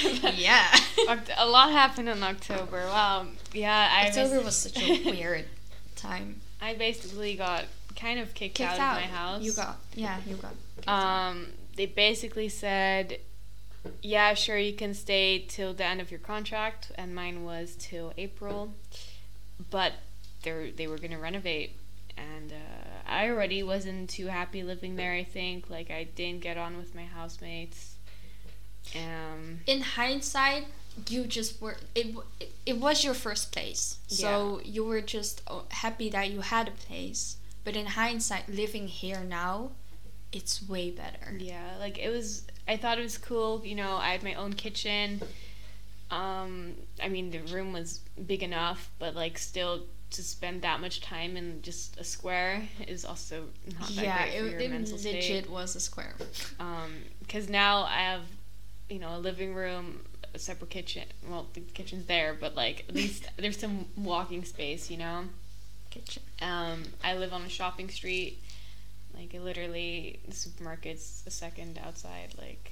yeah. 0.35 0.73
A 1.37 1.45
lot 1.47 1.71
happened 1.71 2.09
in 2.09 2.23
October. 2.23 2.85
Wow. 2.87 3.27
Yeah. 3.53 3.89
I 3.91 4.07
October 4.07 4.41
was, 4.41 4.55
such 4.55 4.81
a 4.81 5.03
weird 5.11 5.45
time. 5.95 6.41
I 6.61 6.73
basically 6.73 7.35
got 7.35 7.65
kind 7.95 8.19
of 8.19 8.33
kicked, 8.33 8.55
Kicked 8.55 8.69
out, 8.71 8.79
out. 8.79 8.97
of 8.97 9.09
my 9.09 9.15
house. 9.15 9.41
You 9.43 9.53
got 9.53 9.77
yeah, 9.93 10.19
you 10.25 10.35
got. 10.35 10.53
kicked 10.75 10.87
out. 10.87 11.29
Um, 11.31 11.47
they 11.75 11.85
basically 11.85 12.49
said, 12.49 13.19
"Yeah, 14.01 14.33
sure, 14.33 14.57
you 14.57 14.73
can 14.73 14.93
stay 14.93 15.45
till 15.47 15.73
the 15.73 15.85
end 15.85 16.01
of 16.01 16.11
your 16.11 16.19
contract," 16.19 16.91
and 16.95 17.13
mine 17.13 17.43
was 17.43 17.75
till 17.77 18.13
April. 18.17 18.73
But 19.69 19.93
they 20.43 20.71
they 20.71 20.87
were 20.87 20.97
gonna 20.97 21.19
renovate, 21.19 21.75
and 22.17 22.51
uh, 22.51 22.55
I 23.07 23.29
already 23.29 23.63
wasn't 23.63 24.09
too 24.09 24.27
happy 24.27 24.63
living 24.63 24.95
there. 24.95 25.13
I 25.13 25.23
think 25.23 25.69
like 25.69 25.91
I 25.91 26.05
didn't 26.15 26.41
get 26.41 26.57
on 26.57 26.77
with 26.77 26.95
my 26.95 27.05
housemates. 27.05 27.95
Um, 28.95 29.61
in 29.65 29.81
hindsight, 29.81 30.65
you 31.09 31.25
just 31.25 31.61
were 31.61 31.77
it. 31.93 32.15
It, 32.65 32.77
was 32.77 33.03
your 33.03 33.13
first 33.13 33.51
place, 33.51 33.97
so 34.07 34.61
you 34.63 34.85
were 34.85 35.01
just 35.01 35.41
oh, 35.47 35.65
happy 35.69 36.09
that 36.09 36.29
you 36.31 36.41
had 36.41 36.67
a 36.67 36.71
place. 36.71 37.37
But 37.63 37.75
in 37.75 37.87
hindsight, 37.87 38.47
living 38.47 38.87
here 38.87 39.23
now, 39.23 39.71
it's 40.31 40.67
way 40.67 40.91
better. 40.91 41.35
yeah, 41.37 41.77
like 41.79 41.97
it 41.97 42.09
was. 42.09 42.45
I 42.67 42.77
thought 42.77 42.99
it 42.99 43.03
was 43.03 43.17
cool. 43.17 43.61
You 43.65 43.75
know, 43.75 43.95
I 43.95 44.09
had 44.09 44.23
my 44.23 44.35
own 44.35 44.53
kitchen. 44.53 45.21
Um, 46.11 46.75
I 47.01 47.09
mean, 47.09 47.31
the 47.31 47.39
room 47.39 47.73
was 47.73 48.01
big 48.25 48.43
enough, 48.43 48.91
but 48.99 49.15
like 49.15 49.37
still 49.37 49.81
to 50.11 50.23
spend 50.23 50.61
that 50.61 50.79
much 50.79 51.01
time 51.01 51.35
in 51.35 51.61
just 51.61 51.97
a 51.97 52.03
square 52.03 52.63
is 52.87 53.05
also 53.05 53.45
not 53.79 53.89
that 53.89 54.03
yeah, 54.03 54.23
great 54.23 54.39
for 54.39 54.45
it, 54.45 54.51
your 54.51 54.59
it 54.59 54.71
mental 54.71 54.95
legit 54.97 55.23
state. 55.23 55.49
was 55.49 55.75
a 55.75 55.79
square. 55.79 56.15
Um, 56.59 56.93
because 57.19 57.49
now 57.49 57.83
I 57.83 57.99
have, 57.99 58.21
you 58.89 58.99
know, 58.99 59.15
a 59.15 59.19
living 59.19 59.53
room, 59.53 60.01
a 60.33 60.39
separate 60.39 60.69
kitchen. 60.69 61.03
Well, 61.27 61.47
the 61.53 61.61
kitchen's 61.61 62.05
there, 62.05 62.35
but 62.39 62.55
like 62.55 62.85
at 62.87 62.95
least 62.95 63.27
there's 63.37 63.57
some 63.57 63.85
walking 63.97 64.45
space, 64.45 64.89
you 64.89 64.97
know. 64.97 65.25
Kitchen. 65.89 66.23
Um, 66.41 66.83
I 67.03 67.15
live 67.15 67.33
on 67.33 67.41
a 67.41 67.49
shopping 67.49 67.89
street. 67.89 68.41
Like, 69.17 69.33
it 69.33 69.41
literally, 69.41 70.19
the 70.27 70.33
supermarket's 70.33 71.23
a 71.25 71.31
second 71.31 71.79
outside. 71.83 72.35
Like, 72.37 72.71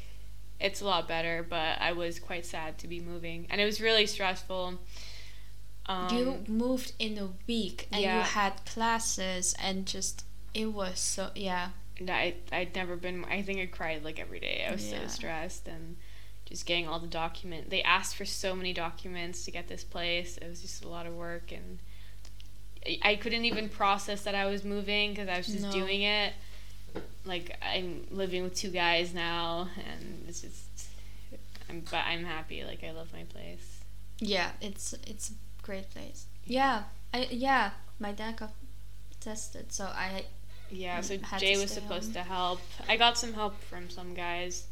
it's 0.59 0.81
a 0.81 0.85
lot 0.85 1.07
better, 1.07 1.45
but 1.47 1.79
I 1.79 1.93
was 1.93 2.19
quite 2.19 2.45
sad 2.45 2.77
to 2.79 2.87
be 2.87 2.99
moving. 2.99 3.47
And 3.49 3.61
it 3.61 3.65
was 3.65 3.79
really 3.79 4.05
stressful. 4.05 4.79
Um, 5.85 6.15
you 6.17 6.43
moved 6.47 6.93
in 6.97 7.17
a 7.17 7.29
week 7.47 7.87
and 7.91 8.01
you 8.01 8.07
had 8.09 8.63
classes 8.65 9.53
and 9.61 9.85
just 9.85 10.23
it 10.53 10.67
was 10.67 10.97
so 10.99 11.31
yeah. 11.35 11.69
and 11.99 12.09
I, 12.09 12.35
I'd 12.51 12.73
never 12.75 12.95
been, 12.95 13.25
I 13.25 13.41
think 13.41 13.59
I 13.59 13.65
cried 13.65 14.03
like 14.03 14.19
every 14.19 14.39
day. 14.39 14.65
I 14.67 14.71
was 14.71 14.89
Yeah. 14.89 15.01
so 15.01 15.07
stressed 15.07 15.67
and 15.67 15.97
just 16.45 16.65
getting 16.65 16.87
all 16.87 16.99
the 16.99 17.07
document. 17.07 17.69
They 17.69 17.81
asked 17.83 18.15
for 18.15 18.25
so 18.25 18.55
many 18.55 18.71
documents 18.73 19.43
to 19.45 19.51
get 19.51 19.67
this 19.67 19.83
place. 19.83 20.37
It 20.37 20.47
was 20.47 20.61
just 20.61 20.83
a 20.85 20.87
lot 20.87 21.05
of 21.05 21.13
work 21.15 21.51
and 21.51 21.79
I- 22.85 22.99
I 23.11 23.15
couldn't 23.15 23.45
even 23.45 23.67
process 23.69 24.21
that 24.23 24.35
I 24.35 24.45
was 24.45 24.63
moving 24.63 25.11
because 25.11 25.27
I 25.29 25.37
was 25.37 25.47
just 25.47 25.61
No. 25.61 25.71
doing 25.71 26.01
it. 26.03 26.33
Like 27.25 27.57
I'm 27.61 28.05
living 28.11 28.43
with 28.43 28.55
two 28.55 28.69
guys 28.69 29.13
now, 29.13 29.69
and 29.77 30.25
it's 30.27 30.41
just. 30.41 30.59
I'm, 31.69 31.79
but 31.89 32.03
I'm 32.05 32.23
happy. 32.25 32.63
Like 32.63 32.83
I 32.83 32.91
love 32.91 33.11
my 33.13 33.23
place. 33.23 33.79
Yeah, 34.19 34.51
it's 34.61 34.93
it's 35.07 35.31
a 35.63 35.65
great 35.65 35.89
place. 35.91 36.25
Yeah. 36.45 36.83
I 37.13 37.27
yeah, 37.31 37.71
my 37.99 38.11
dad 38.11 38.37
got 38.37 38.53
tested, 39.19 39.71
so 39.71 39.85
I 39.85 40.25
Yeah. 40.69 41.01
So 41.01 41.17
had 41.19 41.39
Jay 41.39 41.55
to 41.55 41.61
was 41.61 41.71
supposed 41.71 42.05
home. 42.15 42.23
to 42.23 42.23
help. 42.23 42.59
I 42.89 42.97
got 42.97 43.17
some 43.17 43.33
help 43.33 43.59
from 43.61 43.89
some 43.89 44.13
guys, 44.13 44.67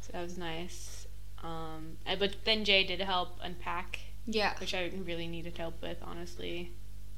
so 0.00 0.12
that 0.12 0.22
was 0.22 0.36
nice. 0.38 1.06
Um, 1.42 1.98
I- 2.06 2.16
but 2.16 2.34
then 2.44 2.64
Jay 2.64 2.82
did 2.84 3.00
help 3.00 3.38
unpack, 3.42 4.00
yeah. 4.26 4.58
which 4.58 4.74
I 4.74 4.90
really 5.04 5.28
needed 5.28 5.56
help 5.56 5.80
with, 5.80 5.98
honestly, 6.02 6.72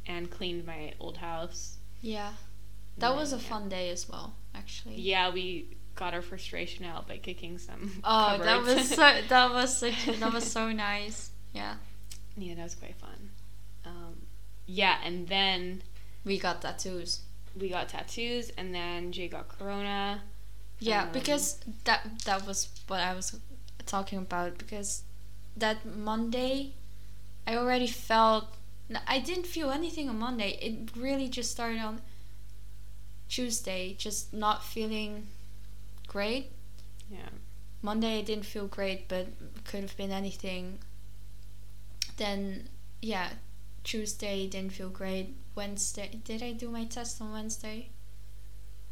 and 0.06 0.30
cleaned 0.30 0.66
my 0.66 0.92
old 1.00 1.16
house. 1.16 1.78
Yeah. 2.02 2.34
That 2.98 3.10
And 3.12 3.16
was 3.18 3.32
a 3.32 3.36
yeah. 3.36 3.42
fun 3.42 3.68
day 3.70 3.88
as 3.90 4.08
well, 4.08 4.34
actually. 4.54 4.96
Yeah, 4.96 5.30
we 5.32 5.76
got 5.94 6.12
our 6.12 6.20
frustration 6.22 6.84
out 6.84 7.08
by 7.08 7.16
kicking 7.16 7.56
some. 7.58 8.02
Oh, 8.04 8.36
that 8.38 8.60
was 8.62 8.88
so 8.90 8.96
that 9.28 9.50
was 9.50 9.78
such 9.78 10.04
that 10.20 10.32
was 10.32 10.50
so 10.52 10.70
nice. 10.72 11.30
Yeah. 11.54 11.76
Yeah, 12.36 12.54
that 12.54 12.62
was 12.64 12.74
quite 12.74 12.96
fun. 12.96 13.30
Um, 13.84 14.26
yeah, 14.66 14.98
and 15.04 15.28
then 15.28 15.82
We 16.24 16.38
got 16.38 16.60
tattoos. 16.62 17.20
we 17.58 17.68
got 17.70 17.88
tattoos, 17.88 18.50
and 18.56 18.74
then 18.74 19.10
Jay 19.12 19.28
got 19.28 19.48
corona. 19.48 20.22
Yeah, 20.78 21.04
Um, 21.04 21.12
because 21.12 21.58
that 21.84 22.20
that 22.24 22.46
was 22.46 22.68
what 22.86 23.00
I 23.00 23.14
was 23.14 23.36
talking 23.86 24.18
about 24.18 24.58
because 24.58 25.02
that 25.56 25.84
Monday 25.84 26.72
I 27.46 27.56
already 27.56 27.86
felt 27.86 28.56
I 29.06 29.18
didn't 29.18 29.46
feel 29.46 29.70
anything 29.70 30.08
on 30.08 30.18
Monday. 30.18 30.58
It 30.62 30.90
really 30.96 31.28
just 31.28 31.50
started 31.50 31.80
on 31.80 32.00
Tuesday, 33.28 33.94
just 33.98 34.32
not 34.32 34.64
feeling 34.64 35.26
great. 36.06 36.50
Yeah. 37.10 37.28
Monday 37.82 38.18
I 38.18 38.22
didn't 38.22 38.44
feel 38.46 38.66
great, 38.66 39.08
but 39.08 39.26
could 39.64 39.82
have 39.82 39.96
been 39.96 40.10
anything. 40.10 40.78
Then 42.20 42.68
yeah, 43.00 43.30
Tuesday 43.82 44.46
didn't 44.46 44.74
feel 44.74 44.90
great. 44.90 45.34
Wednesday 45.54 46.20
did 46.22 46.42
I 46.42 46.52
do 46.52 46.68
my 46.70 46.84
test 46.84 47.20
on 47.22 47.32
Wednesday? 47.32 47.88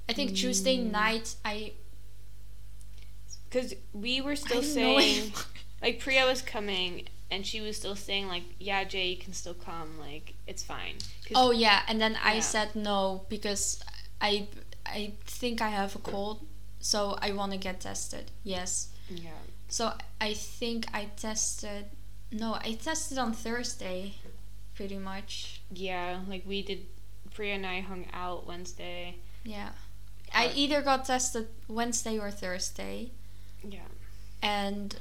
I 0.09 0.15
think 0.15 0.35
Tuesday 0.35 0.79
Mm. 0.79 0.91
night 0.91 1.37
I 1.45 1.73
Because 3.51 3.75
we 3.93 4.21
were 4.21 4.37
still 4.37 4.63
saying, 4.63 5.33
like, 5.83 6.01
Priya 6.01 6.27
was 6.27 6.43
coming, 6.43 7.09
and 7.31 7.47
she 7.47 7.61
was 7.63 7.77
still 7.77 7.97
saying, 7.97 8.29
like, 8.29 8.45
yeah, 8.59 8.85
Jay, 8.85 9.09
you 9.09 9.17
can 9.17 9.33
still 9.33 9.55
come. 9.55 9.99
Like, 9.99 10.35
it's 10.47 10.63
fine. 10.63 10.97
Oh 11.35 11.51
yeah, 11.51 11.83
and 11.89 12.01
then 12.01 12.17
I 12.23 12.35
Yeah. 12.37 12.41
said 12.55 12.75
no 12.77 13.25
because 13.29 13.81
I 14.21 14.49
I 14.87 15.13
think 15.27 15.61
I 15.61 15.69
have 15.81 15.95
a 15.97 15.99
cold, 15.99 16.39
so 16.81 17.17
I 17.27 17.33
want 17.33 17.53
to 17.53 17.59
get 17.59 17.81
tested. 17.81 18.31
Yes. 18.43 18.89
Yeah. 19.11 19.41
So 19.69 19.93
I 20.21 20.33
think 20.35 20.87
I 20.95 21.03
tested. 21.17 21.85
No, 22.31 22.55
I 22.55 22.73
tested 22.75 23.19
on 23.19 23.33
Thursday, 23.33 24.15
pretty 24.75 24.99
much. 24.99 25.61
Yeah, 25.73 26.21
like, 26.29 26.45
we 26.47 26.63
did. 26.63 26.87
Priya 27.35 27.55
and 27.55 27.67
I 27.67 27.81
hung 27.81 28.07
out 28.13 28.47
Wednesday. 28.47 29.17
Yeah. 29.45 29.71
I 30.35 30.51
either 30.55 30.83
got 30.83 31.05
tested 31.05 31.49
Wednesday 31.69 32.19
or 32.19 32.31
Thursday, 32.31 33.11
Yeah. 33.63 33.81
and 34.43 34.97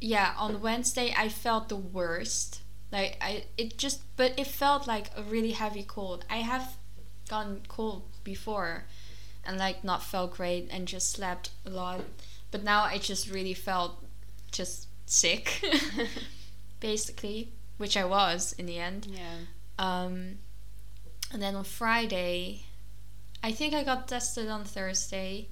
yeah, 0.00 0.34
on 0.36 0.60
Wednesday 0.60 1.14
I 1.16 1.28
felt 1.28 1.68
the 1.68 1.76
worst. 1.76 2.62
Like 2.90 3.16
I, 3.20 3.44
it 3.56 3.78
just, 3.78 4.00
but 4.16 4.32
it 4.38 4.46
felt 4.46 4.86
like 4.86 5.10
a 5.16 5.22
really 5.22 5.52
heavy 5.52 5.82
cold. 5.84 6.24
I 6.30 6.38
have 6.38 6.76
gotten 7.28 7.62
cold 7.68 8.02
before, 8.24 8.84
and 9.44 9.56
like 9.58 9.84
not 9.84 10.02
felt 10.02 10.32
great 10.36 10.68
and 10.70 10.88
just 10.88 11.10
slept 11.12 11.50
a 11.64 11.70
lot. 11.70 12.00
But 12.50 12.62
now 12.64 12.82
I 12.84 12.98
just 12.98 13.30
really 13.30 13.54
felt 13.54 14.04
just 14.50 14.88
sick, 15.06 15.62
basically, 16.80 17.52
which 17.76 17.96
I 17.96 18.04
was 18.04 18.52
in 18.52 18.66
the 18.66 18.78
end. 18.78 19.06
Yeah. 19.10 19.38
Um, 19.78 20.38
and 21.32 21.42
then 21.42 21.54
on 21.54 21.64
Friday, 21.64 22.64
I 23.42 23.52
think 23.52 23.74
I 23.74 23.84
got 23.84 24.08
tested 24.08 24.48
on 24.48 24.64
Thursday. 24.64 25.48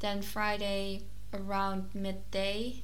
Then 0.00 0.22
Friday 0.22 1.02
around 1.32 1.94
midday, 1.94 2.82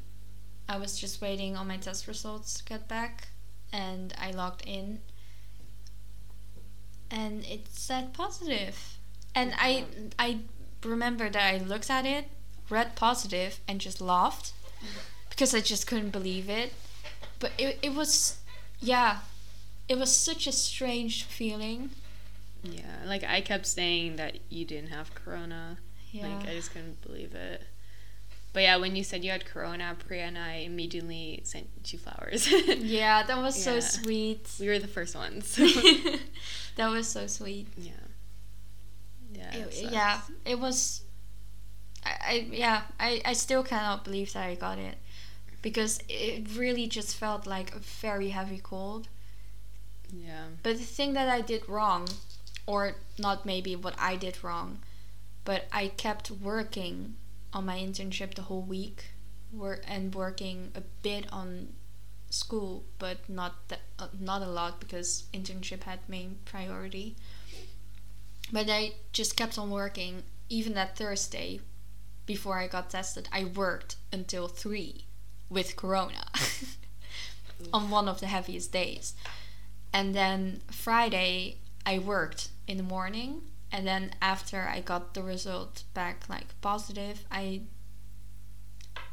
I 0.68 0.78
was 0.78 0.98
just 0.98 1.20
waiting 1.20 1.56
on 1.56 1.68
my 1.68 1.76
test 1.76 2.06
results 2.06 2.54
to 2.54 2.64
get 2.64 2.88
back, 2.88 3.28
and 3.72 4.14
I 4.18 4.30
logged 4.30 4.62
in, 4.66 5.00
and 7.10 7.44
it 7.44 7.68
said 7.68 8.14
positive. 8.14 8.98
And 9.34 9.52
I 9.58 9.84
I 10.18 10.40
remember 10.84 11.28
that 11.28 11.54
I 11.54 11.58
looked 11.58 11.90
at 11.90 12.06
it, 12.06 12.26
read 12.70 12.96
positive, 12.96 13.60
and 13.68 13.80
just 13.80 14.00
laughed 14.00 14.52
because 15.28 15.54
I 15.54 15.60
just 15.60 15.86
couldn't 15.86 16.10
believe 16.10 16.48
it. 16.48 16.72
But 17.42 17.50
it 17.58 17.80
it 17.82 17.92
was, 17.92 18.38
yeah, 18.78 19.18
it 19.88 19.98
was 19.98 20.14
such 20.14 20.46
a 20.46 20.52
strange 20.52 21.24
feeling. 21.24 21.90
Yeah. 22.62 23.02
Like, 23.04 23.24
I 23.24 23.40
kept 23.40 23.66
saying 23.66 24.14
that 24.14 24.38
you 24.48 24.64
didn't 24.64 24.90
have 24.90 25.12
corona. 25.12 25.78
Yeah. 26.12 26.28
Like, 26.28 26.46
I 26.48 26.54
just 26.54 26.72
couldn't 26.72 27.02
believe 27.02 27.34
it. 27.34 27.64
But 28.52 28.62
yeah, 28.62 28.76
when 28.76 28.94
you 28.94 29.02
said 29.02 29.24
you 29.24 29.32
had 29.32 29.44
corona, 29.44 29.96
Priya 29.98 30.26
and 30.26 30.38
I 30.38 30.56
immediately 30.58 31.40
sent 31.42 31.66
you 31.92 31.98
flowers. 31.98 32.46
yeah, 32.78 33.24
that 33.24 33.38
was 33.42 33.60
so 33.60 33.80
sweet. 33.80 34.48
We 34.60 34.68
were 34.68 34.78
the 34.78 34.86
first 34.86 35.16
ones. 35.16 35.56
that 36.76 36.88
was 36.88 37.08
so 37.08 37.26
sweet. 37.26 37.66
yeah. 37.76 37.92
Yeah. 39.34 39.52
It- 39.56 39.74
sucks. 39.74 39.92
yeah, 39.92 40.20
it 40.44 40.60
was. 40.60 41.02
I, 42.04 42.14
I 42.24 42.32
yeah, 42.52 42.82
I, 43.00 43.20
I 43.24 43.32
still 43.32 43.64
cannot 43.64 44.04
believe 44.04 44.32
that 44.34 44.46
I 44.46 44.54
got 44.54 44.78
it 44.78 44.96
because 45.62 46.00
it 46.08 46.48
really 46.56 46.88
just 46.88 47.16
felt 47.16 47.46
like 47.46 47.74
a 47.74 47.78
very 47.78 48.30
heavy 48.30 48.60
cold. 48.62 49.08
Yeah. 50.12 50.46
But 50.62 50.78
the 50.78 50.84
thing 50.84 51.14
that 51.14 51.28
I 51.28 51.40
did 51.40 51.68
wrong, 51.68 52.08
or 52.66 52.96
not 53.18 53.46
maybe 53.46 53.76
what 53.76 53.94
I 53.98 54.16
did 54.16 54.42
wrong, 54.42 54.80
but 55.44 55.66
I 55.72 55.88
kept 55.88 56.30
working 56.30 57.14
on 57.52 57.66
my 57.66 57.78
internship 57.78 58.34
the 58.34 58.42
whole 58.42 58.62
week, 58.62 59.12
work 59.52 59.84
and 59.86 60.14
working 60.14 60.72
a 60.74 60.80
bit 60.80 61.32
on 61.32 61.68
school, 62.30 62.84
but 62.98 63.28
not 63.28 63.68
that 63.68 63.80
uh, 63.98 64.08
not 64.18 64.42
a 64.42 64.46
lot 64.46 64.80
because 64.80 65.24
internship 65.32 65.84
had 65.84 66.00
main 66.08 66.38
priority. 66.44 67.14
But 68.50 68.68
I 68.68 68.94
just 69.12 69.36
kept 69.36 69.58
on 69.58 69.70
working 69.70 70.24
even 70.48 70.74
that 70.74 70.96
Thursday 70.96 71.60
before 72.26 72.58
I 72.58 72.66
got 72.66 72.90
tested. 72.90 73.28
I 73.32 73.44
worked 73.44 73.96
until 74.12 74.48
3 74.48 75.04
with 75.52 75.76
corona 75.76 76.24
on 77.72 77.90
one 77.90 78.08
of 78.08 78.20
the 78.20 78.26
heaviest 78.26 78.72
days. 78.72 79.14
And 79.92 80.14
then 80.14 80.62
Friday 80.70 81.58
I 81.84 81.98
worked 81.98 82.48
in 82.66 82.78
the 82.78 82.82
morning 82.82 83.42
and 83.70 83.86
then 83.86 84.12
after 84.20 84.62
I 84.62 84.80
got 84.80 85.14
the 85.14 85.22
result 85.22 85.84
back 85.94 86.28
like 86.28 86.60
positive, 86.60 87.24
I 87.30 87.62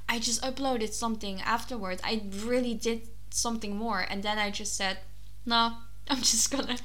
I 0.08 0.20
just 0.20 0.42
uploaded 0.42 0.92
something 0.92 1.40
afterwards. 1.42 2.02
I 2.04 2.24
really 2.44 2.74
did 2.74 3.02
something 3.30 3.76
more 3.76 4.06
and 4.10 4.24
then 4.24 4.40
I 4.40 4.50
just 4.50 4.76
said, 4.76 4.98
"No, 5.46 5.74
I'm 6.10 6.22
just 6.22 6.52
to 6.52 6.58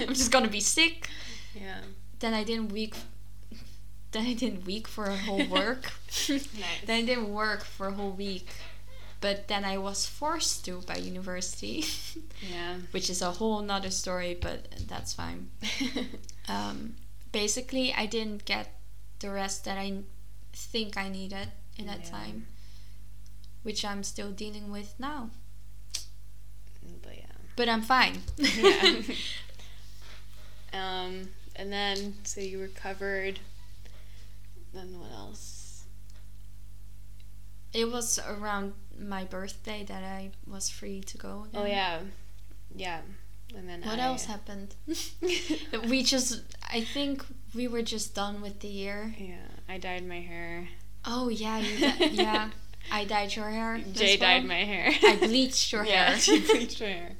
I'm 0.00 0.14
just 0.14 0.32
to 0.32 0.48
be 0.48 0.60
sick." 0.60 1.08
Yeah. 1.54 1.80
Then 2.20 2.34
I 2.34 2.44
didn't 2.44 2.72
week 2.72 2.94
then 4.14 4.26
I 4.26 4.32
didn't 4.34 4.64
week 4.64 4.86
for 4.86 5.06
a 5.06 5.16
whole 5.16 5.44
work. 5.48 5.92
Nice. 6.28 6.48
then 6.86 7.02
I 7.02 7.02
didn't 7.02 7.32
work 7.32 7.64
for 7.64 7.88
a 7.88 7.92
whole 7.92 8.12
week. 8.12 8.46
But 9.20 9.48
then 9.48 9.64
I 9.64 9.78
was 9.78 10.06
forced 10.06 10.64
to 10.66 10.80
by 10.82 10.96
university, 10.96 11.84
Yeah. 12.50 12.76
which 12.90 13.08
is 13.10 13.22
a 13.22 13.32
whole 13.32 13.62
nother 13.62 13.90
story, 13.90 14.36
but 14.40 14.66
that's 14.88 15.12
fine. 15.12 15.50
Um, 16.48 16.96
basically, 17.32 17.94
I 17.94 18.04
didn't 18.04 18.44
get 18.44 18.68
the 19.20 19.30
rest 19.30 19.64
that 19.64 19.78
I 19.78 20.02
think 20.52 20.96
I 20.98 21.08
needed 21.08 21.48
in 21.78 21.86
that 21.86 22.04
Yeah. 22.04 22.10
time, 22.10 22.46
which 23.62 23.82
I'm 23.82 24.02
still 24.04 24.30
dealing 24.30 24.70
with 24.70 24.94
now. 24.98 25.30
but 27.02 27.16
yeah. 27.16 27.32
But 27.56 27.68
I'm 27.70 27.80
fine. 27.82 28.20
Yeah. 28.36 29.00
um, 30.74 31.28
and 31.56 31.72
then 31.72 32.14
so 32.24 32.40
you 32.40 32.60
recovered. 32.60 33.38
Then 34.74 34.98
what 34.98 35.10
else? 35.12 35.53
It 37.74 37.90
was 37.90 38.18
around 38.28 38.72
my 38.98 39.24
birthday 39.24 39.84
that 39.88 40.02
I 40.04 40.30
was 40.46 40.70
free 40.70 41.00
to 41.02 41.18
go. 41.18 41.46
Oh 41.54 41.64
yeah, 41.66 42.00
yeah. 42.74 43.00
And 43.56 43.68
then 43.68 43.82
What 43.82 43.98
I, 44.00 44.04
else 44.04 44.24
happened? 44.24 44.74
we 45.88 46.02
just, 46.02 46.42
I 46.72 46.80
think 46.80 47.24
we 47.54 47.68
were 47.68 47.82
just 47.82 48.14
done 48.14 48.40
with 48.40 48.60
the 48.60 48.68
year. 48.68 49.14
Yeah, 49.18 49.46
I 49.68 49.78
dyed 49.78 50.06
my 50.08 50.20
hair. 50.20 50.68
Oh 51.04 51.28
yeah, 51.28 51.58
you 51.58 51.78
di- 51.78 52.06
yeah. 52.12 52.50
I 52.90 53.04
dyed 53.04 53.34
your 53.36 53.48
hair. 53.50 53.80
Jay 53.92 54.16
dyed 54.16 54.44
my 54.44 54.64
hair. 54.64 54.90
I 55.02 55.16
bleached 55.16 55.72
your 55.72 55.84
yeah, 55.86 56.10
hair. 56.10 56.18
she 56.18 56.40
bleached 56.40 56.78
hair. 56.80 57.12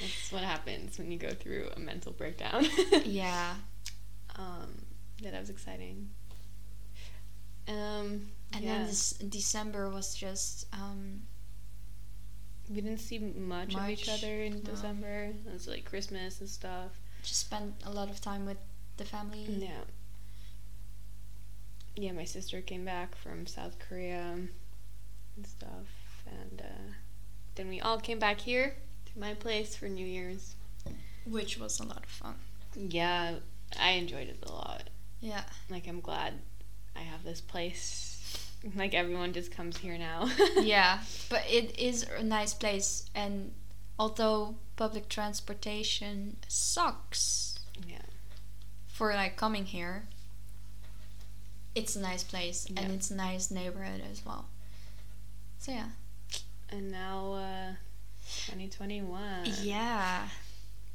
That's 0.00 0.32
what 0.32 0.42
happens 0.42 0.98
when 0.98 1.10
you 1.12 1.18
go 1.18 1.30
through 1.30 1.68
a 1.76 1.78
mental 1.80 2.12
breakdown. 2.12 2.64
yeah, 3.04 3.54
Um, 4.36 4.84
yeah, 5.20 5.30
that 5.32 5.40
was 5.40 5.50
exciting. 5.50 6.08
Um, 7.68 8.28
and 8.52 8.64
yeah. 8.64 8.78
then 8.78 8.86
this 8.86 9.12
December 9.12 9.88
was 9.90 10.14
just 10.14 10.66
um, 10.72 11.22
we 12.68 12.76
didn't 12.80 12.98
see 12.98 13.18
much, 13.18 13.74
of 13.74 13.88
each 13.88 14.08
other 14.08 14.42
in 14.42 14.54
no. 14.54 14.60
December. 14.60 15.30
It 15.46 15.52
was 15.52 15.66
like 15.66 15.84
Christmas 15.84 16.40
and 16.40 16.48
stuff. 16.48 16.92
just 17.22 17.40
spent 17.40 17.74
a 17.84 17.90
lot 17.90 18.10
of 18.10 18.20
time 18.20 18.46
with 18.46 18.58
the 18.96 19.04
family. 19.04 19.46
Yeah. 19.48 19.84
Yeah, 21.96 22.12
my 22.12 22.24
sister 22.24 22.60
came 22.60 22.84
back 22.84 23.16
from 23.16 23.46
South 23.46 23.78
Korea 23.80 24.36
and 25.36 25.46
stuff, 25.46 26.22
and 26.26 26.60
uh, 26.60 26.92
then 27.56 27.68
we 27.68 27.80
all 27.80 27.98
came 27.98 28.20
back 28.20 28.40
here 28.40 28.76
to 29.06 29.18
my 29.18 29.34
place 29.34 29.74
for 29.74 29.86
New 29.86 30.06
Year's. 30.06 30.54
which 31.26 31.58
was 31.58 31.80
a 31.80 31.84
lot 31.84 32.04
of 32.04 32.10
fun. 32.10 32.34
Yeah, 32.76 33.36
I 33.80 33.92
enjoyed 33.92 34.28
it 34.28 34.38
a 34.46 34.52
lot. 34.52 34.90
Yeah, 35.20 35.42
Like, 35.68 35.88
I'm 35.88 36.00
glad 36.00 36.34
I 36.94 37.00
have 37.00 37.24
this 37.24 37.40
place. 37.40 38.07
Like, 38.74 38.94
everyone 38.94 39.32
just 39.32 39.52
comes 39.52 39.76
here 39.78 39.96
now. 39.98 40.28
yeah, 40.60 41.00
but 41.30 41.44
it 41.48 41.78
is 41.78 42.04
a 42.18 42.22
nice 42.22 42.54
place, 42.54 43.08
and 43.14 43.52
although 43.98 44.56
public 44.76 45.08
transportation 45.08 46.36
sucks 46.48 47.58
Yeah. 47.88 48.02
for 48.86 49.12
like 49.14 49.36
coming 49.36 49.64
here, 49.66 50.04
it's 51.74 51.94
a 51.96 52.00
nice 52.00 52.24
place 52.24 52.66
and 52.76 52.92
it's 52.92 53.10
a 53.10 53.14
nice 53.14 53.50
neighborhood 53.50 54.02
as 54.10 54.24
well. 54.26 54.48
So 55.58 55.72
yeah, 55.72 55.88
And 56.70 56.90
now, 56.90 57.32
uh, 57.34 57.72
2021. 58.46 59.52
yeah, 59.62 60.28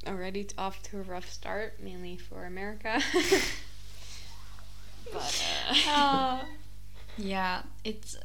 Already 0.05 0.43
t- 0.43 0.55
off 0.57 0.83
to 0.83 0.99
a 0.99 1.03
rough 1.03 1.31
start, 1.31 1.79
mainly 1.81 2.17
for 2.17 2.45
America. 2.45 3.01
but, 5.13 5.45
uh. 5.87 5.89
Uh, 5.89 6.39
yeah, 7.17 7.63
it's. 7.83 8.17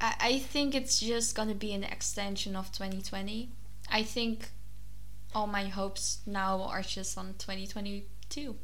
I, 0.00 0.14
I 0.20 0.38
think 0.38 0.74
it's 0.74 1.00
just 1.00 1.34
gonna 1.34 1.54
be 1.54 1.72
an 1.72 1.84
extension 1.84 2.56
of 2.56 2.70
2020. 2.72 3.50
I 3.90 4.02
think 4.02 4.50
all 5.34 5.46
my 5.46 5.64
hopes 5.64 6.18
now 6.26 6.62
are 6.62 6.82
just 6.82 7.16
on 7.18 7.34
2022. 7.38 8.56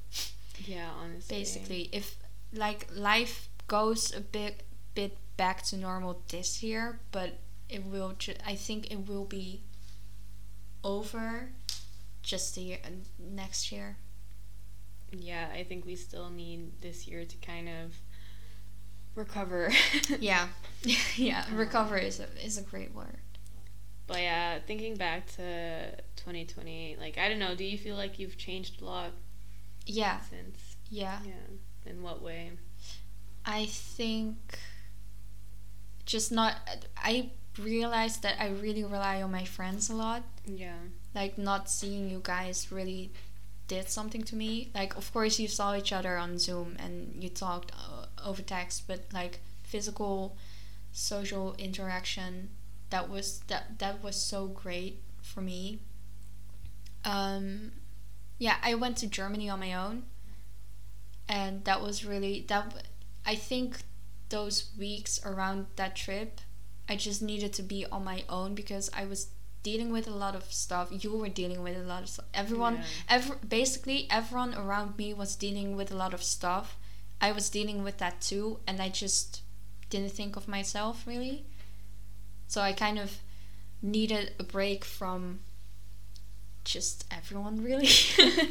Yeah, 0.65 0.91
honestly. 1.03 1.37
Basically, 1.39 1.89
if 1.93 2.17
like 2.53 2.89
life 2.95 3.49
goes 3.67 4.15
a 4.15 4.21
bit 4.21 4.62
bit 4.95 5.17
back 5.37 5.62
to 5.65 5.77
normal 5.77 6.23
this 6.29 6.62
year, 6.62 7.01
but 7.11 7.39
it 7.69 7.85
will. 7.85 8.12
Ju- 8.19 8.35
I 8.47 8.55
think 8.55 8.91
it 8.91 9.09
will 9.09 9.25
be 9.25 9.62
over 10.83 11.51
just 12.23 12.55
the 12.55 12.61
year 12.62 12.79
next 13.19 13.73
year. 13.73 13.97
Yeah, 15.12 15.49
I 15.53 15.62
think 15.62 15.87
we 15.87 15.97
still 15.97 16.31
need 16.31 16.81
this 16.81 17.07
year 17.07 17.25
to 17.25 17.37
kind 17.39 17.69
of 17.69 17.95
recover. 19.15 19.73
Yeah, 20.21 20.49
yeah. 21.17 21.45
Recover 21.53 21.97
is 21.97 22.21
a 22.21 22.27
is 22.45 22.59
a 22.59 22.62
great 22.62 22.95
word. 22.95 23.19
But 24.07 24.21
yeah, 24.21 24.59
thinking 24.67 24.97
back 24.97 25.27
to 25.37 25.93
2020, 26.17 26.97
like 27.01 27.17
I 27.19 27.29
don't 27.29 27.39
know, 27.39 27.55
do 27.55 27.65
you 27.65 27.79
feel 27.79 27.97
like 27.97 28.19
you've 28.19 28.37
changed 28.37 28.83
a 28.83 28.85
lot 28.85 29.11
Yeah, 29.87 30.21
since? 30.21 30.77
yeah. 30.91 31.19
Yeah. 31.25 31.91
In 31.91 32.03
what 32.03 32.21
way? 32.23 32.53
I 33.47 33.67
think 33.67 34.59
just 36.07 36.31
not. 36.33 36.57
I 36.97 37.31
realized 37.59 38.23
that 38.23 38.37
I 38.41 38.49
really 38.49 38.85
rely 38.85 39.23
on 39.23 39.31
my 39.33 39.45
friends 39.45 39.89
a 39.91 39.95
lot. 39.95 40.23
Yeah. 40.47 40.77
Like 41.15 41.39
not 41.39 41.71
seeing 41.71 42.11
you 42.11 42.21
guys 42.23 42.71
really 42.73 43.12
did 43.69 43.89
something 43.89 44.23
to 44.25 44.37
me. 44.37 44.71
Like 44.75 44.97
of 44.97 45.12
course 45.12 45.39
you 45.39 45.49
saw 45.49 45.75
each 45.75 45.93
other 45.93 46.17
on 46.19 46.39
Zoom 46.39 46.77
and 46.79 47.23
you 47.23 47.29
talked 47.31 47.73
over 48.25 48.43
text, 48.43 48.87
but 48.87 49.05
like 49.12 49.41
physical, 49.62 50.37
social 50.93 51.55
interaction 51.59 52.51
that 52.91 53.09
was 53.11 53.41
that 53.49 53.79
that 53.79 54.03
was 54.03 54.16
so 54.16 54.47
great 54.47 55.03
for 55.22 55.41
me. 55.41 55.81
Um, 57.05 57.72
yeah, 58.39 58.57
I 58.62 58.75
went 58.75 58.97
to 58.99 59.07
Germany 59.07 59.49
on 59.49 59.61
my 59.61 59.75
own, 59.75 60.05
and 61.29 61.64
that 61.64 61.83
was 61.83 62.05
really 62.05 62.45
that. 62.49 62.85
I 63.27 63.35
think 63.35 63.79
those 64.29 64.70
weeks 64.79 65.20
around 65.25 65.66
that 65.77 65.97
trip, 65.97 66.41
I 66.89 66.97
just 66.97 67.22
needed 67.22 67.53
to 67.55 67.62
be 67.62 67.87
on 67.87 68.05
my 68.05 68.25
own 68.29 68.55
because 68.55 68.91
I 68.97 69.05
was 69.07 69.29
dealing 69.62 69.91
with 69.93 70.07
a 70.07 70.11
lot 70.14 70.35
of 70.35 70.53
stuff. 70.53 70.89
You 70.91 71.16
were 71.16 71.29
dealing 71.29 71.62
with 71.62 71.77
a 71.77 71.81
lot 71.83 72.03
of 72.03 72.09
stuff. 72.11 72.27
Everyone, 72.35 72.77
Yeah. 72.77 72.83
every, 73.09 73.37
basically 73.49 74.07
everyone 74.11 74.55
around 74.55 74.99
me 74.99 75.14
was 75.14 75.37
dealing 75.37 75.75
with 75.77 75.91
a 75.91 75.97
lot 75.97 76.12
of 76.12 76.22
stuff. 76.22 76.77
I 77.21 77.33
was 77.33 77.49
dealing 77.51 77.83
with 77.83 77.99
that 77.99 78.21
too, 78.21 78.61
and 78.67 78.81
I 78.81 78.89
just 78.89 79.43
didn't 79.91 80.12
think 80.12 80.37
of 80.37 80.49
myself 80.49 81.07
really. 81.07 81.45
So 82.49 82.61
I 82.61 82.73
kind 82.73 82.99
of 82.99 83.19
needed 83.83 84.33
a 84.39 84.45
break 84.45 84.85
from 84.85 85.41
just 86.65 87.05
everyone 87.11 87.62
really. 87.62 87.89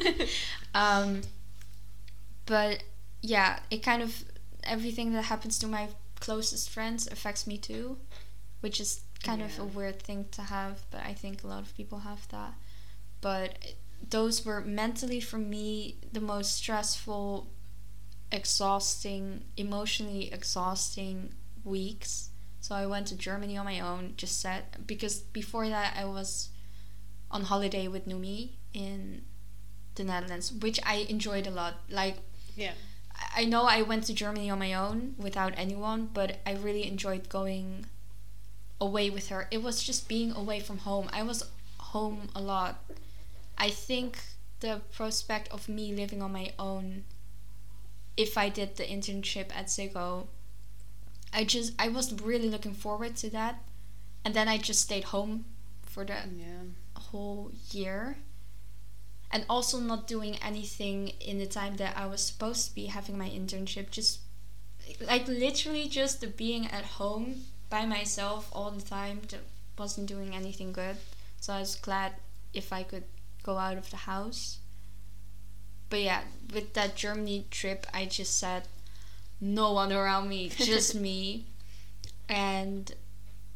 um, 0.74 1.22
but 2.46 2.82
yeah, 3.20 3.60
it 3.70 3.82
kind 3.82 4.02
of 4.02 4.24
everything 4.62 5.12
that 5.12 5.24
happens 5.24 5.58
to 5.58 5.66
my 5.66 5.88
closest 6.20 6.70
friends 6.70 7.06
affects 7.06 7.46
me 7.46 7.58
too, 7.58 7.98
which 8.60 8.80
is 8.80 9.00
kind 9.22 9.42
of 9.42 9.58
a 9.58 9.64
weird 9.64 10.00
thing 10.00 10.26
to 10.32 10.42
have, 10.42 10.84
but 10.90 11.00
I 11.04 11.14
think 11.14 11.42
a 11.42 11.46
lot 11.46 11.62
of 11.62 11.74
people 11.76 12.00
have 12.00 12.28
that. 12.28 12.54
But 13.20 13.58
those 14.10 14.44
were 14.44 14.60
mentally 14.60 15.20
for 15.20 15.38
me 15.38 15.96
the 16.12 16.20
most 16.20 16.54
stressful, 16.54 17.48
exhausting, 18.34 19.44
emotionally 19.56 20.32
exhausting 20.32 21.32
weeks. 21.64 22.30
So 22.60 22.74
I 22.74 22.86
went 22.86 23.06
to 23.08 23.16
Germany 23.16 23.56
on 23.56 23.64
my 23.64 23.80
own, 23.80 24.14
just 24.16 24.40
set 24.40 24.86
because 24.86 25.16
before 25.20 25.68
that 25.68 25.96
I 25.96 26.04
was 26.04 26.48
on 27.30 27.42
holiday 27.44 27.88
with 27.88 28.06
Numi 28.08 28.50
in 28.72 29.22
the 29.94 30.04
Netherlands, 30.04 30.52
which 30.52 30.78
I 30.84 30.96
enjoyed 31.08 31.46
a 31.46 31.50
lot. 31.50 31.74
Like 31.88 32.16
Yeah. 32.56 32.72
I- 33.14 33.42
I 33.42 33.44
know 33.44 33.64
I 33.64 33.82
went 33.82 34.04
to 34.04 34.12
Germany 34.14 34.50
on 34.50 34.58
my 34.58 34.72
own 34.74 35.14
without 35.18 35.52
anyone, 35.56 36.06
but 36.12 36.40
I 36.44 36.52
really 36.52 36.86
enjoyed 36.86 37.28
going 37.28 37.86
away 38.80 39.08
with 39.10 39.28
her. 39.28 39.46
It 39.50 39.62
was 39.62 39.82
just 39.82 40.08
being 40.08 40.32
away 40.32 40.60
from 40.60 40.78
home. 40.78 41.08
I 41.12 41.22
was 41.22 41.44
home 41.92 42.28
a 42.34 42.40
lot. 42.40 42.82
I 43.56 43.70
think 43.70 44.18
the 44.60 44.80
prospect 44.92 45.48
of 45.52 45.68
me 45.68 45.94
living 45.94 46.22
on 46.22 46.32
my 46.32 46.52
own 46.58 47.04
if 48.16 48.36
I 48.38 48.48
did 48.48 48.76
the 48.76 48.84
internship 48.84 49.54
at 49.54 49.66
Ziggo, 49.66 50.26
I 51.32 51.44
just 51.44 51.72
I 51.78 51.88
was 51.88 52.12
really 52.20 52.48
looking 52.48 52.74
forward 52.74 53.16
to 53.16 53.30
that. 53.30 53.62
And 54.24 54.34
then 54.34 54.48
I 54.48 54.56
just 54.58 54.80
stayed 54.82 55.04
home 55.04 55.44
for 55.82 56.04
the 56.04 56.14
Yeah. 56.14 56.62
whole 56.96 57.52
year 57.70 58.18
and 59.30 59.44
also 59.48 59.78
not 59.80 60.06
doing 60.06 60.36
anything 60.36 61.08
in 61.20 61.38
the 61.38 61.46
time 61.46 61.76
that 61.76 61.96
I 61.96 62.06
was 62.06 62.24
supposed 62.24 62.68
to 62.68 62.74
be 62.74 62.86
having 62.86 63.18
my 63.18 63.28
internship 63.28 63.90
just 63.90 64.20
like 65.00 65.26
literally 65.28 65.88
just 65.88 66.36
being 66.36 66.66
at 66.68 66.84
home 66.84 67.44
by 67.70 67.84
myself 67.86 68.48
all 68.52 68.70
the 68.70 68.82
time 68.82 69.22
wasn't 69.78 70.06
doing 70.06 70.34
anything 70.34 70.72
good 70.72 70.96
so 71.40 71.52
I 71.52 71.60
was 71.60 71.76
glad 71.76 72.12
if 72.52 72.72
I 72.72 72.82
could 72.82 73.04
go 73.42 73.58
out 73.58 73.76
of 73.76 73.90
the 73.90 73.96
house 73.98 74.58
but 75.90 76.00
yeah 76.00 76.22
with 76.52 76.74
that 76.74 76.96
Germany 76.96 77.46
trip 77.50 77.86
I 77.92 78.06
just 78.06 78.38
said 78.38 78.68
no 79.40 79.72
one 79.72 79.92
around 79.92 80.28
me 80.28 80.48
just 80.56 80.94
me 80.94 81.46
and 82.28 82.92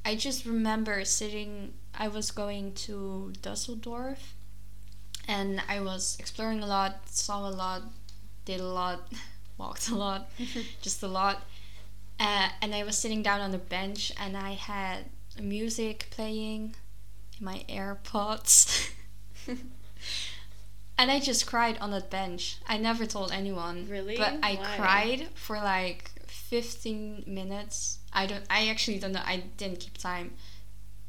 I 0.04 0.14
just 0.14 0.44
remember 0.46 1.04
sitting. 1.04 1.74
I 1.94 2.08
was 2.08 2.30
going 2.30 2.72
to 2.86 3.32
Dusseldorf, 3.42 4.34
and 5.26 5.60
I 5.68 5.80
was 5.80 6.16
exploring 6.18 6.62
a 6.62 6.66
lot, 6.66 7.08
saw 7.08 7.48
a 7.48 7.50
lot, 7.50 7.82
did 8.44 8.60
a 8.60 8.66
lot, 8.66 9.12
walked 9.58 9.88
a 9.90 9.94
lot, 9.94 10.30
just 10.82 11.02
a 11.02 11.08
lot. 11.08 11.42
Uh, 12.20 12.48
and 12.62 12.74
I 12.74 12.84
was 12.84 12.96
sitting 12.98 13.22
down 13.22 13.40
on 13.40 13.54
a 13.54 13.58
bench, 13.58 14.12
and 14.18 14.36
I 14.36 14.52
had 14.52 15.06
music 15.40 16.08
playing 16.10 16.74
in 17.38 17.44
my 17.44 17.64
AirPods. 17.68 18.90
And 20.98 21.12
I 21.12 21.20
just 21.20 21.46
cried 21.46 21.78
on 21.78 21.92
that 21.92 22.10
bench. 22.10 22.58
I 22.66 22.76
never 22.76 23.06
told 23.06 23.30
anyone. 23.30 23.86
Really? 23.88 24.16
But 24.16 24.34
I 24.42 24.56
Why? 24.56 24.76
cried 24.76 25.28
for 25.34 25.56
like 25.56 26.10
15 26.26 27.24
minutes. 27.26 28.00
I 28.12 28.26
don't 28.26 28.44
I 28.50 28.68
actually 28.68 28.98
don't 28.98 29.12
know. 29.12 29.22
I 29.24 29.44
didn't 29.56 29.78
keep 29.78 29.96
time. 29.96 30.34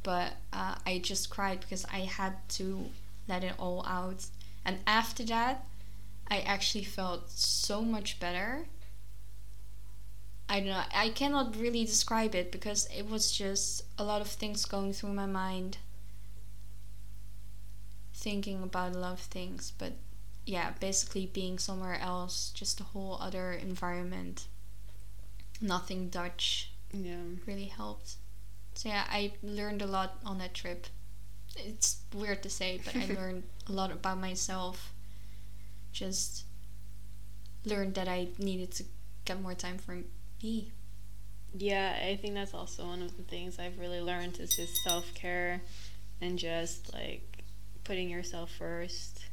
But 0.04 0.34
uh, 0.54 0.76
I 0.86 1.00
just 1.00 1.30
cried 1.30 1.62
because 1.62 1.86
I 1.92 2.02
had 2.02 2.36
to 2.50 2.86
let 3.28 3.44
it 3.44 3.56
all 3.58 3.84
out. 3.86 4.28
And 4.64 4.78
after 4.86 5.24
that, 5.26 5.66
I 6.30 6.40
actually 6.42 6.84
felt 6.84 7.32
so 7.32 7.82
much 7.82 8.20
better. 8.20 8.68
I 10.48 10.60
don't 10.60 10.70
know. 10.70 10.84
I 10.94 11.10
cannot 11.10 11.58
really 11.58 11.84
describe 11.86 12.36
it 12.36 12.52
because 12.52 12.88
it 12.96 13.10
was 13.10 13.32
just 13.32 13.84
a 13.98 14.04
lot 14.04 14.22
of 14.22 14.28
things 14.28 14.66
going 14.66 14.94
through 14.94 15.14
my 15.14 15.26
mind 15.26 15.78
thinking 18.20 18.64
about 18.64 18.96
a 18.96 19.00
lot 19.00 19.14
of 19.14 19.20
things, 19.22 19.74
but 19.78 19.94
yeah, 20.46 20.72
basically 20.80 21.26
being 21.28 21.60
somewhere 21.60 22.00
else, 22.00 22.52
just 22.54 22.80
a 22.82 22.84
whole 22.84 23.18
other 23.22 23.52
environment. 23.54 24.48
Nothing 25.62 26.10
Dutch 26.10 26.72
Yeah. 26.92 27.22
really 27.46 27.66
helped. 27.68 28.16
So 28.76 28.90
yeah, 28.90 29.06
I 29.10 29.34
learned 29.44 29.82
a 29.82 29.88
lot 29.88 30.20
on 30.26 30.38
that 30.40 30.54
trip. 30.54 30.88
It's 31.58 32.02
weird 32.14 32.44
to 32.44 32.50
say, 32.50 32.80
but 32.84 32.96
I 32.96 33.06
learned 33.20 33.44
a 33.68 33.72
lot 33.72 33.92
about 33.92 34.20
myself. 34.20 34.94
Just 35.92 36.46
learned 37.66 37.96
that 37.96 38.08
I 38.08 38.30
needed 38.38 38.72
to 38.72 38.84
get 39.26 39.42
more 39.42 39.54
time 39.54 39.78
for 39.78 39.98
me. 40.44 40.72
Yeah, 41.58 41.98
I 42.06 42.16
think 42.16 42.36
that's 42.36 42.54
also 42.54 42.86
one 42.86 43.02
of 43.02 43.18
the 43.18 43.24
things 43.24 43.60
I've 43.60 43.80
really 43.80 44.02
learned 44.02 44.40
is 44.40 44.56
just 44.56 44.76
self 44.84 45.14
care 45.16 45.62
and 46.22 46.38
just 46.40 46.94
like 46.94 47.29
putting 47.90 48.08
yourself 48.08 48.52
first. 48.52 49.26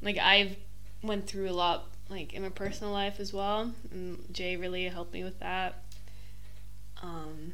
Like 0.00 0.16
I've 0.16 0.56
went 1.02 1.26
through 1.26 1.50
a 1.50 1.52
lot 1.52 1.84
like 2.08 2.32
in 2.32 2.40
my 2.40 2.48
personal 2.48 2.94
life 2.94 3.20
as 3.20 3.30
well. 3.30 3.72
And 3.90 4.24
Jay 4.32 4.56
really 4.56 4.84
helped 4.88 5.12
me 5.12 5.22
with 5.22 5.38
that. 5.40 5.84
Um 7.02 7.52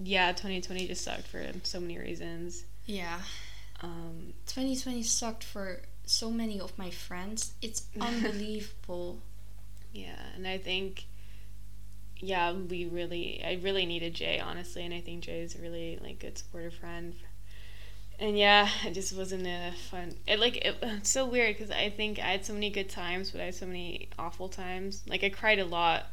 yeah, 0.00 0.32
2020 0.32 0.88
just 0.88 1.04
sucked 1.04 1.28
for 1.28 1.46
so 1.62 1.78
many 1.78 1.96
reasons. 1.96 2.64
Yeah. 2.86 3.20
Um 3.80 4.34
2020 4.46 5.04
sucked 5.04 5.44
for 5.44 5.82
so 6.06 6.28
many 6.28 6.58
of 6.58 6.76
my 6.76 6.90
friends. 6.90 7.54
It's 7.62 7.84
unbelievable. 8.00 9.20
Yeah, 9.92 10.20
and 10.34 10.46
I 10.46 10.58
think, 10.58 11.06
yeah, 12.18 12.52
we 12.52 12.86
really, 12.86 13.42
I 13.44 13.60
really 13.62 13.86
needed 13.86 14.14
Jay, 14.14 14.40
honestly, 14.40 14.84
and 14.84 14.94
I 14.94 15.00
think 15.00 15.22
Jay 15.22 15.40
is 15.40 15.54
a 15.54 15.58
really 15.58 16.00
like 16.02 16.18
good 16.18 16.36
supportive 16.36 16.74
friend. 16.74 17.14
And 18.20 18.38
yeah, 18.38 18.68
it 18.84 18.92
just 18.92 19.16
wasn't 19.16 19.46
a 19.46 19.72
fun. 19.90 20.14
It 20.26 20.38
like 20.38 20.56
it, 20.58 20.76
it's 20.82 21.10
so 21.10 21.26
weird 21.26 21.56
because 21.56 21.70
I 21.70 21.88
think 21.90 22.18
I 22.18 22.32
had 22.32 22.44
so 22.44 22.52
many 22.52 22.70
good 22.70 22.90
times, 22.90 23.30
but 23.30 23.40
I 23.40 23.44
had 23.46 23.54
so 23.54 23.66
many 23.66 24.08
awful 24.18 24.48
times. 24.48 25.02
Like 25.08 25.24
I 25.24 25.30
cried 25.30 25.58
a 25.58 25.64
lot. 25.64 26.06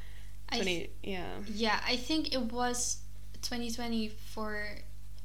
I 0.49 0.55
Twenty, 0.55 0.89
yeah, 1.03 1.26
Yeah, 1.53 1.80
I 1.86 1.97
think 1.97 2.34
it 2.34 2.41
was 2.41 2.99
2020 3.41 4.08
for 4.08 4.78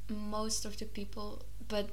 most 0.09 0.65
of 0.65 0.77
the 0.77 0.85
people, 0.85 1.43
but 1.69 1.87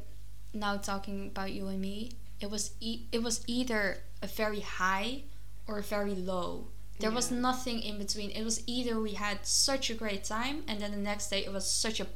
now 0.53 0.76
talking 0.76 1.28
about 1.28 1.53
you 1.53 1.68
and 1.68 1.80
me, 1.80 2.11
it 2.41 2.51
was 2.51 2.72
e- 2.80 3.03
it 3.12 3.22
was 3.22 3.45
either 3.47 3.99
a 4.20 4.26
very 4.26 4.61
high 4.61 5.22
or 5.68 5.78
a 5.78 5.82
very 5.82 6.14
low. 6.16 6.66
There 6.99 7.12
was 7.12 7.30
nothing 7.30 7.80
in 7.80 7.97
between. 7.97 8.30
It 8.30 8.43
was 8.45 8.62
either 8.66 9.01
we 9.01 9.12
had 9.12 9.47
such 9.47 9.88
a 9.88 9.95
great 9.95 10.24
time 10.24 10.64
and 10.68 10.80
then 10.80 10.91
the 10.91 10.99
next 10.99 11.30
day 11.30 11.45
it 11.45 11.53
was 11.53 11.70
such 11.70 11.99
a 12.01 12.07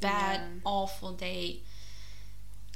bad, 0.00 0.40
Yeah. 0.40 0.60
awful 0.66 1.12
day. 1.14 1.62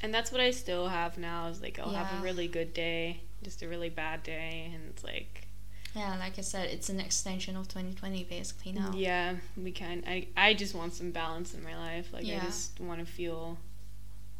And 0.02 0.12
that's 0.14 0.30
what 0.30 0.40
I 0.40 0.50
still 0.50 0.88
have 0.88 1.18
now. 1.18 1.48
Is 1.48 1.60
like 1.60 1.78
I'll 1.78 1.90
have 1.90 2.20
a 2.20 2.22
really 2.22 2.48
good 2.48 2.72
day, 2.74 3.20
just 3.42 3.62
a 3.62 3.68
really 3.68 3.90
bad 3.90 4.22
day, 4.22 4.70
and 4.74 4.82
it's 4.90 5.02
like 5.04 5.46
Yeah, 5.94 6.16
like 6.18 6.38
I 6.38 6.42
said, 6.42 6.68
it's 6.70 6.88
an 6.88 7.00
extension 7.00 7.56
of 7.56 7.68
2020 7.68 8.24
basically 8.24 8.72
now. 8.72 8.92
Yeah, 8.94 9.36
we 9.56 9.72
can. 9.72 10.04
I 10.06 10.28
I 10.36 10.54
just 10.54 10.74
want 10.74 10.94
some 10.94 11.10
balance 11.10 11.54
in 11.54 11.62
my 11.64 11.76
life. 11.76 12.12
Like 12.12 12.24
I 12.24 12.26
Yeah. 12.26 12.44
just 12.44 12.78
want 12.80 13.00
to 13.00 13.06
feel 13.06 13.58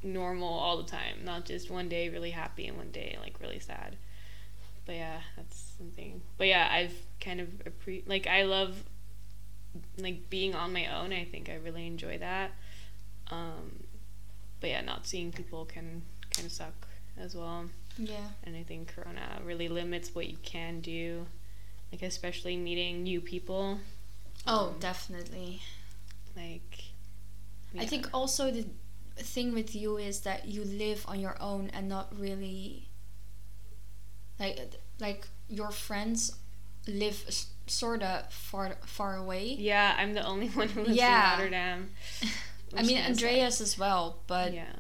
normal 0.03 0.49
all 0.49 0.77
the 0.77 0.89
time, 0.89 1.25
not 1.25 1.45
just 1.45 1.71
one 1.71 1.89
day 1.89 2.09
really 2.09 2.31
happy 2.31 2.67
and 2.69 2.77
one 2.77 2.91
day 2.93 3.17
like 3.21 3.41
really 3.41 3.59
sad. 3.59 3.97
But 4.87 4.95
yeah, 4.95 5.21
that's 5.37 5.61
something. 5.77 6.23
But 6.39 6.47
yeah, 6.47 6.69
I've 6.71 6.95
kind 7.21 7.41
of 7.41 7.49
appre- 7.65 8.05
like 8.07 8.27
I 8.27 8.45
love 8.45 8.85
like 9.99 10.31
being 10.31 10.55
on 10.55 10.73
my 10.73 10.87
own. 10.87 11.13
I 11.13 11.25
think 11.25 11.49
I 11.49 11.57
really 11.57 11.87
enjoy 11.87 12.19
that. 12.19 12.53
Um, 13.31 13.85
but 14.61 14.71
yeah, 14.71 14.81
not 14.81 15.07
seeing 15.07 15.31
people 15.33 15.65
can 15.65 16.03
kind 16.31 16.47
of 16.47 16.53
suck 16.53 16.87
as 17.19 17.35
well 17.35 17.65
Yeah. 17.97 18.29
and 18.45 18.55
I 18.57 18.63
think 18.63 18.95
Corona 18.95 19.41
really 19.45 19.69
limits 19.69 20.15
what 20.15 20.29
you 20.29 20.37
can 20.43 20.81
do, 20.81 21.27
like 21.93 22.03
especially 22.03 22.57
meeting 22.57 23.03
new 23.03 23.21
people. 23.21 23.79
Oh, 24.47 24.69
Um, 24.69 24.79
definitely. 24.79 25.61
like. 26.37 26.85
I 27.79 27.85
think 27.87 28.09
also 28.15 28.51
the 28.51 28.65
thing 29.17 29.53
with 29.53 29.75
you 29.75 29.97
is 29.99 30.21
that 30.21 30.47
you 30.47 30.65
live 30.65 31.05
on 31.09 31.19
your 31.21 31.37
own 31.41 31.71
and 31.75 31.89
not 31.89 32.07
really 32.19 32.89
like 34.39 34.59
like 35.01 35.27
your 35.49 35.71
friends 35.71 36.37
live 36.87 37.25
s- 37.27 37.49
sort 37.67 38.03
of 38.03 38.33
far 38.33 38.77
far 38.87 39.17
away. 39.17 39.45
Yeah, 39.59 39.95
I'm 39.99 40.15
the 40.15 40.25
only 40.25 40.49
one 40.61 40.69
who 40.69 40.83
lives 40.83 40.97
Yeah. 40.97 41.33
in 41.35 41.39
Rotterdam. 41.39 41.91
I 42.77 42.83
mean 42.83 42.99
Andreas 42.99 43.61
as 43.61 43.79
well, 43.79 44.23
but 44.27 44.53
Yeah. 44.53 44.73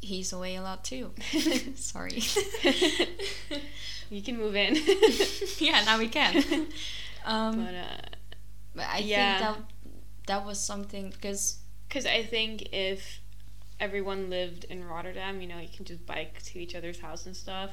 he's 0.00 0.32
away 0.32 0.56
a 0.56 0.62
lot 0.62 0.84
too. 0.84 1.12
Sorry. 1.76 2.22
you 4.10 4.22
can 4.22 4.36
move 4.36 4.54
in. 4.56 4.76
yeah, 5.58 5.82
now 5.84 5.98
we 5.98 6.08
can. 6.08 6.66
Um, 7.24 7.64
but 7.64 7.74
uh, 7.74 8.16
but 8.74 8.86
I 8.86 8.98
yeah. 8.98 9.38
think 9.38 9.56
that 9.58 9.64
that 10.26 10.46
was 10.46 10.58
something 10.60 11.10
because 11.10 11.58
because 11.88 12.06
I 12.06 12.22
think 12.22 12.68
if 12.72 13.20
everyone 13.80 14.30
lived 14.30 14.64
in 14.64 14.84
Rotterdam, 14.84 15.40
you 15.40 15.48
know, 15.48 15.58
you 15.58 15.68
can 15.74 15.84
just 15.84 16.04
bike 16.06 16.42
to 16.44 16.58
each 16.58 16.74
other's 16.74 17.00
house 17.00 17.26
and 17.26 17.36
stuff. 17.36 17.70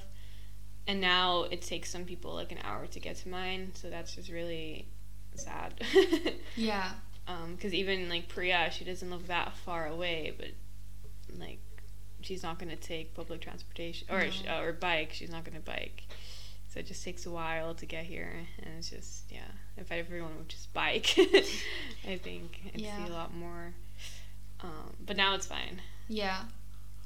And 0.88 1.00
now 1.00 1.44
it 1.44 1.62
takes 1.62 1.92
some 1.92 2.06
people 2.06 2.34
like 2.34 2.52
an 2.52 2.58
hour 2.64 2.88
to 2.88 3.00
get 3.00 3.16
to 3.18 3.30
mine, 3.30 3.72
so 3.76 3.90
that's 3.90 4.16
just 4.16 4.30
really 4.32 4.88
sad. 5.36 5.76
yeah, 6.56 6.92
because 7.56 7.74
even 7.74 8.10
like 8.10 8.28
Priya, 8.28 8.70
she 8.72 8.84
doesn't 8.84 9.10
live 9.10 9.28
that 9.28 9.56
far 9.58 9.88
away, 9.88 10.34
but 10.38 10.50
like 11.38 11.60
she's 12.22 12.44
not 12.44 12.60
gonna 12.60 12.76
take 12.76 13.14
public 13.14 13.42
transportation 13.42 14.08
or 14.12 14.26
No. 14.46 14.62
or 14.62 14.74
bike. 14.74 15.12
She's 15.14 15.30
not 15.32 15.44
gonna 15.46 15.60
bike, 15.62 16.04
so 16.70 16.80
it 16.80 16.86
just 16.88 17.04
takes 17.04 17.26
a 17.26 17.32
while 17.32 17.74
to 17.76 17.86
get 17.86 18.06
here, 18.06 18.34
and 18.60 18.78
it's 18.78 18.90
just 18.90 19.24
yeah. 19.32 19.48
If 19.78 19.92
everyone 19.92 20.38
would 20.38 20.50
just 20.50 20.74
bike, 20.74 21.14
I 22.08 22.18
think 22.18 22.60
I'd 22.74 22.82
Yeah. 22.82 23.06
see 23.06 23.12
a 23.12 23.16
lot 23.16 23.34
more. 23.34 23.74
Um, 24.60 24.96
but 25.06 25.16
now 25.18 25.34
it's 25.36 25.48
fine. 25.48 25.82
Yeah. 26.08 26.44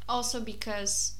Also 0.09 0.39
because 0.41 1.15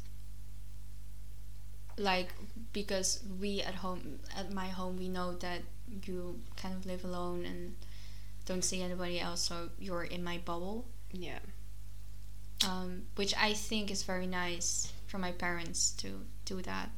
like 1.98 2.34
because 2.74 3.24
we 3.40 3.62
at 3.62 3.76
home 3.76 4.20
at 4.36 4.52
my 4.52 4.68
home 4.68 4.98
we 4.98 5.08
know 5.08 5.34
that 5.34 5.62
you 6.06 6.42
kind 6.58 6.76
of 6.76 6.86
live 6.86 7.06
alone 7.06 7.46
and 7.46 7.76
don't 8.46 8.64
see 8.64 8.82
anybody 8.82 9.20
else 9.20 9.42
so 9.42 9.70
you're 9.80 10.04
in 10.04 10.24
my 10.24 10.38
bubble. 10.38 10.88
Yeah, 11.12 11.40
Um, 12.68 13.04
which 13.16 13.34
I 13.38 13.54
think 13.54 13.92
is 13.92 14.04
very 14.04 14.28
nice 14.28 14.92
for 15.08 15.18
my 15.18 15.32
parents 15.32 15.92
to 15.98 16.26
do 16.46 16.62
that. 16.62 16.90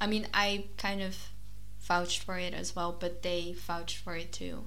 I 0.00 0.06
mean 0.06 0.26
I 0.32 0.66
kind 0.76 1.02
of 1.02 1.16
vouched 1.80 2.22
for 2.22 2.38
it 2.38 2.54
as 2.54 2.74
well, 2.76 2.96
but 2.98 3.22
they 3.22 3.54
vouched 3.66 3.98
for 3.98 4.16
it 4.16 4.32
too. 4.32 4.66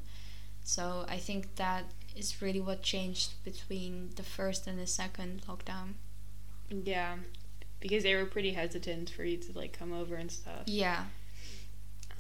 So 0.64 1.06
I 1.10 1.18
think 1.18 1.56
that 1.56 1.86
is 2.16 2.42
really 2.42 2.62
what 2.62 2.84
changed 2.84 3.44
between 3.44 4.12
the 4.16 4.24
first 4.24 4.68
and 4.68 4.80
the 4.80 4.88
second 4.88 5.42
lockdown. 5.48 5.94
yeah, 6.70 7.18
because 7.80 8.04
they 8.04 8.16
were 8.16 8.26
pretty 8.26 8.54
hesitant 8.54 9.10
for 9.10 9.24
you 9.24 9.38
to 9.38 9.58
like 9.58 9.78
come 9.78 9.92
over 9.94 10.16
and 10.16 10.32
stuff. 10.32 10.64
Yeah. 10.66 11.06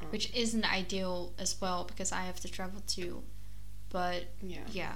Um, 0.01 0.07
which 0.09 0.33
isn't 0.33 0.65
ideal 0.71 1.33
as 1.39 1.59
well 1.61 1.85
because 1.85 2.11
I 2.11 2.23
have 2.23 2.39
to 2.41 2.49
travel 2.49 2.81
too. 2.87 3.23
But 3.93 4.25
yeah, 4.41 4.65
yeah, 4.71 4.95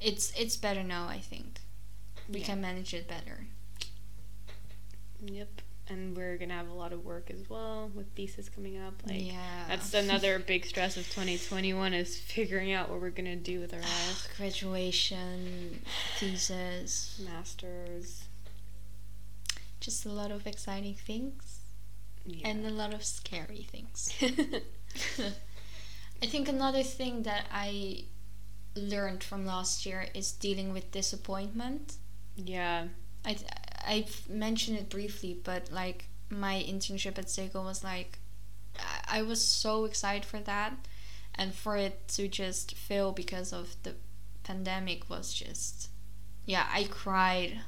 it's 0.00 0.32
it's 0.36 0.56
better 0.58 0.82
now. 0.82 1.06
I 1.08 1.20
think 1.20 1.60
we 2.28 2.40
Yeah. 2.40 2.46
can 2.46 2.60
manage 2.60 2.92
it 2.92 3.08
better. 3.08 3.46
yep. 5.24 5.62
and 5.88 6.16
we're 6.16 6.36
gonna 6.36 6.52
have 6.52 6.68
a 6.68 6.72
lot 6.74 6.92
of 6.92 7.04
work 7.04 7.30
as 7.30 7.48
well 7.48 7.88
with 7.94 8.08
thesis 8.16 8.48
coming 8.48 8.76
up. 8.76 8.94
Like 9.06 9.24
yeah. 9.24 9.64
that's 9.68 9.94
another 9.94 10.40
big 10.40 10.66
stress 10.66 10.96
of 10.96 11.04
2021 11.06 11.94
is 11.94 12.18
figuring 12.18 12.72
out 12.72 12.90
what 12.90 13.00
we're 13.00 13.10
gonna 13.10 13.36
do 13.36 13.60
with 13.60 13.72
our 13.72 13.78
ah, 13.80 14.04
lives. 14.06 14.28
Graduation, 14.36 15.80
thesis, 16.18 17.20
Masters. 17.24 18.24
just 19.78 20.04
a 20.04 20.08
lot 20.10 20.32
of 20.32 20.44
exciting 20.48 20.94
things 20.94 21.60
Yeah. 22.26 22.48
and 22.48 22.66
a 22.66 22.70
lot 22.70 22.92
of 22.92 23.04
scary 23.04 23.68
things. 23.70 24.12
I 26.22 26.26
think 26.26 26.48
another 26.48 26.82
thing 26.82 27.22
that 27.22 27.44
I 27.52 28.04
learned 28.76 29.24
from 29.24 29.46
last 29.46 29.86
year 29.86 30.06
is 30.14 30.32
dealing 30.32 30.72
with 30.72 30.90
disappointment. 30.92 31.96
yeah. 32.36 32.88
I 33.24 33.36
I've 33.86 34.28
mentioned 34.28 34.78
it 34.78 34.88
briefly, 34.90 35.34
but 35.42 35.70
like 35.72 36.08
my 36.30 36.64
internship 36.68 37.18
at 37.18 37.26
Ziggo 37.26 37.64
was 37.64 37.82
like 37.84 38.18
I- 38.78 39.18
I 39.18 39.22
was 39.22 39.44
so 39.44 39.84
excited 39.84 40.24
for 40.24 40.40
that, 40.40 40.74
and 41.34 41.54
for 41.54 41.76
it 41.76 42.08
to 42.08 42.28
just 42.28 42.74
fail 42.76 43.12
because 43.12 43.52
of 43.52 43.76
the 43.82 43.94
pandemic 44.44 45.08
was 45.10 45.32
just 45.34 45.88
yeah 46.44 46.66
I 46.72 46.84
cried 46.84 47.60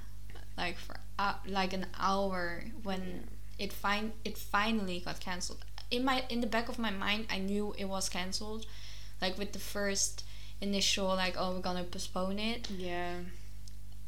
like 0.56 0.78
for 0.78 0.96
uh, 1.18 1.34
like 1.46 1.72
an 1.72 1.86
hour 1.98 2.64
when 2.82 3.28
it 3.58 3.72
fin 3.72 4.12
it 4.24 4.38
finally 4.38 5.00
got 5.00 5.20
cancelled. 5.20 5.64
In 5.90 6.04
my 6.04 6.24
in 6.28 6.40
the 6.40 6.46
back 6.46 6.68
of 6.68 6.78
my 6.78 6.90
mind, 6.90 7.26
I 7.30 7.38
knew 7.38 7.74
it 7.78 7.86
was 7.86 8.08
cancelled, 8.08 8.66
like 9.20 9.38
with 9.38 9.52
the 9.52 9.58
first 9.58 10.24
initial 10.60 11.06
like 11.06 11.34
oh 11.38 11.52
we're 11.54 11.60
gonna 11.60 11.84
postpone 11.84 12.38
it 12.38 12.68
Yeah. 12.70 13.14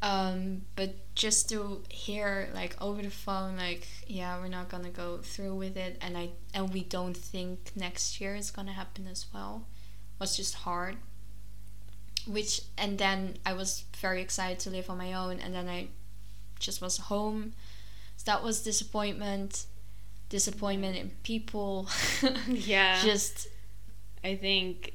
um 0.01 0.63
but 0.75 0.95
just 1.15 1.49
to 1.49 1.81
hear 1.89 2.49
like 2.53 2.75
over 2.81 3.01
the 3.01 3.09
phone 3.09 3.55
like 3.57 3.87
yeah 4.07 4.37
we're 4.39 4.47
not 4.49 4.67
gonna 4.69 4.89
go 4.89 5.19
through 5.23 5.55
with 5.55 5.77
it 5.77 5.97
and 6.01 6.17
i 6.17 6.29
and 6.53 6.73
we 6.73 6.83
don't 6.83 7.15
think 7.15 7.71
next 7.75 8.19
year 8.19 8.35
is 8.35 8.51
gonna 8.51 8.73
happen 8.73 9.07
as 9.07 9.25
well 9.33 9.65
was 10.19 10.35
just 10.35 10.55
hard 10.55 10.97
which 12.27 12.61
and 12.77 12.97
then 12.99 13.35
i 13.45 13.53
was 13.53 13.85
very 13.97 14.21
excited 14.21 14.59
to 14.59 14.69
live 14.69 14.89
on 14.89 14.97
my 14.97 15.13
own 15.13 15.39
and 15.39 15.53
then 15.53 15.67
i 15.67 15.87
just 16.59 16.81
was 16.81 16.97
home 16.97 17.53
so 18.17 18.23
that 18.25 18.43
was 18.43 18.61
disappointment 18.61 19.65
disappointment 20.29 20.95
in 20.95 21.09
people 21.23 21.87
Yeah. 22.47 23.01
just 23.03 23.47
I 24.23 24.35
think 24.35 24.93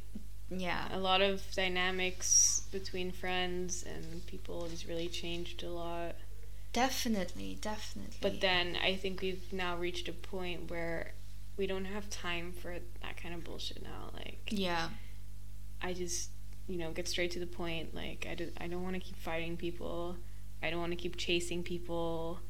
yeah 0.51 0.86
a 0.92 0.99
lot 0.99 1.20
of 1.20 1.42
dynamics 1.55 2.62
between 2.72 3.11
friends 3.11 3.82
and 3.82 4.24
people 4.26 4.68
has 4.68 4.86
really 4.86 5.09
changed 5.09 5.62
a 5.62 5.68
lot. 5.70 6.14
definitely 6.72 7.59
definitely 7.61 8.16
But 8.20 8.40
then 8.40 8.76
I 8.82 8.97
think 8.97 9.20
we've 9.22 9.53
now 9.53 9.76
reached 9.76 10.09
a 10.09 10.12
point 10.12 10.70
where 10.70 11.12
we 11.57 11.66
don't 11.66 11.86
have 11.86 12.09
time 12.11 12.53
for 12.53 12.74
that 13.03 13.16
kind 13.16 13.34
of 13.34 13.44
bullshit 13.44 13.82
now. 13.82 14.11
Like 14.14 14.49
yeah 14.51 14.88
I 15.82 15.92
just, 15.92 16.30
you 16.68 16.78
know, 16.78 16.90
get 16.90 17.07
straight 17.09 17.30
to 17.32 17.38
the 17.38 17.47
point. 17.47 17.94
Like 17.94 18.26
I, 18.30 18.34
do, 18.34 18.51
I 18.61 18.66
don't 18.66 18.82
want 18.82 18.94
to 18.94 19.01
keep 19.01 19.16
fighting 19.16 19.57
people. 19.57 20.16
I 20.62 20.70
don't 20.70 20.80
want 20.80 20.92
to 20.92 20.97
keep 20.97 21.16
chasing 21.16 21.62
people. 21.62 22.40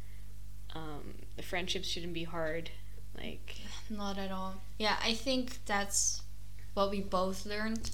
Um, 0.74 1.14
the 1.36 1.42
friendships 1.42 1.88
shouldn't 1.88 2.12
be 2.14 2.24
hard. 2.24 2.70
Like 3.16 3.56
Not 3.90 4.18
at 4.18 4.30
all. 4.30 4.62
Yeah, 4.78 4.96
I 5.02 5.14
think 5.14 5.58
that's 5.66 6.22
what 6.76 6.90
we 6.90 7.00
both 7.00 7.46
learned. 7.46 7.90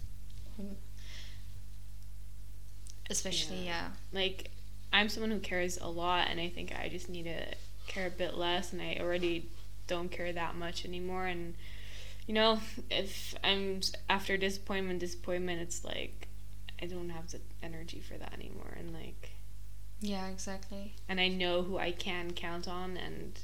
Especially, 3.09 3.67
yeah. 3.67 3.89
like 4.13 4.51
I'm 4.93 5.09
someone 5.09 5.31
who 5.31 5.39
cares 5.39 5.79
a 5.79 5.87
lot, 5.87 6.29
and 6.31 6.41
I 6.41 6.49
think 6.49 6.73
I 6.73 6.89
just 6.89 7.09
need 7.09 7.25
to 7.25 7.45
care 7.87 8.07
a 8.07 8.11
bit 8.11 8.37
less, 8.37 8.73
and 8.73 8.81
I 8.83 8.99
already 9.01 9.49
don't 9.87 10.11
care 10.11 10.33
that 10.33 10.57
much 10.57 10.85
anymore. 10.85 11.27
And 11.27 11.55
you 12.27 12.35
know, 12.35 12.61
if 12.91 13.35
I'm 13.45 13.81
after 14.09 14.37
disappointment, 14.37 15.01
disappointment, 15.01 15.61
it's 15.61 15.85
like 15.85 16.29
I 16.81 16.87
don't 16.87 17.11
have 17.11 17.31
the 17.31 17.41
energy 17.63 18.01
for 18.01 18.15
that 18.19 18.33
anymore, 18.33 18.75
and 18.77 18.93
like, 18.93 19.31
Yeah, 20.01 20.27
exactly. 20.29 20.95
and 21.09 21.21
I 21.21 21.29
know 21.29 21.63
who 21.63 21.79
I 21.79 21.93
can 21.93 22.33
count 22.33 22.67
on, 22.67 22.97
and 22.97 23.39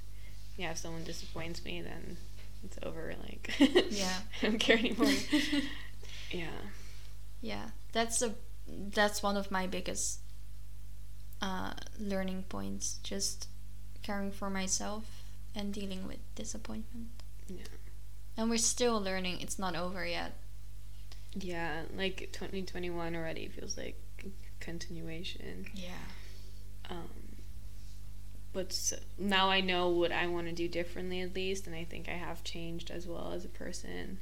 yeah, 0.56 0.72
if 0.72 0.78
someone 0.78 1.04
disappoints 1.04 1.64
me, 1.64 1.82
then 1.82 2.16
it's 2.64 2.78
over. 2.82 3.14
Like, 3.22 3.52
Yeah. 3.90 4.12
I 4.42 4.46
don't 4.46 4.58
care 4.58 4.78
anymore. 4.78 5.08
yeah, 6.30 6.46
Yeah, 7.40 7.66
that's 7.92 8.22
a 8.22 8.34
that's 8.68 9.22
one 9.22 9.36
of 9.36 9.50
my 9.50 9.66
biggest 9.66 10.20
uh, 11.40 11.72
learning 11.98 12.44
points. 12.48 12.98
Just 13.02 13.48
caring 14.02 14.30
for 14.32 14.50
myself 14.50 15.22
and 15.54 15.72
dealing 15.72 16.06
with 16.06 16.18
disappointment. 16.34 17.08
Yeah. 17.48 17.62
And 18.36 18.50
we're 18.50 18.58
still 18.58 19.00
learning. 19.00 19.40
It's 19.40 19.58
not 19.58 19.74
over 19.74 20.06
yet. 20.06 20.32
yeah, 21.34 21.82
like 21.96 22.28
2021 22.32 23.16
already 23.16 23.48
feels 23.48 23.76
like 23.76 24.00
continuation. 24.60 25.66
Yeah. 25.74 25.90
um, 26.90 27.08
but 28.52 28.92
now 29.18 29.50
I 29.50 29.60
know 29.60 29.88
what 29.88 30.12
I 30.12 30.26
want 30.26 30.46
to 30.46 30.52
do 30.52 30.68
differently 30.68 31.20
at 31.20 31.34
least, 31.34 31.66
and 31.66 31.76
I 31.76 31.84
think 31.84 32.08
I 32.08 32.12
have 32.12 32.42
changed 32.44 32.90
as 32.90 33.06
well 33.06 33.32
as 33.34 33.44
a 33.44 33.48
person. 33.48 34.18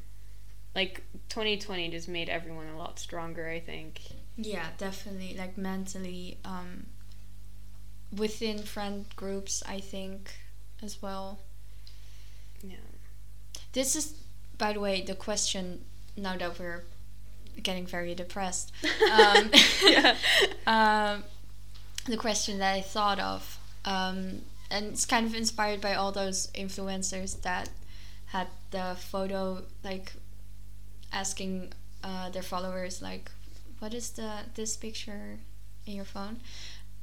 Like 0.75 1.05
2020 1.31 1.91
just 1.91 2.09
made 2.09 2.29
everyone 2.29 2.67
a 2.69 2.77
lot 2.79 2.99
stronger. 2.99 3.49
I 3.49 3.61
think. 3.61 4.01
Yeah, 4.37 4.67
definitely. 4.77 5.35
Like 5.39 5.57
mentally, 5.57 6.39
um, 6.45 6.87
within 8.15 8.59
friend 8.59 9.07
groups, 9.17 9.63
I 9.67 9.81
think 9.81 10.35
as 10.83 11.01
well. 11.01 11.39
Yeah. 12.63 12.77
This 13.73 13.97
is, 13.97 14.15
by 14.59 14.73
the 14.73 14.81
way, 14.81 15.03
the 15.03 15.15
question. 15.15 15.85
Now 16.19 16.37
that 16.37 16.59
we're 16.59 16.85
getting 17.63 17.87
very 17.87 18.15
depressed, 18.15 18.73
um, 19.13 19.51
Yeah. 19.83 20.17
um, 20.67 21.25
the 22.07 22.17
question 22.17 22.59
that 22.59 22.75
I 22.75 22.81
thought 22.81 23.19
of, 23.19 23.59
um, 23.87 24.43
and 24.71 24.87
it's 24.87 25.07
kind 25.07 25.27
of 25.27 25.35
inspired 25.35 25.81
by 25.81 25.95
all 25.95 26.13
those 26.13 26.49
influencers 26.49 27.41
that 27.43 27.71
had 28.27 28.49
the 28.73 28.97
photo 28.99 29.63
like 29.85 30.13
asking 31.13 31.73
uh, 32.03 32.29
their 32.31 32.43
followers 32.43 33.01
like, 33.01 33.31
"What 33.79 33.95
is 33.95 34.11
the 34.11 34.31
this 34.55 34.77
picture 34.77 35.39
in 35.87 35.95
your 35.95 36.05
phone?" 36.05 36.41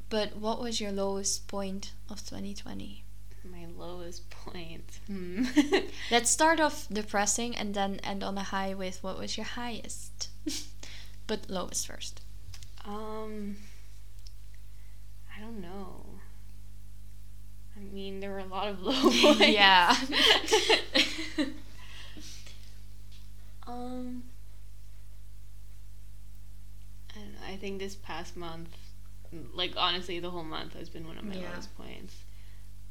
But 0.09 0.35
what 0.35 0.61
was 0.61 0.79
your 0.79 0.91
lowest 0.91 1.47
point 1.47 1.93
of 2.09 2.19
2020? 2.23 3.03
My 3.45 3.65
lowest 3.77 4.29
point. 4.29 4.99
Hmm. 5.07 5.45
Let's 6.11 6.29
start 6.29 6.59
off 6.59 6.87
depressing 6.91 7.55
and 7.55 7.73
then 7.73 7.99
end 8.03 8.23
on 8.23 8.37
a 8.37 8.43
high 8.43 8.73
with 8.73 9.03
what 9.03 9.17
was 9.17 9.37
your 9.37 9.45
highest, 9.45 10.29
but 11.27 11.49
lowest 11.49 11.87
first. 11.87 12.21
um. 12.85 13.55
I 15.35 15.41
don't 15.41 15.61
know. 15.61 16.02
I 17.89 17.93
mean, 17.93 18.19
there 18.19 18.31
were 18.31 18.39
a 18.39 18.45
lot 18.45 18.67
of 18.69 18.81
low 18.87 18.93
points. 19.01 19.47
yeah. 19.47 19.95
Um, 23.65 24.23
I 27.15 27.19
don't 27.19 27.31
know. 27.33 27.47
I 27.47 27.55
think 27.55 27.79
this 27.79 27.95
past 27.95 28.35
month, 28.35 28.69
like 29.53 29.73
honestly, 29.77 30.19
the 30.19 30.29
whole 30.29 30.43
month 30.43 30.73
has 30.73 30.89
been 30.89 31.07
one 31.07 31.17
of 31.17 31.23
my 31.23 31.35
Yeah. 31.35 31.51
lowest 31.51 31.75
points. 31.77 32.15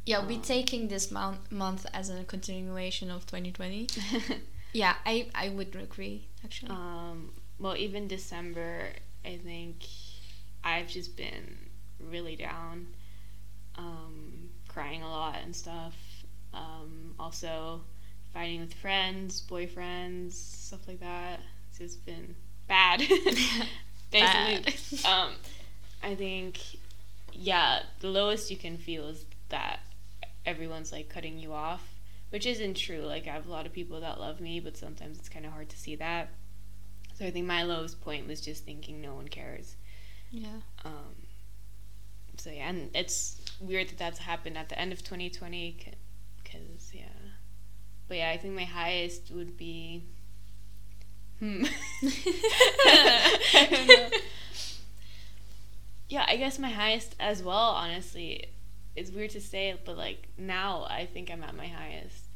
Yeah, 0.06 0.18
Um, 0.18 0.40
taking 0.42 0.88
this 0.88 1.10
month 1.10 1.52
month 1.52 1.86
as 1.92 2.08
a 2.10 2.24
continuation 2.24 3.10
of 3.10 3.26
2020. 3.26 3.88
Yeah, 4.74 4.94
I 5.04 5.28
I 5.34 5.50
would 5.50 5.76
agree 5.76 6.28
actually. 6.42 6.70
um, 6.70 7.34
well, 7.58 7.76
even 7.76 8.08
December, 8.08 8.94
I 9.22 9.36
think 9.36 9.84
I've 10.64 10.88
just 10.88 11.14
been 11.14 11.58
really 12.00 12.36
down, 12.36 12.86
um, 13.76 14.31
crying 14.72 15.02
a 15.02 15.08
lot 15.10 15.38
and 15.42 15.54
stuff. 15.54 15.94
Um, 16.54 17.14
also, 17.18 17.82
fighting 18.32 18.60
with 18.60 18.74
friends, 18.74 19.42
boyfriends, 19.48 20.32
stuff 20.32 20.86
like 20.88 21.00
that. 21.00 21.40
It's 21.68 21.78
just 21.78 22.04
been 22.06 22.34
bad. 22.68 23.00
Basically, 24.10 24.74
Bad. 25.00 25.04
um, 25.06 25.32
I 26.02 26.14
think, 26.14 26.60
yeah, 27.32 27.80
the 28.00 28.08
lowest 28.08 28.50
you 28.50 28.56
can 28.58 28.76
feel 28.76 29.08
is 29.08 29.24
that 29.48 29.80
everyone's 30.44 30.92
like 30.92 31.08
cutting 31.08 31.38
you 31.38 31.52
off, 31.54 31.94
which 32.30 32.46
isn't 32.46 32.74
true. 32.74 33.00
Like, 33.00 33.26
I 33.26 33.30
have 33.32 33.46
a 33.46 33.50
lot 33.50 33.64
of 33.64 33.72
people 33.72 34.00
that 34.00 34.20
love 34.20 34.38
me, 34.40 34.60
but 34.60 34.76
sometimes 34.76 35.18
it's 35.18 35.30
kind 35.30 35.46
of 35.46 35.52
hard 35.52 35.70
to 35.70 35.78
see 35.78 35.96
that. 35.96 36.28
So 37.14 37.24
I 37.26 37.30
think 37.30 37.46
my 37.46 37.62
lowest 37.62 38.00
point 38.02 38.26
was 38.26 38.40
just 38.40 38.64
thinking 38.64 39.00
no 39.00 39.14
one 39.14 39.28
cares. 39.28 39.76
yeah. 40.30 40.60
Um, 40.84 41.26
so 42.38 42.50
yeah, 42.50 42.68
and 42.70 42.90
it's 42.94 43.36
weird 43.62 43.88
that 43.88 43.98
that's 43.98 44.18
happened 44.18 44.56
at 44.58 44.68
the 44.68 44.78
end 44.78 44.92
of 44.92 45.02
2020, 45.02 45.92
because 46.42 46.92
yeah. 46.92 47.04
But 48.08 48.18
yeah, 48.18 48.30
I 48.30 48.36
think 48.36 48.54
my 48.54 48.64
highest 48.64 49.30
would 49.30 49.56
be. 49.56 50.04
Hmm. 51.38 51.64
I 52.04 53.68
don't 53.70 53.86
know. 53.88 54.18
Yeah, 56.08 56.24
I 56.28 56.36
guess 56.36 56.58
my 56.58 56.68
highest 56.68 57.16
as 57.18 57.42
well, 57.42 57.70
honestly, 57.70 58.48
it's 58.94 59.10
weird 59.10 59.30
to 59.30 59.40
say 59.40 59.70
it, 59.70 59.84
but 59.84 59.96
like 59.96 60.28
now 60.36 60.86
I 60.88 61.06
think 61.06 61.30
I'm 61.30 61.42
at 61.42 61.56
my 61.56 61.66
highest. 61.66 62.26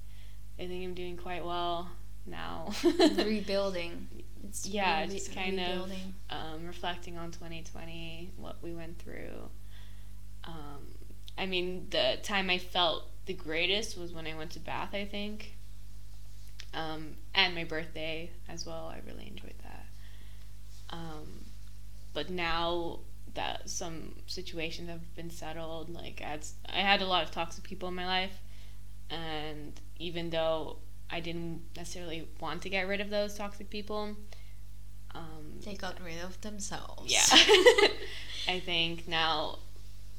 I 0.59 0.67
think 0.67 0.83
I'm 0.83 0.95
doing 0.95 1.19
quite 1.19 1.45
well 1.45 1.91
now. 2.25 2.71
rebuilding. 3.19 4.09
It's 4.49 4.67
yeah, 4.67 5.03
really 5.03 5.15
just 5.15 5.35
kind 5.35 5.59
rebuilding. 5.59 6.15
of 6.31 6.55
um, 6.55 6.67
reflecting 6.67 7.19
on 7.19 7.31
2020, 7.31 8.33
what 8.39 8.57
we 8.63 8.73
went 8.73 8.99
through. 8.99 9.51
Um, 10.45 10.96
I 11.39 11.47
mean, 11.47 11.87
the 11.91 12.19
time 12.23 12.49
I 12.51 12.59
felt 12.59 13.05
the 13.27 13.35
greatest 13.35 13.99
was 13.99 14.13
when 14.13 14.27
I 14.27 14.35
went 14.35 14.53
to 14.53 14.61
Bath, 14.61 14.95
I 14.95 15.05
think. 15.05 15.57
Um, 16.75 17.17
and 17.35 17.55
my 17.55 17.65
birthday 17.65 18.31
as 18.49 18.67
well. 18.67 18.93
I 18.95 19.01
really 19.07 19.27
enjoyed 19.27 19.55
that. 19.63 19.87
Um, 20.91 21.45
but 22.13 22.31
now 22.31 23.01
that 23.35 23.69
some 23.69 24.15
situations 24.27 24.89
have 24.89 25.15
been 25.15 25.31
settled, 25.31 25.91
like 25.91 26.23
I 26.25 26.29
had, 26.29 26.47
I 26.69 26.79
had 26.81 27.03
a 27.03 27.07
lot 27.07 27.23
of 27.23 27.31
toxic 27.31 27.65
people 27.65 27.89
in 27.89 27.95
my 27.95 28.07
life, 28.07 28.39
and 29.11 29.79
even 29.99 30.31
though 30.31 30.79
I 31.11 31.21
didn't 31.21 31.63
necessarily 31.77 32.29
want 32.41 32.63
to 32.63 32.69
get 32.71 32.87
rid 32.89 33.01
of 33.01 33.11
those 33.11 33.35
toxic 33.37 33.69
people, 33.71 34.17
um, 35.15 35.61
They 35.65 35.75
got 35.75 36.01
rid 36.03 36.23
of 36.23 36.41
themselves. 36.41 37.13
yeah, 37.13 37.25
I 38.49 38.61
think 38.61 39.07
now, 39.09 39.59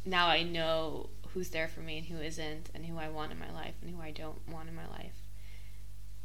now 0.08 0.28
I 0.28 0.44
know 0.44 1.10
who's 1.34 1.50
there 1.50 1.68
for 1.68 1.82
me 1.82 1.98
and 1.98 2.08
who 2.08 2.18
isn't, 2.18 2.70
and 2.74 2.86
who 2.86 2.98
I 2.98 3.10
want 3.10 3.32
in 3.32 3.40
my 3.40 3.52
life 3.52 3.76
and 3.82 3.94
who 3.94 4.02
I 4.02 4.12
don't 4.12 4.40
want 4.50 4.70
in 4.70 4.76
my 4.76 4.88
life. 4.88 5.22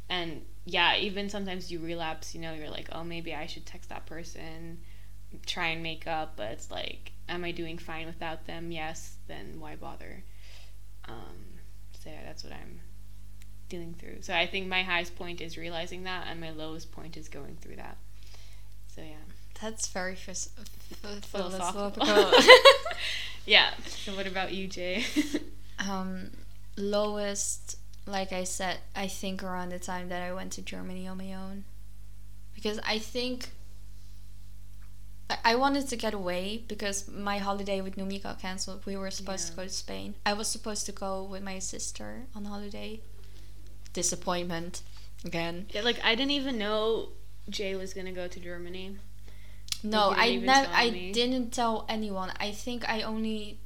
And 0.09 0.43
yeah, 0.65 0.95
even 0.97 1.29
sometimes 1.29 1.71
you 1.71 1.79
relapse, 1.79 2.33
you 2.33 2.41
know, 2.41 2.53
you're 2.53 2.69
like, 2.69 2.89
oh, 2.91 3.03
maybe 3.03 3.33
I 3.33 3.45
should 3.45 3.65
text 3.65 3.89
that 3.89 4.05
person, 4.05 4.79
try 5.45 5.67
and 5.67 5.83
make 5.83 6.07
up, 6.07 6.33
but 6.35 6.51
it's 6.51 6.71
like, 6.71 7.11
am 7.27 7.43
I 7.43 7.51
doing 7.51 7.77
fine 7.77 8.05
without 8.05 8.45
them? 8.47 8.71
Yes, 8.71 9.15
then 9.27 9.59
why 9.59 9.75
bother? 9.75 10.23
Um, 11.07 11.59
so 11.99 12.09
yeah, 12.09 12.23
that's 12.25 12.43
what 12.43 12.53
I'm 12.53 12.79
dealing 13.69 13.93
through. 13.93 14.21
So 14.21 14.33
I 14.33 14.45
think 14.47 14.67
my 14.67 14.83
highest 14.83 15.15
point 15.15 15.41
is 15.41 15.57
realizing 15.57 16.03
that, 16.03 16.27
and 16.29 16.39
my 16.39 16.51
lowest 16.51 16.91
point 16.91 17.17
is 17.17 17.27
going 17.27 17.57
through 17.61 17.77
that. 17.77 17.97
So 18.87 19.01
yeah. 19.01 19.32
That's 19.63 19.87
very 19.87 20.15
phys- 20.15 20.49
ph- 21.01 21.23
Philosophical. 21.23 22.05
yeah. 23.45 23.69
So 23.87 24.13
what 24.13 24.27
about 24.27 24.51
you, 24.53 24.67
Jay? 24.67 25.05
um, 25.89 26.31
lowest, 26.75 27.77
like 28.05 28.33
I 28.33 28.43
said, 28.43 28.79
I 28.93 29.07
think 29.07 29.41
around 29.41 29.69
the 29.69 29.79
time 29.79 30.09
that 30.09 30.21
I 30.21 30.33
went 30.33 30.51
to 30.53 30.61
Germany 30.61 31.07
on 31.07 31.17
my 31.17 31.33
own, 31.33 31.63
because 32.53 32.77
I 32.85 32.99
think 32.99 33.51
I- 35.29 35.39
I 35.51 35.55
wanted 35.55 35.87
to 35.87 35.95
get 35.95 36.13
away 36.13 36.63
because 36.67 37.07
my 37.07 37.37
holiday 37.37 37.79
with 37.79 37.95
Numi 37.95 38.21
got 38.21 38.41
cancelled. 38.41 38.85
We 38.85 38.97
were 38.97 39.11
supposed 39.11 39.47
to 39.47 39.53
go 39.53 39.63
to 39.63 39.69
Spain. 39.69 40.15
I 40.25 40.33
was 40.33 40.49
supposed 40.49 40.85
to 40.87 40.91
go 40.91 41.23
with 41.23 41.41
my 41.41 41.59
sister 41.59 42.23
on 42.35 42.43
holiday. 42.45 42.99
Disappointment 43.93 44.81
again. 45.23 45.67
yeah, 45.69 45.81
like 45.81 45.99
I 46.03 46.15
didn't 46.15 46.31
even 46.31 46.57
know 46.57 47.09
Jay 47.49 47.75
was 47.75 47.93
gonna 47.93 48.11
go 48.11 48.27
to 48.27 48.39
Germany. 48.39 48.97
No, 49.83 50.11
I 50.15 50.35
never. 50.37 50.69
I 50.71 50.91
me. 50.91 51.11
didn't 51.11 51.51
tell 51.51 51.85
anyone. 51.89 52.31
I 52.39 52.51
think 52.51 52.87
I 52.89 53.01
only 53.03 53.59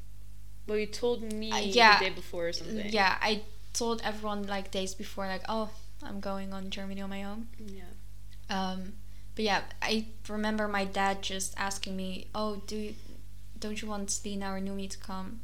Well, 0.68 0.78
you 0.78 0.88
told 0.88 1.22
me 1.22 1.52
Uh, 1.52 1.58
yeah. 1.60 2.00
the 2.00 2.06
day 2.10 2.14
before 2.16 2.48
or 2.50 2.54
something. 2.54 2.90
Yeah, 2.90 3.18
I 3.22 3.44
told 3.74 4.02
everyone 4.04 4.48
like 4.48 4.72
days 4.72 4.94
before, 4.96 5.28
like, 5.28 5.44
oh, 5.48 5.70
I'm 6.04 6.20
going 6.20 6.54
on 6.54 6.70
Germany 6.70 7.02
on 7.02 7.10
my 7.10 7.24
own. 7.24 7.48
Yeah. 7.60 7.84
Um, 8.50 8.94
but 9.36 9.46
yeah, 9.46 9.62
I 9.82 10.08
remember 10.28 10.68
my 10.68 10.84
dad 10.86 11.22
just 11.22 11.54
asking 11.58 11.96
me, 11.96 12.28
oh, 12.34 12.62
do 12.68 12.76
you, 12.76 12.96
don't 13.60 13.82
you 13.82 13.88
want 13.88 14.10
Stina 14.12 14.52
or 14.54 14.60
Numi 14.60 14.90
to 14.90 14.98
come? 14.98 15.42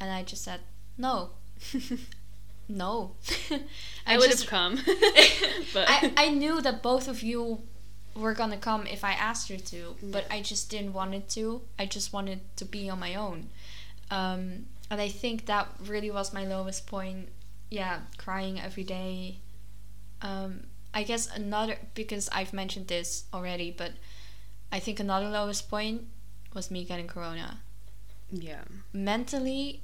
And 0.00 0.10
I 0.10 0.22
just 0.24 0.42
said, 0.44 0.60
no, 0.98 1.30
no. 2.68 3.12
I 4.06 4.18
would 4.18 4.30
just- 4.30 4.42
have 4.42 4.50
come, 4.50 4.76
but 5.74 5.86
I, 5.88 6.12
I 6.16 6.28
knew 6.30 6.60
that 6.60 6.82
both 6.82 7.08
of 7.08 7.22
you 7.22 7.60
were 8.16 8.34
gonna 8.34 8.56
come 8.58 8.86
if 8.86 9.04
I 9.04 9.12
asked 9.12 9.50
you 9.50 9.58
to, 9.58 9.96
but 10.02 10.24
Yeah. 10.28 10.34
I 10.36 10.42
just 10.42 10.70
didn't 10.70 10.92
want 10.92 11.14
it 11.14 11.28
to. 11.30 11.62
I 11.78 11.86
just 11.86 12.12
wanted 12.12 12.40
to 12.56 12.64
be 12.64 12.88
on 12.90 12.98
my 12.98 13.14
own. 13.14 13.50
Um, 14.10 14.66
and 14.90 15.00
I 15.00 15.08
think 15.08 15.46
that 15.46 15.68
really 15.80 16.10
was 16.10 16.32
my 16.32 16.44
lowest 16.46 16.86
point. 16.86 17.28
Yeah, 17.70 18.00
crying 18.18 18.60
every 18.60 18.84
day. 18.84 19.38
Um, 20.22 20.66
I 20.94 21.02
guess 21.02 21.26
another, 21.28 21.76
because 21.94 22.28
I've 22.32 22.52
mentioned 22.52 22.88
this 22.88 23.24
already, 23.34 23.70
but 23.70 23.92
I 24.72 24.78
think 24.78 24.98
another 25.00 25.28
lowest 25.28 25.68
point 25.68 26.02
was 26.54 26.70
me 26.70 26.84
getting 26.84 27.06
corona. 27.08 27.58
yeah, 28.32 28.62
Mentally, 28.92 29.82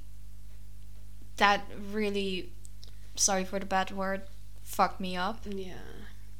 that 1.37 1.65
really, 1.91 2.51
sorry 3.15 3.43
for 3.45 3.59
the 3.59 3.65
bad 3.65 3.91
word, 3.91 4.21
fucked 4.63 4.99
me 4.99 5.15
up. 5.15 5.41
yeah. 5.49 5.73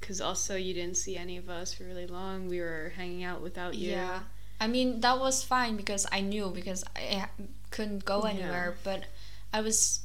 Because 0.03 0.19
also 0.19 0.57
you 0.57 0.73
didn't 0.73 0.97
see 0.97 1.15
any 1.15 1.37
of 1.37 1.49
us 1.49 1.73
for 1.73 1.85
really 1.85 2.07
long. 2.07 2.49
We 2.49 2.59
were 2.59 2.91
hanging 2.97 3.23
out 3.23 3.41
without 3.41 3.75
you. 3.75 3.91
Yeah. 3.91 4.19
I 4.59 4.67
mean, 4.67 4.99
that 4.99 5.17
was 5.17 5.43
fine 5.45 5.77
because 5.77 6.05
I 6.11 6.19
knew 6.19 6.49
because 6.49 6.83
I 6.93 7.29
couldn't 7.71 8.03
go 8.03 8.23
Yeah. 8.25 8.31
anywhere, 8.31 8.75
but 8.83 9.05
I 9.53 9.61
was 9.61 10.01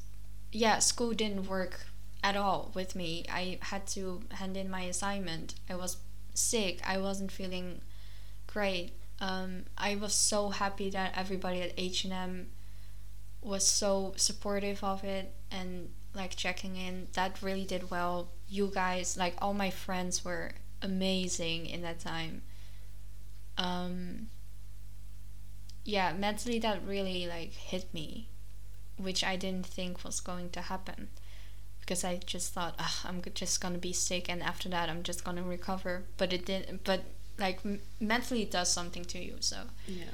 yeah, 0.53 0.79
school 0.79 1.13
didn't 1.15 1.49
work 1.49 1.81
at 2.23 2.37
all 2.37 2.71
with 2.75 2.95
me. 2.95 3.25
I 3.29 3.59
had 3.61 3.89
to 3.89 4.23
hand 4.31 4.57
in 4.57 4.71
my 4.71 4.83
assignment. 4.83 5.57
I 5.69 5.75
was 5.75 5.97
sick. 6.33 6.81
I 6.87 6.99
wasn't 6.99 7.33
feeling 7.33 7.81
great. 8.47 8.93
Um, 9.21 9.65
I 9.77 9.97
was 9.97 10.15
so 10.15 10.51
happy 10.51 10.91
that 10.91 11.13
everybody 11.17 11.61
at 11.61 11.73
H&M 11.77 12.47
was 13.43 13.67
so 13.67 14.15
supportive 14.17 14.83
of 14.85 15.03
it 15.05 15.35
and 15.51 15.91
like 16.19 16.37
checking 16.37 16.77
in. 16.77 17.09
That 17.15 17.41
really 17.43 17.65
did 17.65 17.91
well. 17.91 18.29
You 18.49 18.71
guys, 18.73 19.17
like 19.17 19.35
all 19.39 19.55
my 19.55 19.71
friends 19.71 20.25
were 20.25 20.53
amazing 20.83 21.67
in 21.67 21.81
that 21.83 22.01
time. 22.01 22.43
Um 23.57 24.29
yeah, 25.85 26.13
mentally 26.13 26.59
that 26.59 26.85
really 26.85 27.27
like 27.27 27.53
hit 27.55 27.93
me, 27.95 28.29
which 28.99 29.25
I 29.25 29.37
didn't 29.37 29.67
think 29.67 30.05
was 30.05 30.21
going 30.21 30.51
to 30.51 30.61
happen. 30.63 31.09
Because 31.81 32.05
I 32.05 32.17
just 32.27 32.53
thought, 32.53 32.75
Ugh, 32.79 32.99
I'm 33.07 33.23
just 33.35 33.61
gonna 33.63 33.79
be 33.79 33.95
sick, 33.95 34.29
and 34.29 34.43
after 34.43 34.69
that, 34.69 34.91
I'm 34.91 35.03
just 35.03 35.25
gonna 35.25 35.43
recover. 35.43 36.05
But 36.19 36.33
it 36.35 36.45
didn't. 36.45 36.85
But 36.85 37.05
like 37.39 37.61
m- 37.65 37.81
mentally, 38.01 38.43
it 38.43 38.51
does 38.51 38.71
something 38.71 39.05
to 39.07 39.19
you. 39.25 39.37
So 39.41 39.63
Yeah. 39.87 40.05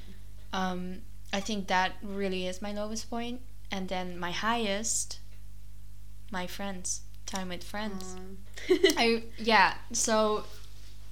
um, 0.52 1.02
I 1.32 1.40
think 1.40 1.66
that 1.66 1.96
really 2.02 2.46
is 2.46 2.62
my 2.62 2.72
lowest 2.72 3.10
point, 3.10 3.40
and 3.72 3.88
then 3.88 4.16
my 4.18 4.30
highest, 4.30 5.18
my 6.34 6.46
friends, 6.46 7.00
time 7.24 7.48
with 7.48 7.64
friends. 7.64 8.16
I 8.98 9.22
yeah. 9.38 9.74
So, 9.92 10.44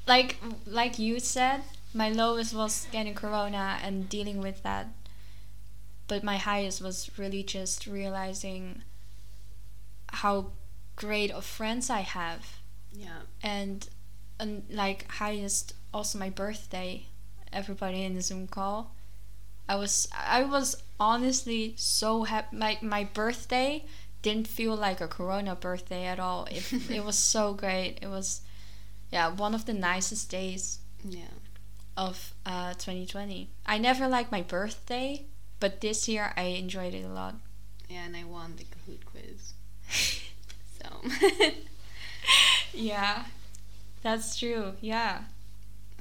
like 0.06 0.36
like 0.66 0.98
you 0.98 1.20
said, 1.20 1.62
my 1.94 2.10
lowest 2.10 2.52
was 2.54 2.86
getting 2.92 3.14
corona 3.14 3.78
and 3.82 4.08
dealing 4.08 4.38
with 4.40 4.62
that. 4.64 4.88
But 6.08 6.22
my 6.22 6.36
highest 6.36 6.82
was 6.82 7.10
really 7.16 7.42
just 7.42 7.86
realizing 7.86 8.82
how 10.08 10.50
great 10.96 11.30
of 11.30 11.44
friends 11.44 11.88
I 11.88 12.00
have, 12.00 12.58
yeah. 12.92 13.22
and 13.42 13.88
and 14.38 14.64
like 14.68 15.10
highest 15.22 15.74
also 15.94 16.18
my 16.18 16.28
birthday. 16.28 17.06
Everybody 17.52 18.02
in 18.02 18.14
the 18.14 18.22
Zoom 18.22 18.46
call. 18.46 18.94
I 19.68 19.76
was 19.76 20.08
I 20.12 20.42
was 20.44 20.82
honestly 20.98 21.74
so 21.76 22.24
happy. 22.24 22.56
My 22.56 22.78
my 22.82 23.04
birthday 23.04 23.84
didn't 24.22 24.46
feel 24.48 24.76
like 24.76 25.00
a 25.00 25.08
Corona 25.08 25.54
birthday 25.56 26.04
at 26.06 26.18
all. 26.20 26.46
It 26.50 26.72
it 26.90 27.04
was 27.04 27.18
so 27.18 27.52
great. 27.54 27.98
It 28.02 28.08
was, 28.08 28.42
yeah, 29.10 29.28
one 29.28 29.54
of 29.54 29.64
the 29.66 29.74
nicest 29.74 30.30
days 30.30 30.78
Yeah. 31.04 31.34
of 31.96 32.32
uh 32.46 32.74
2020. 32.74 33.48
I 33.66 33.78
never 33.78 34.08
liked 34.08 34.32
my 34.32 34.42
birthday, 34.42 35.26
but 35.60 35.80
this 35.80 36.08
year 36.08 36.32
I 36.36 36.42
enjoyed 36.58 36.94
it 36.94 37.04
a 37.04 37.08
lot. 37.12 37.34
Yeah, 37.88 38.04
and 38.06 38.16
I 38.16 38.24
won 38.24 38.54
the 38.56 38.64
Kahoot 38.64 39.04
quiz. 39.04 39.54
So. 40.82 40.88
yeah, 42.74 43.26
that's 44.02 44.36
true. 44.38 44.72
Yeah, 44.80 45.22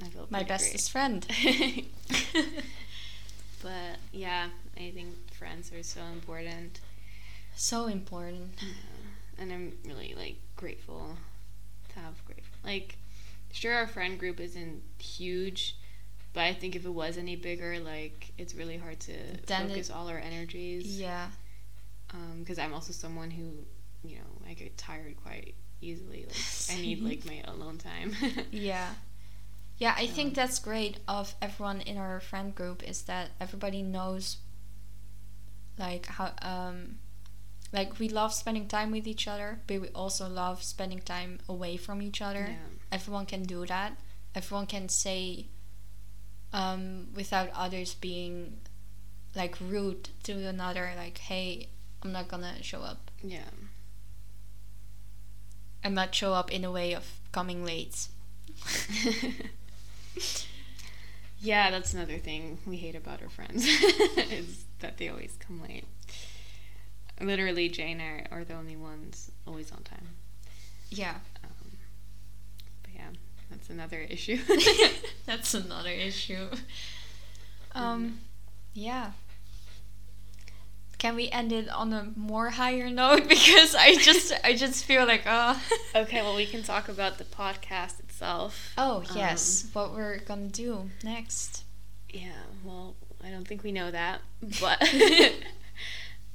I 0.02 0.08
feel 0.08 0.26
my 0.30 0.42
bestest 0.42 0.90
friend. 0.90 1.24
but 3.62 3.96
yeah, 4.12 4.48
I 4.76 4.90
think 4.90 5.14
friends 5.32 5.72
are 5.72 5.82
so 5.82 6.00
important. 6.12 6.80
So 7.54 7.86
important. 7.86 8.54
and 9.38 9.52
I'm 9.52 9.72
really 9.86 10.14
like 10.16 10.36
grateful 10.56 11.16
to 11.92 11.98
have 12.00 12.24
grateful. 12.26 12.54
Like, 12.64 12.96
sure, 13.52 13.74
our 13.74 13.86
friend 13.86 14.18
group 14.18 14.40
isn't 14.40 14.82
huge, 14.98 15.76
but 16.32 16.44
I 16.44 16.54
think 16.54 16.76
if 16.76 16.84
it 16.84 16.90
was 16.94 17.16
any 17.18 17.36
bigger, 17.36 17.78
like 17.78 18.32
it's 18.38 18.54
really 18.54 18.76
hard 18.78 19.00
to 19.00 19.12
Then 19.46 19.68
focus 19.68 19.90
all 19.90 20.08
our 20.08 20.18
energies. 20.18 20.98
Yeah. 20.98 21.28
Because 22.40 22.58
I'm 22.58 22.74
also 22.74 22.92
someone 22.92 23.30
who, 23.30 23.44
you 24.06 24.16
know, 24.16 24.48
I 24.48 24.52
get 24.54 24.76
tired 24.76 25.16
quite 25.22 25.54
easily. 25.80 26.26
Like 26.26 26.36
I 26.78 26.80
need 26.80 27.02
like 27.02 27.24
my 27.24 27.42
alone 27.46 27.78
time. 27.78 28.14
Yeah. 28.50 28.88
Yeah, 29.78 29.94
I 29.96 30.06
think 30.06 30.28
Um, 30.28 30.34
that's 30.34 30.58
great 30.60 30.98
of 31.08 31.34
everyone 31.42 31.80
in 31.80 31.96
our 31.96 32.20
friend 32.20 32.54
group 32.54 32.82
is 32.88 33.02
that 33.02 33.30
everybody 33.40 33.82
knows 33.82 34.36
like 35.78 36.06
how 36.06 36.32
um 36.42 36.98
like 37.72 37.98
we 37.98 38.08
love 38.08 38.32
spending 38.34 38.68
time 38.68 38.90
with 38.90 39.06
each 39.06 39.26
other 39.26 39.60
but 39.66 39.80
we 39.80 39.88
also 39.88 40.28
love 40.28 40.62
spending 40.62 41.00
time 41.00 41.38
away 41.48 41.76
from 41.76 42.02
each 42.02 42.20
other 42.20 42.46
Yeah. 42.50 42.56
everyone 42.90 43.26
can 43.26 43.42
do 43.44 43.64
that 43.66 43.96
everyone 44.34 44.66
can 44.66 44.88
say 44.88 45.46
um 46.52 47.08
without 47.14 47.48
others 47.54 47.94
being 47.94 48.58
like 49.34 49.56
rude 49.60 50.10
to 50.24 50.32
another 50.46 50.92
like 50.96 51.18
hey 51.18 51.68
i'm 52.02 52.12
not 52.12 52.28
gonna 52.28 52.62
show 52.62 52.82
up 52.82 53.10
Yeah. 53.22 53.50
i'm 55.82 55.94
not 55.94 56.14
show 56.14 56.34
up 56.34 56.50
in 56.52 56.64
a 56.64 56.70
way 56.70 56.94
of 56.94 57.04
coming 57.32 57.64
late 57.64 58.08
yeah, 61.40 61.70
that's 61.70 61.92
another 61.94 62.18
thing 62.18 62.58
we 62.66 62.76
hate 62.76 62.94
about 62.94 63.22
our 63.22 63.28
friends 63.28 63.64
is 64.30 64.64
that 64.80 64.98
they 64.98 65.08
always 65.08 65.36
come 65.40 65.60
late. 65.62 65.84
Literally, 67.20 67.68
Jane 67.68 68.00
I 68.00 68.26
are 68.34 68.44
the 68.44 68.54
only 68.54 68.76
ones 68.76 69.30
always 69.46 69.70
on 69.72 69.82
time. 69.82 70.08
yeah. 70.90 71.14
Um, 71.44 71.70
but 72.82 72.92
yeah, 72.94 73.08
that's 73.50 73.70
another 73.70 73.98
issue. 74.00 74.38
that's 75.26 75.54
another 75.54 75.90
issue. 75.90 76.48
Um 77.74 78.18
yeah. 78.74 79.12
Can 80.98 81.16
we 81.16 81.28
end 81.30 81.52
it 81.52 81.68
on 81.68 81.92
a 81.92 82.12
more 82.16 82.50
higher 82.50 82.88
note? 82.88 83.28
Because 83.28 83.74
i 83.74 83.96
just 83.96 84.32
i 84.44 84.54
just 84.54 84.84
feel 84.84 85.04
like 85.06 85.26
uh. 85.26 85.54
Okay, 85.94 86.22
well, 86.22 86.36
we 86.36 86.46
can 86.46 86.62
talk 86.62 86.88
about 86.88 87.18
the 87.18 87.24
podcast 87.24 87.98
itself. 88.00 88.72
oh 88.78 89.02
yes. 89.14 89.66
What 89.72 89.92
we're 89.94 90.18
gonna 90.18 90.48
do 90.48 90.90
next. 91.04 91.64
Yeah, 92.08 92.44
well, 92.64 92.94
I 93.24 93.30
don't 93.30 93.46
think 93.48 93.62
we 93.64 93.72
know 93.72 93.90
that, 93.90 94.20
but 94.60 94.78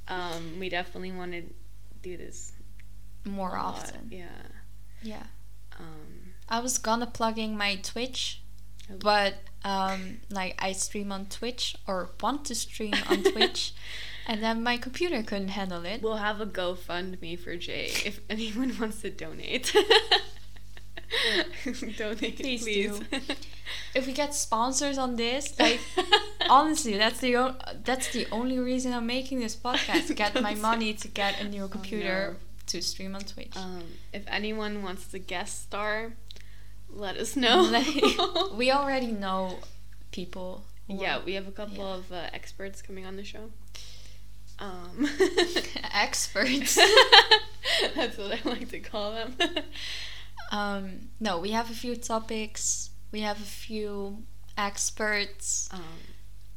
um, 0.08 0.58
we 0.58 0.68
definitely 0.68 1.12
want 1.12 1.32
to 1.32 1.42
do 2.02 2.16
this 2.16 2.52
more 3.24 3.50
lot, 3.50 3.64
often 3.76 4.08
Yeah. 4.10 4.26
yeah 5.02 5.22
Um, 5.78 6.32
i 6.48 6.60
was 6.60 6.78
gonna 6.78 7.06
plug 7.06 7.38
in 7.38 7.56
my 7.56 7.76
twitch 7.76 8.42
Oh. 8.90 8.94
but 9.00 9.34
um 9.64 10.20
like 10.30 10.54
i 10.58 10.72
stream 10.72 11.12
on 11.12 11.26
twitch 11.26 11.76
or 11.86 12.08
want 12.22 12.46
to 12.46 12.54
stream 12.54 12.94
on 13.10 13.22
twitch 13.32 13.74
and 14.26 14.42
then 14.42 14.62
my 14.62 14.78
computer 14.78 15.22
couldn't 15.22 15.48
handle 15.48 15.84
it 15.84 16.00
we'll 16.00 16.16
have 16.16 16.40
a 16.40 16.46
GoFundMe 16.46 17.38
for 17.38 17.56
Jay 17.56 17.90
if 18.06 18.20
anyone 18.30 18.74
wants 18.78 19.02
to 19.02 19.10
donate. 19.10 19.74
donate, 21.96 22.36
Please 22.36 22.62
please. 22.62 23.00
if 23.94 24.06
we 24.06 24.12
get 24.12 24.34
sponsors 24.34 24.98
on 24.98 25.16
this 25.16 25.58
like 25.58 25.80
honestly 26.48 26.96
that's 26.96 27.20
the 27.20 27.36
o- 27.36 27.54
that's 27.84 28.12
the 28.12 28.26
only 28.32 28.58
reason 28.58 28.92
i'm 28.92 29.06
making 29.06 29.38
this 29.40 29.56
podcast 29.56 30.14
get 30.16 30.40
my 30.40 30.54
money 30.70 30.92
to 30.94 31.08
get 31.08 31.40
a 31.40 31.44
new 31.48 31.68
computer 31.68 32.30
no. 32.32 32.36
to 32.66 32.82
stream 32.82 33.14
on 33.14 33.20
twitch 33.22 33.56
um, 33.56 33.84
if 34.12 34.24
anyone 34.28 34.82
wants 34.82 35.06
to 35.08 35.18
guest 35.18 35.62
star, 35.62 36.12
let 36.90 37.16
us 37.16 37.36
know. 37.44 37.70
We 38.54 38.70
already 38.78 39.08
know 39.12 39.58
people 40.12 40.64
who 40.86 41.00
yeah, 41.00 41.20
we 41.24 41.34
have 41.34 41.46
a 41.48 41.52
couple 41.52 41.84
yeah. 41.84 41.94
of 41.94 42.12
uh, 42.12 42.26
experts 42.32 42.82
coming 42.82 43.04
on 43.06 43.16
the 43.16 43.24
show. 43.24 43.50
Um, 44.58 45.08
experts 45.94 46.74
That's 47.94 48.18
what 48.18 48.32
I 48.44 48.48
like 48.48 48.68
to 48.70 48.80
call 48.80 49.12
them. 49.12 49.36
um 50.50 51.10
no 51.20 51.38
we 51.38 51.50
have 51.50 51.70
a 51.70 51.74
few 51.74 51.94
topics 51.94 52.90
we 53.12 53.20
have 53.20 53.38
a 53.38 53.44
few 53.44 54.24
experts 54.56 55.68
um, 55.72 55.82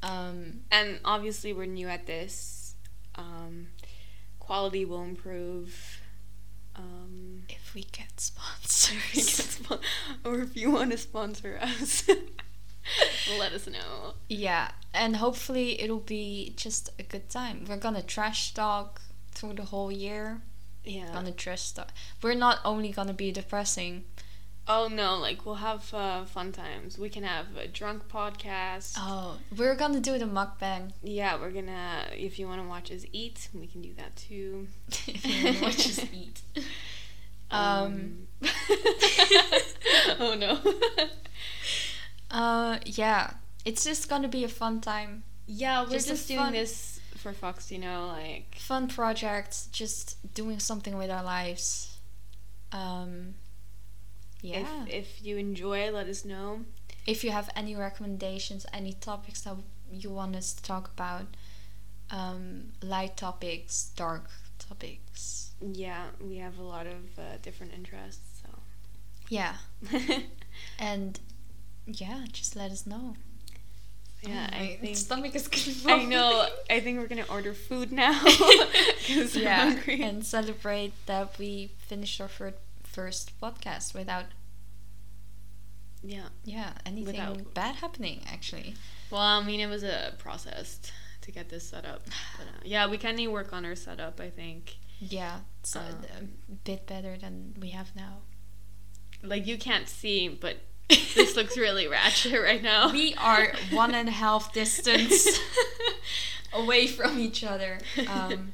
um 0.04 0.62
and 0.72 0.99
obviously, 1.06 1.54
we're 1.54 1.66
new 1.66 1.88
at 1.88 2.06
this. 2.08 2.76
Um, 3.16 3.68
quality 4.39 4.86
will 4.86 5.04
improve. 5.04 5.99
Um, 6.76 7.43
if 7.49 7.74
we 7.76 7.82
get 7.84 8.08
if 8.08 8.14
we 8.14 8.22
sponsors 8.22 9.14
get 9.14 9.26
spon- 9.26 9.80
or 10.24 10.39
if 10.39 10.56
you 10.56 10.72
want 10.72 10.91
to 10.91 10.97
sponsor 10.97 11.60
us, 11.62 12.08
let 13.39 13.52
us 13.54 13.68
know. 13.68 14.14
Yeah, 14.30 14.72
and 14.93 15.18
hopefully 15.18 15.82
it'll 15.82 15.99
be 15.99 16.54
just 16.56 16.89
a 16.99 17.04
good 17.04 17.30
time. 17.30 17.66
We're 17.68 17.78
gonna 17.78 18.02
trash 18.02 18.54
talk 18.54 19.02
through 19.34 19.54
the 19.54 19.66
whole 19.66 19.91
year. 19.91 20.41
Yeah. 20.84 21.12
Gonna 21.14 21.32
trash 21.32 21.72
talk. 21.72 21.91
We're 22.22 22.34
not 22.36 22.60
only 22.66 22.91
gonna 22.91 23.14
be 23.14 23.32
depressing. 23.32 24.06
Oh 24.68 24.88
no, 24.88 25.18
like 25.18 25.45
we'll 25.45 25.55
have 25.55 25.91
uh, 25.93 26.24
fun 26.26 26.51
times. 26.51 26.97
We 26.97 27.09
can 27.09 27.24
have 27.24 27.47
a 27.57 27.68
drunk 27.68 28.07
podcast. 28.07 28.93
Oh, 28.97 29.38
we're 29.57 29.76
gonna 29.76 29.99
do 29.99 30.18
the 30.18 30.26
mukbang. 30.26 30.91
Yeah, 31.03 31.39
we're 31.39 31.51
gonna. 31.51 32.05
If 32.16 32.38
you 32.39 32.47
want 32.47 32.62
to 32.62 32.68
watch 32.68 32.91
us 32.91 33.03
eat, 33.12 33.49
we 33.53 33.68
can 33.68 33.82
do 33.82 33.93
that 33.97 34.16
too. 34.16 34.68
if 35.07 35.26
you 35.26 35.45
wanna 35.45 35.62
watch 35.62 35.88
us 35.88 36.05
eat. 36.14 36.41
Um. 37.49 38.28
oh 40.20 40.36
no. 40.38 40.59
Uh, 42.30 42.78
yeah, 42.86 43.32
it's 43.66 43.84
just 43.84 44.07
gonna 44.09 44.28
be 44.30 44.43
a 44.43 44.47
fun 44.47 44.80
time. 44.80 45.24
yeah, 45.47 45.84
we're 45.84 45.89
Just 45.89 46.07
just, 46.07 46.28
doing 46.28 46.39
fun- 46.39 46.53
this 46.53 46.99
for 47.18 47.34
Fox. 47.34 47.72
You 47.72 47.80
know, 47.80 48.07
like 48.07 48.55
Fun 48.55 48.88
projects, 48.88 49.68
just 49.72 50.34
doing 50.34 50.59
something 50.59 50.97
with 50.97 51.09
our 51.09 51.24
lives. 51.24 51.97
Um. 52.72 53.34
Yeah. 54.42 54.84
if 54.88 54.89
if 54.89 55.26
you 55.26 55.38
enjoy, 55.38 55.92
let 55.92 56.08
us 56.08 56.26
know. 56.26 56.66
if 57.06 57.24
you 57.24 57.32
have 57.32 57.50
any 57.56 57.76
recommendations, 57.76 58.66
any 58.74 58.94
topics 58.94 59.42
that 59.42 59.56
you 59.92 60.10
want 60.12 60.36
us 60.36 60.54
to 60.54 60.62
talk 60.64 60.89
about, 60.96 61.26
um, 62.10 62.72
light 62.82 63.18
topics, 63.18 63.92
dark 63.96 64.30
topics. 64.60 65.52
Yeah, 65.62 66.06
we 66.20 66.38
have 66.38 66.58
a 66.60 66.64
lot 66.64 66.86
of 66.88 67.18
uh, 67.20 67.38
different 67.42 67.74
interests. 67.74 68.42
So. 68.42 68.50
Yeah, 69.30 69.56
and 70.80 71.20
yeah, 71.88 72.26
just 72.32 72.56
let 72.56 72.72
us 72.72 72.86
know. 72.86 73.16
yeah, 74.22 74.50
Oh, 74.52 74.56
I 74.56 74.60
my 74.60 74.76
think. 74.82 74.98
stomach 74.98 75.36
is 75.36 75.50
I 75.86 76.04
know. 76.06 76.48
I 76.70 76.80
think 76.80 77.00
we're 77.00 77.08
gonna 77.08 77.26
order 77.30 77.54
food 77.54 77.92
now 77.92 78.22
because 79.08 79.36
yeah, 79.36 79.72
hungry. 79.74 80.02
and 80.04 80.24
celebrate 80.26 80.94
that 81.08 81.38
we 81.39 81.72
finished 81.88 82.22
our 82.22 82.28
fir- 82.28 82.54
first 82.92 83.39
podcast 83.39 83.94
without 83.94 84.26
yeah. 86.04 86.28
yeah 86.44 86.74
anything 86.86 87.06
Without- 87.14 87.54
bad 87.54 87.76
happening. 87.76 88.22
Actually, 88.32 88.76
Well, 89.12 89.22
I 89.22 89.44
mean, 89.44 89.60
it 89.60 89.68
was 89.68 89.84
a 89.84 90.14
process 90.18 90.80
to 91.22 91.32
get 91.32 91.50
this 91.50 91.70
set 91.70 91.86
up. 91.86 92.02
But, 92.38 92.48
uh, 92.48 92.62
yeah, 92.64 92.88
we 92.88 92.98
can 92.98 93.20
of 93.20 93.32
work 93.32 93.54
on 93.54 93.66
our 93.66 93.76
setup. 93.76 94.20
I 94.20 94.30
think. 94.30 94.78
yeah, 95.00 95.39
it's 95.60 95.76
a, 95.76 95.80
Um, 95.80 96.30
a 96.50 96.54
bit 96.64 96.88
better 96.88 97.18
than 97.18 97.56
we 97.60 97.70
have 97.70 97.96
now. 97.96 98.18
Like 99.24 99.46
you 99.46 99.58
can't 99.58 99.88
see, 99.88 100.28
but 100.30 100.58
this 100.89 101.36
looks 101.36 101.56
really 101.58 101.88
ratchet 101.88 102.42
right 102.50 102.64
now. 102.64 102.92
we 102.92 103.14
are 103.16 103.54
one 103.72 103.94
and 103.94 104.10
a 104.10 104.12
half 104.12 104.52
distance 104.62 105.28
away 106.54 106.88
from 106.88 107.20
each 107.20 107.44
other. 107.44 107.78
Um, 108.08 108.54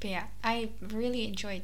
but 0.00 0.10
yeah, 0.10 0.24
I 0.44 0.70
really 0.82 1.24
enjoyed 1.24 1.62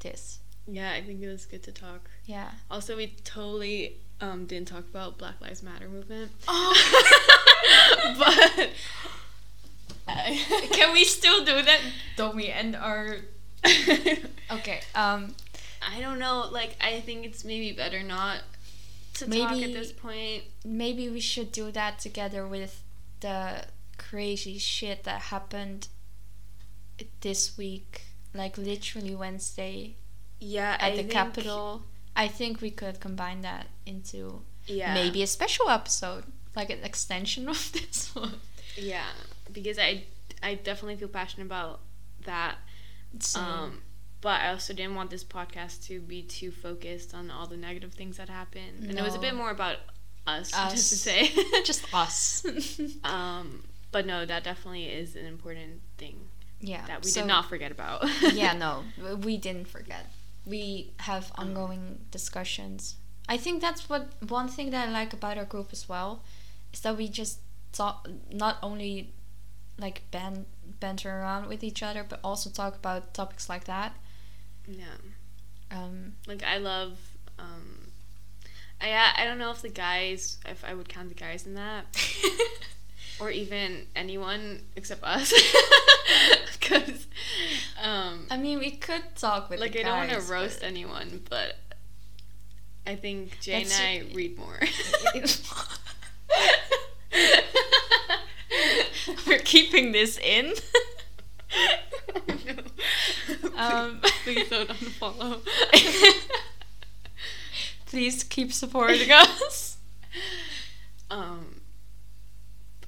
this. 0.00 0.40
Yeah, 0.70 0.92
I 0.92 1.02
think 1.02 1.20
it 1.20 1.28
was 1.28 1.46
good 1.46 1.62
to 1.64 1.72
talk. 1.72 2.08
Yeah. 2.26 2.50
Also, 2.70 2.96
we 2.96 3.14
totally 3.24 3.96
um, 4.20 4.46
didn't 4.46 4.68
talk 4.68 4.84
about 4.88 5.18
Black 5.18 5.40
Lives 5.40 5.62
Matter 5.62 5.88
movement. 5.88 6.30
Oh. 6.46 6.74
but 8.18 8.70
Can 10.72 10.92
we 10.92 11.04
still 11.04 11.44
do 11.44 11.60
that? 11.62 11.80
Don't 12.16 12.36
we 12.36 12.48
end 12.48 12.76
our? 12.76 13.16
Okay. 14.52 14.80
Um. 14.96 15.34
I 15.80 16.00
don't 16.00 16.18
know. 16.18 16.48
Like, 16.50 16.76
I 16.80 17.00
think 17.00 17.24
it's 17.24 17.44
maybe 17.44 17.72
better 17.72 18.02
not 18.02 18.40
to 19.14 19.26
talk 19.26 19.52
at 19.52 19.72
this 19.72 19.92
point. 19.92 20.42
Maybe 20.64 21.08
we 21.08 21.20
should 21.20 21.52
do 21.52 21.70
that 21.70 22.00
together 22.00 22.46
with 22.46 22.82
the 23.20 23.64
crazy 23.96 24.58
shit 24.58 25.04
that 25.04 25.22
happened 25.22 25.88
this 27.20 27.56
week, 27.56 28.02
like 28.34 28.58
literally 28.58 29.14
Wednesday 29.14 29.96
Yeah, 30.40 30.76
at 30.80 30.92
I 30.92 30.96
the 30.96 31.04
Capitol. 31.04 31.82
I 32.16 32.26
think 32.28 32.60
we 32.60 32.70
could 32.70 32.98
combine 33.00 33.42
that 33.42 33.66
into 33.86 34.42
Yeah, 34.66 34.94
maybe 34.94 35.22
a 35.22 35.26
special 35.26 35.68
episode, 35.70 36.24
like 36.56 36.70
an 36.70 36.80
extension 36.82 37.48
of 37.54 37.72
this 37.72 38.14
one. 38.14 38.34
Yeah, 38.76 39.04
because 39.52 39.78
I 39.78 40.04
I 40.42 40.54
definitely 40.54 40.96
feel 40.96 41.08
passionate 41.08 41.46
about 41.46 41.80
that. 42.24 42.56
So, 43.18 43.40
Um, 43.40 43.82
but 44.20 44.40
I 44.40 44.50
also 44.50 44.72
didn't 44.72 44.94
want 44.94 45.10
this 45.10 45.24
podcast 45.24 45.86
to 45.88 46.00
be 46.00 46.22
too 46.22 46.50
focused 46.50 47.14
on 47.14 47.30
all 47.30 47.46
the 47.46 47.56
negative 47.56 47.92
things 47.94 48.16
that 48.18 48.28
happened, 48.28 48.88
and 48.88 48.98
it 48.98 49.02
was 49.02 49.14
a 49.14 49.18
bit 49.18 49.34
more 49.34 49.50
about 49.50 49.76
us, 50.26 50.52
Us. 50.54 50.72
just 50.76 50.90
to 50.90 50.96
say. 50.96 51.30
just 51.64 51.84
us. 51.94 52.44
um, 53.04 53.64
but 53.92 54.06
no, 54.06 54.24
that 54.26 54.44
definitely 54.44 54.84
is 54.86 55.16
an 55.16 55.26
important 55.26 55.80
thing 55.98 56.28
yeah. 56.60 56.86
that 56.86 57.04
we 57.04 57.10
so- 57.10 57.20
did 57.22 57.26
not 57.28 57.48
forget 57.48 57.72
about. 57.72 58.04
yeah, 58.32 58.52
no, 58.52 58.84
we 59.22 59.36
didn't 59.36 59.66
forget. 59.68 60.06
We 60.46 60.92
have 61.00 61.32
Um. 61.36 61.48
ongoing 61.48 62.06
discussions. 62.10 62.96
I 63.28 63.36
think 63.36 63.60
that's 63.60 63.88
what 63.88 64.08
one 64.28 64.48
thing 64.48 64.70
that 64.70 64.88
I 64.88 64.90
like 64.90 65.12
about 65.12 65.38
our 65.38 65.44
group 65.44 65.68
as 65.72 65.88
well 65.88 66.22
is 66.72 66.80
that 66.80 66.96
we 66.96 67.08
just 67.08 67.38
talk 67.72 68.08
not 68.32 68.58
only 68.62 69.12
like 69.78 70.02
ban 70.10 70.46
banter 70.80 71.10
around 71.20 71.46
with 71.48 71.62
each 71.62 71.82
other, 71.82 72.02
but 72.04 72.20
also 72.24 72.50
talk 72.50 72.74
about 72.76 73.14
topics 73.14 73.48
like 73.48 73.64
that. 73.64 73.94
Yeah. 74.66 74.96
Um, 75.70 76.14
Like 76.26 76.42
I 76.42 76.58
love. 76.58 76.98
Um, 77.38 77.92
I 78.80 79.12
I 79.16 79.24
don't 79.24 79.38
know 79.38 79.50
if 79.52 79.62
the 79.62 79.68
guys 79.68 80.38
if 80.46 80.64
I 80.64 80.74
would 80.74 80.88
count 80.88 81.08
the 81.08 81.14
guys 81.14 81.46
in 81.46 81.54
that 81.54 81.84
or 83.20 83.30
even 83.30 83.86
anyone 83.94 84.60
except 84.76 85.02
us 85.04 85.32
because 86.58 87.06
um 87.82 88.26
I 88.30 88.36
mean, 88.36 88.58
we 88.58 88.72
could 88.72 89.02
talk 89.16 89.50
with 89.50 89.60
like 89.60 89.76
I 89.78 89.82
don't 89.82 90.08
want 90.08 90.10
to 90.10 90.32
roast 90.32 90.60
but- 90.60 90.66
anyone 90.68 91.22
but 91.28 91.56
I 92.86 92.94
think 92.96 93.38
Jay 93.40 93.62
That's- 93.64 93.78
and 93.80 94.08
I 94.10 94.14
read 94.14 94.38
more. 94.38 94.60
We're 99.26 99.38
keeping 99.38 99.92
this 99.92 100.18
in. 100.18 100.52
Um, 103.56 104.00
please 104.24 104.48
don't 104.48 104.68
unfollow. 104.70 105.40
Please 107.86 108.22
keep 108.24 108.52
supporting 108.52 109.10
us. 109.10 109.76
um, 111.10 111.59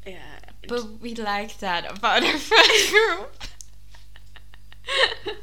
yeah. 0.07 0.39
But 0.69 1.01
we 1.01 1.15
like 1.15 1.59
that 1.59 1.91
about 1.99 2.23
our 2.23 2.39
friend 2.39 2.91
group. 2.91 3.37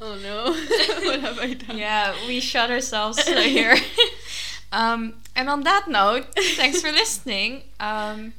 oh 0.00 0.14
no, 0.22 0.52
what 1.06 1.20
have 1.20 1.38
I 1.38 1.54
done? 1.54 1.78
Yeah, 1.78 2.14
we 2.26 2.40
shut 2.40 2.70
ourselves 2.70 3.22
here. 3.26 3.76
um, 4.72 5.14
and 5.34 5.48
on 5.48 5.62
that 5.62 5.88
note, 5.88 6.26
thanks 6.34 6.80
for 6.80 6.90
listening. 6.90 7.62
Um, 7.80 8.34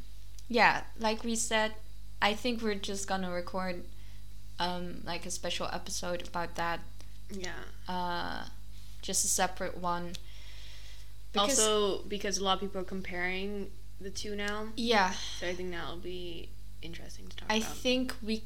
yeah, 0.50 0.84
like 1.00 1.24
we 1.24 1.36
said, 1.36 1.74
I 2.22 2.34
think 2.34 2.62
we're 2.62 2.76
just 2.76 3.08
gonna 3.08 3.32
record 3.32 3.84
um, 4.60 5.02
like 5.06 5.26
a 5.26 5.32
special 5.32 5.68
episode 5.72 6.28
about 6.28 6.56
that. 6.56 6.80
Yeah. 7.32 7.52
Uh, 7.88 8.46
just 9.02 9.26
a 9.26 9.28
separate 9.28 9.78
one. 9.78 10.14
Because- 11.34 11.60
also, 11.60 12.04
because 12.08 12.38
a 12.38 12.44
lot 12.44 12.56
of 12.56 12.62
people 12.62 12.82
are 12.82 12.86
comparing 12.86 13.70
the 14.00 14.10
two 14.10 14.36
now, 14.36 14.68
yeah, 14.76 15.14
so 15.40 15.48
I 15.48 15.54
think 15.56 15.72
that'll 15.72 15.98
be 15.98 16.50
interesting 16.82 17.28
to 17.28 17.36
talk 17.38 17.48
I 17.50 17.58
about. 17.58 17.72
think 17.78 18.14
we 18.22 18.44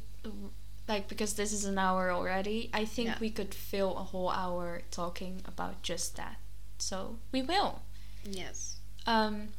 like 0.88 1.08
because 1.08 1.34
this 1.34 1.52
is 1.54 1.66
an 1.66 1.78
hour 1.78 2.12
already. 2.12 2.70
I 2.74 2.86
think 2.86 3.08
Yeah. 3.10 3.18
we 3.20 3.30
could 3.30 3.54
fill 3.54 3.98
a 3.98 4.04
whole 4.04 4.30
hour 4.30 4.82
talking 4.92 5.42
about 5.46 5.82
just 5.84 6.16
that. 6.18 6.38
So 6.80 7.18
we 7.32 7.42
will. 7.42 7.82
yes. 8.24 8.78
Um, 9.06 9.50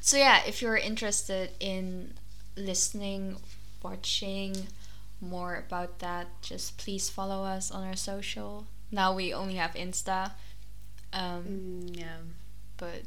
so 0.00 0.16
yeah, 0.16 0.42
if 0.46 0.60
you're 0.62 0.76
interested 0.76 1.50
in 1.60 2.14
listening, 2.56 3.36
watching 3.82 4.68
more 5.20 5.56
about 5.56 5.98
that, 6.00 6.26
just 6.42 6.76
please 6.78 7.08
follow 7.10 7.44
us 7.44 7.70
on 7.70 7.84
our 7.84 7.96
social. 7.96 8.66
Now 8.90 9.14
we 9.14 9.32
only 9.34 9.54
have 9.56 9.72
Insta. 9.74 10.32
Um, 11.12 11.44
Mm, 11.44 11.98
yeah. 11.98 12.16
but 12.76 13.02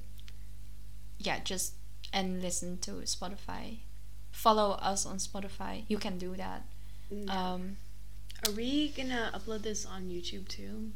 yeah, 1.19 1.39
just 1.43 1.73
and 2.13 2.41
listen 2.41 2.77
to 2.79 2.91
Spotify. 3.05 3.79
Follow 4.31 4.71
us 4.73 5.05
on 5.05 5.17
Spotify. 5.17 5.83
You 5.87 5.97
can 5.97 6.17
do 6.17 6.35
that. 6.35 6.65
Mm, 7.13 7.29
Um, 7.29 7.77
Are 8.47 8.51
we 8.53 8.89
gonna 8.89 9.31
upload 9.33 9.61
this 9.63 9.85
on 9.85 10.09
YouTube 10.09 10.47
too? 10.47 10.91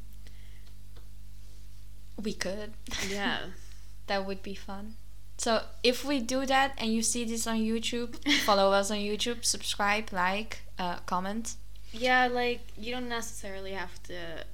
we 2.21 2.33
could. 2.33 2.73
Yeah. 3.09 3.39
that 4.07 4.25
would 4.25 4.41
be 4.41 4.55
fun. 4.55 4.95
So 5.37 5.63
if 5.83 6.05
we 6.05 6.19
do 6.21 6.45
that 6.45 6.73
and 6.77 6.93
you 6.93 7.01
see 7.03 7.25
this 7.25 7.45
on 7.45 7.57
YouTube, 7.57 8.15
follow 8.45 8.71
us 8.71 8.89
on 8.89 8.97
YouTube, 8.97 9.43
subscribe, 9.43 10.11
like, 10.13 10.59
uh, 10.79 10.97
comment. 11.05 11.55
yeah, 11.91 12.27
like 12.27 12.61
you 12.77 12.91
don't 12.93 13.09
necessarily 13.09 13.71
have 13.73 14.01
to 14.03 14.45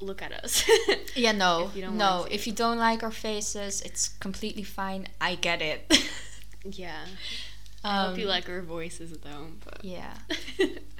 look 0.00 0.22
at 0.22 0.32
us. 0.32 0.64
Yeah, 1.14 1.32
no, 1.32 1.66
If 1.70 1.76
you 1.76 1.82
don't 1.82 1.96
no. 1.96 2.26
If 2.30 2.46
you 2.46 2.52
don't 2.52 2.78
like 2.78 3.02
our 3.02 3.10
faces, 3.10 3.80
it's 3.82 4.08
completely 4.20 4.62
fine. 4.62 5.08
I 5.20 5.34
get 5.34 5.60
it. 5.62 5.80
yeah. 6.64 7.04
um, 7.82 7.92
I 7.92 8.06
hope 8.08 8.18
you 8.18 8.26
like 8.26 8.48
our 8.48 8.62
voices 8.62 9.10
though. 9.18 9.48
But 9.64 9.84
Yeah, 9.84 10.14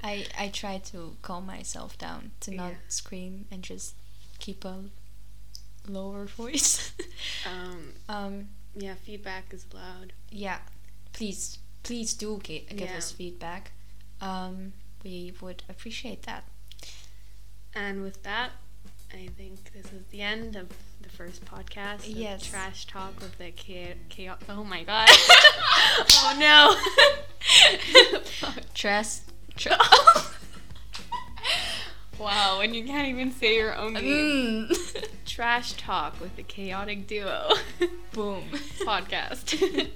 I 0.03 0.25
I 0.37 0.49
try 0.49 0.79
to 0.91 1.15
calm 1.21 1.45
myself 1.45 1.97
down 1.97 2.31
to 2.41 2.51
not 2.51 2.71
Yeah. 2.71 2.77
scream 2.89 3.45
and 3.51 3.63
just 3.63 3.95
keep 4.39 4.65
a 4.65 4.83
lower 5.87 6.25
voice. 6.25 6.91
um, 7.45 7.93
um, 8.09 8.49
yeah, 8.75 8.95
feedback 8.95 9.53
is 9.53 9.65
allowed. 9.71 10.13
yeah, 10.31 10.59
please, 11.13 11.59
please 11.83 12.13
do 12.13 12.39
gi- 12.43 12.67
give 12.69 12.89
Yeah. 12.89 12.97
us 12.97 13.11
feedback. 13.11 13.71
Um, 14.21 14.73
we 15.03 15.33
would 15.41 15.63
appreciate 15.69 16.23
that. 16.23 16.43
And 17.73 18.01
with 18.03 18.23
that, 18.23 18.51
I 19.13 19.27
think 19.37 19.71
this 19.73 19.85
is 19.87 20.05
the 20.11 20.21
end 20.21 20.55
of 20.55 20.69
the 21.01 21.09
first 21.09 21.43
podcast. 21.45 22.03
Yes. 22.05 22.45
Trash 22.45 22.85
talk 22.85 23.19
with 23.19 23.37
the 23.37 23.51
chaos. 23.51 24.39
Oh 24.47 24.63
my 24.63 24.83
god. 24.83 25.09
oh 25.11 26.35
no. 26.39 26.75
Fuck. 28.23 28.73
Trust. 28.73 29.23
Tr- 29.57 29.69
wow, 32.19 32.59
when 32.59 32.73
you 32.73 32.83
can't 32.85 33.07
even 33.07 33.31
say 33.31 33.55
your 33.55 33.75
own 33.75 33.93
name. 33.93 34.67
mm. 34.69 35.05
Trash 35.25 35.73
talk 35.73 36.19
with 36.21 36.35
the 36.35 36.43
chaotic 36.43 37.07
duo 37.07 37.49
Boom. 38.13 38.43
podcast. 38.81 39.89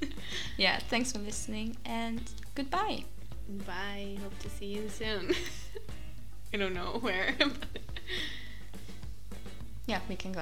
yeah. 0.57 0.79
Thanks 0.89 1.11
for 1.11 1.19
listening 1.19 1.77
and 1.85 2.21
goodbye. 2.55 3.03
Bye. 3.67 4.17
Hope 4.21 4.37
to 4.39 4.49
see 4.49 4.67
you 4.67 4.89
soon. 4.89 5.33
I 6.53 6.57
don't 6.57 6.73
know 6.73 6.97
where. 7.01 7.35
Yeah, 9.85 9.99
we 10.07 10.15
can 10.15 10.29
go. 10.29 10.31